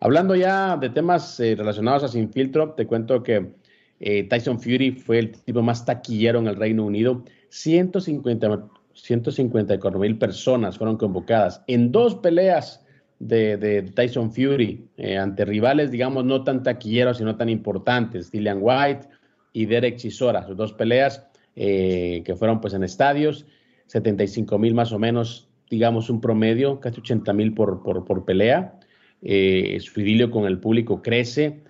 Hablando 0.00 0.34
ya 0.34 0.78
de 0.78 0.88
temas 0.88 1.38
eh, 1.40 1.54
relacionados 1.56 2.04
a 2.04 2.08
Sin 2.08 2.32
Filtro, 2.32 2.72
te 2.72 2.86
cuento 2.86 3.22
que 3.22 3.52
eh, 4.00 4.22
Tyson 4.24 4.58
Fury 4.58 4.92
fue 4.92 5.18
el 5.18 5.32
tipo 5.32 5.60
más 5.60 5.84
taquillero 5.84 6.38
en 6.38 6.46
el 6.46 6.56
Reino 6.56 6.86
Unido 6.86 7.22
150, 7.50 8.68
154 8.94 9.98
mil 9.98 10.18
personas 10.18 10.78
fueron 10.78 10.96
convocadas 10.96 11.62
en 11.66 11.92
dos 11.92 12.14
peleas 12.16 12.84
de, 13.18 13.92
Tyson 13.94 14.32
Fury 14.32 14.88
eh, 14.96 15.18
ante 15.18 15.44
rivales, 15.44 15.90
digamos, 15.90 16.24
no 16.24 16.42
tan 16.42 16.62
taquilleros 16.62 17.18
sino 17.18 17.36
tan 17.36 17.48
importantes, 17.48 18.30
Dillian 18.30 18.58
White 18.60 19.08
y 19.52 19.66
Derek 19.66 19.96
Chisora, 19.96 20.46
sus 20.46 20.56
dos 20.56 20.72
peleas 20.72 21.26
eh, 21.56 22.22
que 22.24 22.34
fueron 22.34 22.60
pues 22.60 22.72
en 22.74 22.84
estadios, 22.84 23.46
75 23.86 24.58
mil 24.58 24.74
más 24.74 24.92
o 24.92 24.98
menos, 24.98 25.48
digamos 25.68 26.08
un 26.08 26.20
promedio, 26.20 26.80
casi 26.80 27.00
80 27.00 27.32
mil 27.32 27.54
por, 27.54 27.82
por, 27.82 28.24
pelea. 28.24 28.78
Eh, 29.22 29.78
su 29.80 30.00
idilio 30.00 30.30
con 30.30 30.46
el 30.46 30.58
público 30.58 31.02
crece 31.02 31.62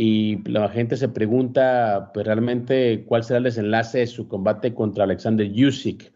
y 0.00 0.48
la 0.48 0.68
gente 0.68 0.96
se 0.96 1.08
pregunta 1.08 2.12
pues, 2.14 2.24
realmente 2.24 3.02
cuál 3.04 3.24
será 3.24 3.38
el 3.38 3.44
desenlace 3.44 3.98
de 3.98 4.06
su 4.06 4.28
combate 4.28 4.72
contra 4.72 5.02
Alexander 5.02 5.50
Usyk. 5.50 6.12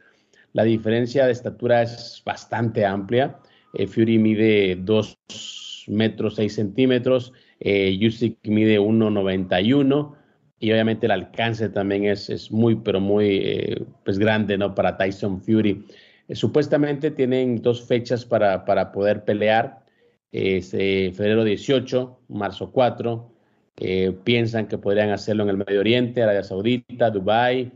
La 0.52 0.62
diferencia 0.62 1.26
de 1.26 1.32
estatura 1.32 1.82
es 1.82 2.22
bastante 2.24 2.86
amplia. 2.86 3.40
Eh, 3.74 3.88
Fury 3.88 4.18
mide 4.18 4.76
2 4.76 5.18
metros 5.88 6.36
6 6.36 6.54
centímetros, 6.54 7.32
eh, 7.58 7.98
Usyk 8.06 8.38
mide 8.44 8.78
1,91 8.78 10.14
y 10.60 10.70
obviamente 10.70 11.06
el 11.06 11.12
alcance 11.12 11.68
también 11.68 12.04
es, 12.04 12.30
es 12.30 12.52
muy, 12.52 12.76
pero 12.76 13.00
muy 13.00 13.40
eh, 13.42 13.84
pues 14.04 14.16
grande 14.16 14.56
¿no? 14.56 14.76
para 14.76 14.96
Tyson 14.96 15.42
Fury. 15.42 15.84
Eh, 16.28 16.36
supuestamente 16.36 17.10
tienen 17.10 17.60
dos 17.60 17.82
fechas 17.84 18.24
para, 18.24 18.64
para 18.64 18.92
poder 18.92 19.24
pelear, 19.24 19.84
es, 20.30 20.72
eh, 20.72 21.10
febrero 21.16 21.42
18, 21.42 22.20
marzo 22.28 22.70
4. 22.70 23.31
Piensan 24.24 24.68
que 24.68 24.78
podrían 24.78 25.10
hacerlo 25.10 25.44
en 25.44 25.50
el 25.50 25.56
Medio 25.56 25.80
Oriente, 25.80 26.22
Arabia 26.22 26.42
Saudita, 26.42 27.10
Dubái 27.10 27.72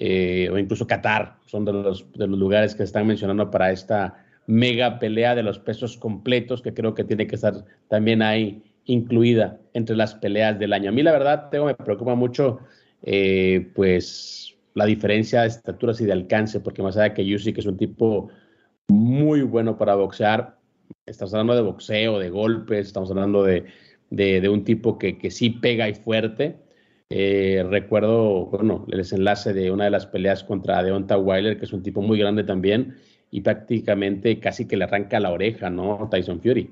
o 0.00 0.58
incluso 0.58 0.86
Qatar. 0.86 1.36
Son 1.46 1.64
de 1.64 1.72
los, 1.72 2.10
de 2.12 2.26
los 2.26 2.38
lugares 2.38 2.74
que 2.74 2.84
están 2.84 3.06
mencionando 3.06 3.50
para 3.50 3.70
esta 3.70 4.24
mega 4.46 4.98
pelea 4.98 5.34
de 5.34 5.42
los 5.42 5.58
pesos 5.58 5.96
completos, 5.96 6.62
que 6.62 6.74
creo 6.74 6.94
que 6.94 7.04
tiene 7.04 7.26
que 7.26 7.36
estar 7.36 7.64
también 7.88 8.22
ahí 8.22 8.62
incluida 8.84 9.60
entre 9.72 9.96
las 9.96 10.14
peleas 10.14 10.58
del 10.58 10.72
año. 10.72 10.90
A 10.90 10.92
mí 10.92 11.02
la 11.02 11.12
verdad 11.12 11.50
me 11.52 11.74
preocupa 11.74 12.14
mucho 12.14 12.60
eh, 13.02 13.70
pues 13.74 14.56
la 14.74 14.86
diferencia 14.86 15.42
de 15.42 15.48
estaturas 15.48 16.00
y 16.00 16.06
de 16.06 16.12
alcance, 16.12 16.60
porque 16.60 16.82
más 16.82 16.96
allá 16.96 17.14
que 17.14 17.24
Yusi, 17.24 17.52
que 17.52 17.60
es 17.60 17.66
un 17.66 17.76
tipo 17.76 18.28
muy 18.88 19.42
bueno 19.42 19.76
para 19.76 19.94
boxear, 19.94 20.58
estamos 21.06 21.32
hablando 21.34 21.54
de 21.54 21.62
boxeo, 21.62 22.18
de 22.18 22.30
golpes, 22.30 22.86
estamos 22.86 23.10
hablando 23.10 23.44
de, 23.44 23.66
de, 24.12 24.48
un 24.48 24.64
tipo 24.64 24.98
que, 24.98 25.18
que, 25.18 25.30
sí 25.30 25.50
pega 25.50 25.88
y 25.88 25.94
fuerte. 25.94 26.56
Eh, 27.08 27.64
recuerdo, 27.68 28.46
bueno, 28.46 28.86
el 28.90 28.98
desenlace 28.98 29.52
de 29.52 29.70
una 29.70 29.84
de 29.84 29.90
las 29.90 30.06
peleas 30.06 30.44
contra 30.44 30.82
Deonta 30.82 31.18
Wilder, 31.18 31.58
que 31.58 31.64
es 31.64 31.72
un 31.72 31.82
tipo 31.82 32.02
muy 32.02 32.18
grande 32.18 32.44
también, 32.44 32.96
y 33.30 33.40
prácticamente 33.40 34.38
casi 34.38 34.66
que 34.66 34.76
le 34.76 34.84
arranca 34.84 35.20
la 35.20 35.30
oreja, 35.30 35.70
¿no? 35.70 36.08
Tyson 36.10 36.40
Fury. 36.40 36.70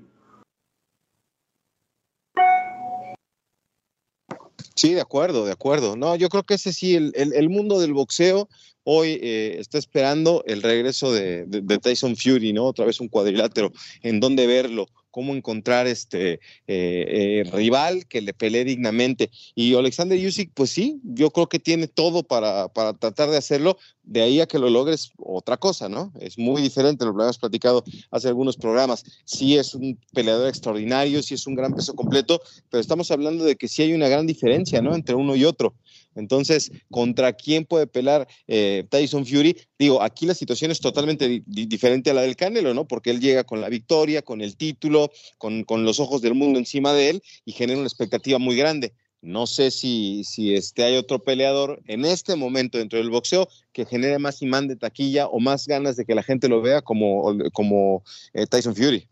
Sí, 4.77 4.95
de 4.95 5.01
acuerdo, 5.01 5.45
de 5.45 5.53
acuerdo. 5.53 5.97
No, 5.97 6.17
yo 6.17 6.29
creo 6.29 6.43
que 6.43 6.55
ese 6.55 6.73
sí, 6.73 6.95
el, 6.95 7.13
el, 7.15 7.49
mundo 7.51 7.81
del 7.81 7.93
boxeo 7.93 8.49
hoy 8.85 9.19
eh, 9.23 9.57
está 9.59 9.77
esperando 9.77 10.43
el 10.47 10.63
regreso 10.63 11.13
de, 11.13 11.45
de, 11.47 11.79
Tyson 11.79 12.17
Fury, 12.17 12.55
¿no? 12.55 12.65
Otra 12.65 12.87
vez 12.87 12.99
un 13.01 13.09
cuadrilátero, 13.09 13.73
en 14.03 14.21
dónde 14.21 14.47
verlo, 14.47 14.87
cómo 15.11 15.35
encontrar 15.35 15.87
este 15.87 16.35
eh, 16.35 16.41
eh, 16.67 17.51
rival 17.53 18.07
que 18.07 18.21
le 18.21 18.33
pelee 18.33 18.65
dignamente. 18.65 19.31
Y 19.55 19.75
Alexander 19.75 20.19
Usyk, 20.19 20.53
pues 20.55 20.71
sí, 20.71 21.01
yo 21.03 21.31
creo 21.31 21.49
que 21.49 21.59
tiene 21.59 21.89
todo 21.89 22.23
para, 22.23 22.69
para, 22.69 22.95
tratar 22.95 23.31
de 23.31 23.37
hacerlo. 23.37 23.79
De 24.03 24.23
ahí 24.23 24.41
a 24.41 24.47
que 24.47 24.59
lo 24.59 24.71
logres 24.71 25.13
otra 25.19 25.57
cosa, 25.57 25.89
¿no? 25.89 26.13
Es 26.21 26.37
muy 26.39 26.63
diferente, 26.63 27.05
lo 27.05 27.13
habíamos 27.13 27.39
platicado 27.39 27.85
hace 28.11 28.29
algunos 28.29 28.57
programas. 28.57 29.05
Sí 29.25 29.57
es 29.57 29.75
un 29.75 29.99
peleador 30.13 30.49
extraordinario, 30.49 31.23
sí 31.23 31.35
es 31.35 31.47
un 31.47 31.55
gran 31.55 31.75
peso 31.75 31.95
completo, 31.95 32.41
pero 32.71 32.81
estamos 32.81 33.11
hablando 33.11 33.45
de 33.45 33.57
que 33.57 33.69
sí 33.69 33.83
hay 33.83 33.93
una 33.93 34.09
gran 34.09 34.27
diferencia, 34.27 34.83
¿no? 34.83 34.95
Entre 34.95 35.15
uno 35.15 35.37
y 35.37 35.45
otro. 35.45 35.75
Entonces, 36.15 36.73
¿contra 36.91 37.33
quién 37.33 37.65
puede 37.65 37.87
pelar 37.87 38.27
eh, 38.49 38.85
Tyson 38.91 39.25
Fury? 39.25 39.57
Digo, 39.79 40.03
aquí 40.03 40.27
la 40.27 40.35
situación 40.35 40.71
es 40.71 40.81
totalmente 40.81 41.43
diferente 41.47 42.11
a 42.11 42.15
la 42.15 42.23
del 42.23 42.37
Canelo, 42.37 42.75
¿no? 42.75 42.87
Porque 42.87 43.11
él 43.11 43.21
llega 43.21 43.45
con 43.45 43.61
la 43.61 43.69
victoria, 43.69 44.23
con 44.23 44.41
el 44.41 44.57
título, 44.57 45.11
con, 45.39 45.65
con, 45.65 45.85
los 45.85 46.01
ojos 46.01 46.21
del 46.23 46.35
mundo 46.35 46.59
encima 46.59 46.93
de 46.93 47.11
él 47.11 47.23
y 47.45 47.53
genera 47.53 47.79
una 47.79 47.89
expectativa 47.89 48.39
muy 48.39 48.57
grande. 48.57 48.93
No 49.23 49.47
sé 49.47 49.71
si, 49.71 50.25
si 50.25 50.55
este, 50.55 50.83
hay 50.83 50.97
otro 50.97 51.23
peleador 51.23 51.83
en 51.87 52.07
este 52.07 52.37
momento 52.37 52.79
dentro 52.79 52.99
del 52.99 53.11
boxeo 53.11 53.49
que 53.73 53.85
genere 53.85 54.19
más 54.19 54.41
imán 54.41 54.67
de 54.67 54.77
taquilla 54.77 55.27
o 55.27 55.41
más 55.41 55.67
ganas 55.67 55.97
de 55.97 56.07
que 56.07 56.15
la 56.15 56.23
gente 56.23 56.49
lo 56.49 56.63
vea 56.63 56.81
como, 56.81 57.37
como 57.53 58.03
eh, 58.33 58.47
Tyson 58.47 58.75
Fury. 58.75 59.07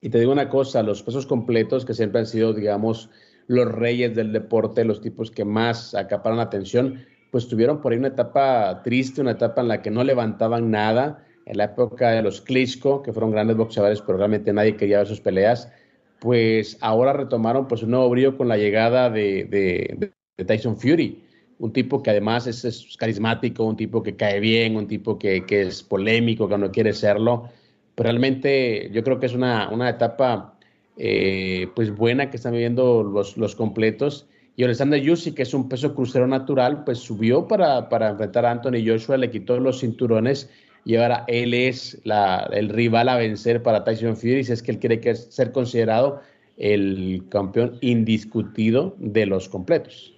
Y 0.00 0.10
te 0.10 0.20
digo 0.20 0.30
una 0.30 0.48
cosa, 0.48 0.82
los 0.82 1.02
pesos 1.02 1.26
completos 1.26 1.84
que 1.84 1.94
siempre 1.94 2.20
han 2.20 2.26
sido, 2.26 2.52
digamos, 2.52 3.10
los 3.46 3.70
reyes 3.70 4.14
del 4.14 4.32
deporte, 4.32 4.84
los 4.84 5.00
tipos 5.00 5.30
que 5.30 5.44
más 5.44 5.94
acaparan 5.94 6.40
atención, 6.40 7.04
pues 7.30 7.48
tuvieron 7.48 7.80
por 7.80 7.92
ahí 7.92 7.98
una 7.98 8.08
etapa 8.08 8.82
triste, 8.82 9.20
una 9.20 9.32
etapa 9.32 9.60
en 9.60 9.68
la 9.68 9.82
que 9.82 9.90
no 9.90 10.04
levantaban 10.04 10.70
nada, 10.70 11.24
en 11.44 11.58
la 11.58 11.64
época 11.64 12.10
de 12.10 12.22
los 12.22 12.40
Klitschko, 12.40 13.02
que 13.02 13.12
fueron 13.12 13.30
grandes 13.30 13.56
boxeadores, 13.56 14.02
pero 14.02 14.18
realmente 14.18 14.52
nadie 14.52 14.76
quería 14.76 14.98
ver 14.98 15.06
sus 15.06 15.20
peleas, 15.20 15.70
pues 16.18 16.76
ahora 16.80 17.12
retomaron 17.12 17.68
pues 17.68 17.82
un 17.82 17.90
nuevo 17.90 18.08
brío 18.10 18.36
con 18.36 18.48
la 18.48 18.56
llegada 18.56 19.10
de, 19.10 20.10
Tyson 20.44 20.76
Fury, 20.76 21.22
un 21.58 21.72
tipo 21.72 22.02
que 22.02 22.10
además 22.10 22.46
es, 22.46 22.96
carismático, 22.98 23.64
un 23.64 23.76
tipo 23.76 24.02
que 24.02 24.16
cae 24.16 24.40
bien, 24.40 24.76
un 24.76 24.88
tipo 24.88 25.18
que, 25.18 25.44
es 25.48 25.82
polémico, 25.82 26.48
que 26.48 26.58
no 26.58 26.72
quiere 26.72 26.92
serlo, 26.92 27.48
pero 27.94 28.08
realmente 28.08 28.90
yo 28.92 29.04
creo 29.04 29.20
que 29.20 29.26
es 29.26 29.34
una, 29.34 29.70
una 29.70 29.88
etapa 29.88 30.55
eh, 30.96 31.68
pues 31.74 31.94
buena 31.94 32.30
que 32.30 32.36
están 32.36 32.52
viviendo 32.52 33.02
los, 33.02 33.36
los 33.36 33.54
completos. 33.54 34.26
Y 34.56 34.64
Alexander 34.64 35.00
Yussi, 35.00 35.32
que 35.32 35.42
es 35.42 35.52
un 35.52 35.68
peso 35.68 35.94
crucero 35.94 36.26
natural, 36.26 36.84
pues 36.84 36.98
subió 36.98 37.46
para, 37.46 37.88
para 37.88 38.10
enfrentar 38.10 38.46
a 38.46 38.52
Anthony 38.52 38.82
Joshua, 38.86 39.18
le 39.18 39.30
quitó 39.30 39.60
los 39.60 39.80
cinturones 39.80 40.50
y 40.86 40.96
ahora 40.96 41.24
él 41.26 41.52
es 41.52 42.00
la, 42.04 42.48
el 42.52 42.68
rival 42.68 43.08
a 43.08 43.16
vencer 43.16 43.62
para 43.62 43.82
Tyson 43.82 44.16
Fury, 44.16 44.44
si 44.44 44.52
es 44.52 44.62
que 44.62 44.70
él 44.70 44.78
quiere 44.78 45.00
que 45.00 45.14
ser 45.16 45.50
considerado 45.50 46.20
el 46.56 47.24
campeón 47.28 47.76
indiscutido 47.80 48.94
de 48.98 49.26
los 49.26 49.48
completos. 49.48 50.14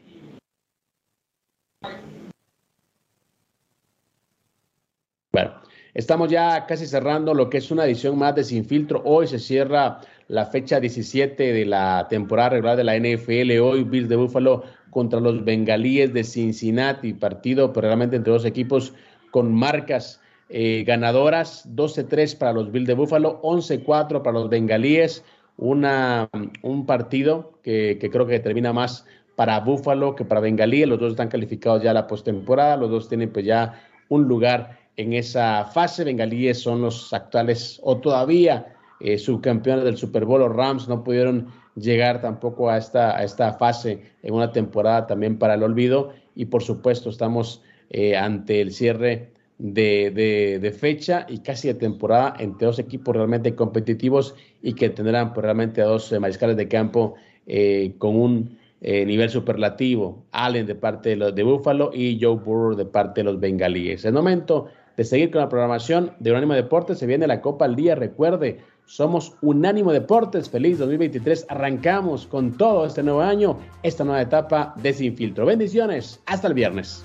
Bueno, 5.33 5.55
estamos 5.95 6.31
ya 6.31 6.67
casi 6.67 6.87
cerrando 6.87 7.33
lo 7.33 7.49
que 7.49 7.59
es 7.59 7.71
una 7.71 7.87
edición 7.87 8.19
más 8.19 8.35
de 8.35 8.45
Sin 8.45 8.65
Filtro. 8.65 9.03
Hoy 9.05 9.27
se 9.27 9.39
cierra 9.39 10.01
la 10.29 10.45
fecha 10.45 10.79
17 10.79 11.53
de 11.53 11.65
la 11.65 12.07
temporada 12.09 12.51
regular 12.51 12.77
de 12.77 12.85
la 12.85 12.97
NFL. 12.97 13.59
Hoy 13.61 13.85
Bills 13.85 14.09
de 14.09 14.17
Buffalo 14.17 14.63
contra 14.91 15.21
los 15.21 15.45
Bengalíes 15.45 16.13
de 16.13 16.23
Cincinnati, 16.23 17.15
partido 17.15 17.73
pero 17.73 17.89
realmente 17.89 18.17
entre 18.17 18.33
dos 18.33 18.45
equipos 18.45 18.95
con 19.31 19.53
marcas 19.53 20.21
eh, 20.51 20.85
ganadoras, 20.87 21.69
12-3 21.75 22.37
para 22.39 22.53
los 22.53 22.71
Bills 22.71 22.87
de 22.87 22.95
Buffalo, 22.95 23.41
11-4 23.43 24.23
para 24.23 24.33
los 24.33 24.49
Bengalíes, 24.49 25.25
una, 25.57 26.29
un 26.63 26.87
partido 26.87 27.59
que, 27.63 27.99
que, 28.01 28.11
creo 28.11 28.27
que 28.27 28.39
termina 28.39 28.73
más 28.73 29.07
para 29.35 29.61
Buffalo 29.61 30.15
que 30.15 30.25
para 30.25 30.41
Bengalíes, 30.41 30.89
los 30.89 30.99
dos 30.99 31.13
están 31.13 31.29
calificados 31.29 31.83
ya 31.83 31.91
a 31.91 31.95
la 31.95 32.07
postemporada, 32.07 32.77
los 32.77 32.91
dos 32.91 33.09
tienen 33.09 33.31
pues 33.31 33.45
ya 33.45 33.83
un 34.09 34.25
lugar 34.25 34.79
en 34.97 35.13
esa 35.13 35.65
fase, 35.65 36.05
Bengalíes 36.05 36.61
son 36.61 36.83
los 36.83 37.13
actuales 37.13 37.81
o 37.83 37.99
todavía 37.99 38.78
eh, 39.01 39.19
subcampeones 39.19 39.85
del 39.85 39.97
Super 39.97 40.25
Bowl, 40.25 40.41
los 40.41 40.55
Rams 40.55 40.89
no 40.89 41.05
pudieron 41.05 41.49
llegar 41.81 42.21
tampoco 42.21 42.71
a 42.71 42.79
esta, 42.79 43.17
a 43.17 43.25
esta 43.25 43.53
fase 43.55 44.03
en 44.23 44.35
una 44.35 44.53
temporada 44.53 45.07
también 45.07 45.39
para 45.39 45.55
el 45.55 45.63
olvido. 45.63 46.13
Y 46.35 46.47
por 46.47 46.63
supuesto 46.63 47.11
estamos 47.11 47.63
eh, 47.91 48.17
ante 48.17 48.61
el 48.61 48.73
cierre 48.73 49.31
de, 49.59 50.59
de, 50.61 50.71
fecha 50.73 51.27
y 51.29 51.39
casi 51.39 51.69
de 51.69 51.75
temporada 51.75 52.35
entre 52.39 52.67
dos 52.67 52.79
equipos 52.79 53.17
realmente 53.17 53.55
competitivos 53.55 54.35
y 54.63 54.75
que 54.75 54.89
tendrán 54.91 55.33
pues, 55.33 55.43
realmente 55.43 55.81
a 55.83 55.87
dos 55.87 56.13
eh, 56.13 56.21
mariscales 56.21 56.57
de 56.57 56.69
campo 56.69 57.15
eh, 57.47 57.95
con 57.99 58.17
un 58.17 58.59
nivel 58.81 59.29
superlativo, 59.29 60.25
Allen 60.31 60.65
de 60.65 60.77
parte 60.77 61.09
de 61.09 61.17
los 61.17 61.35
de 61.35 61.43
Buffalo 61.43 61.91
y 61.93 62.17
Joe 62.23 62.37
Burrow 62.37 62.77
de 62.77 62.85
parte 62.85 63.23
de 63.23 63.25
los 63.25 63.41
bengalíes. 63.41 64.05
el 64.05 64.13
momento 64.13 64.69
de 64.97 65.03
seguir 65.03 65.33
con 65.33 65.41
la 65.41 65.49
programación 65.49 66.13
de 66.21 66.31
Unánimo 66.31 66.55
Deportes, 66.55 66.99
se 66.99 67.07
viene 67.07 67.27
la 67.27 67.41
Copa 67.41 67.65
al 67.65 67.75
Día, 67.75 67.97
recuerde, 67.97 68.61
somos 68.89 69.35
Unánimo 69.43 69.93
Deportes. 69.93 70.51
Feliz 70.51 70.79
2023. 70.79 71.47
Arrancamos 71.49 72.27
con 72.27 72.57
todo 72.57 72.87
este 72.87 73.03
nuevo 73.03 73.21
año, 73.21 73.59
esta 73.83 74.03
nueva 74.03 74.23
etapa 74.23 74.75
de 74.77 74.93
Sin 74.93 75.15
Filtro. 75.15 75.47
Bendiciones. 75.47 76.21
Hasta 76.27 76.49
el 76.49 76.55
viernes. 76.55 77.05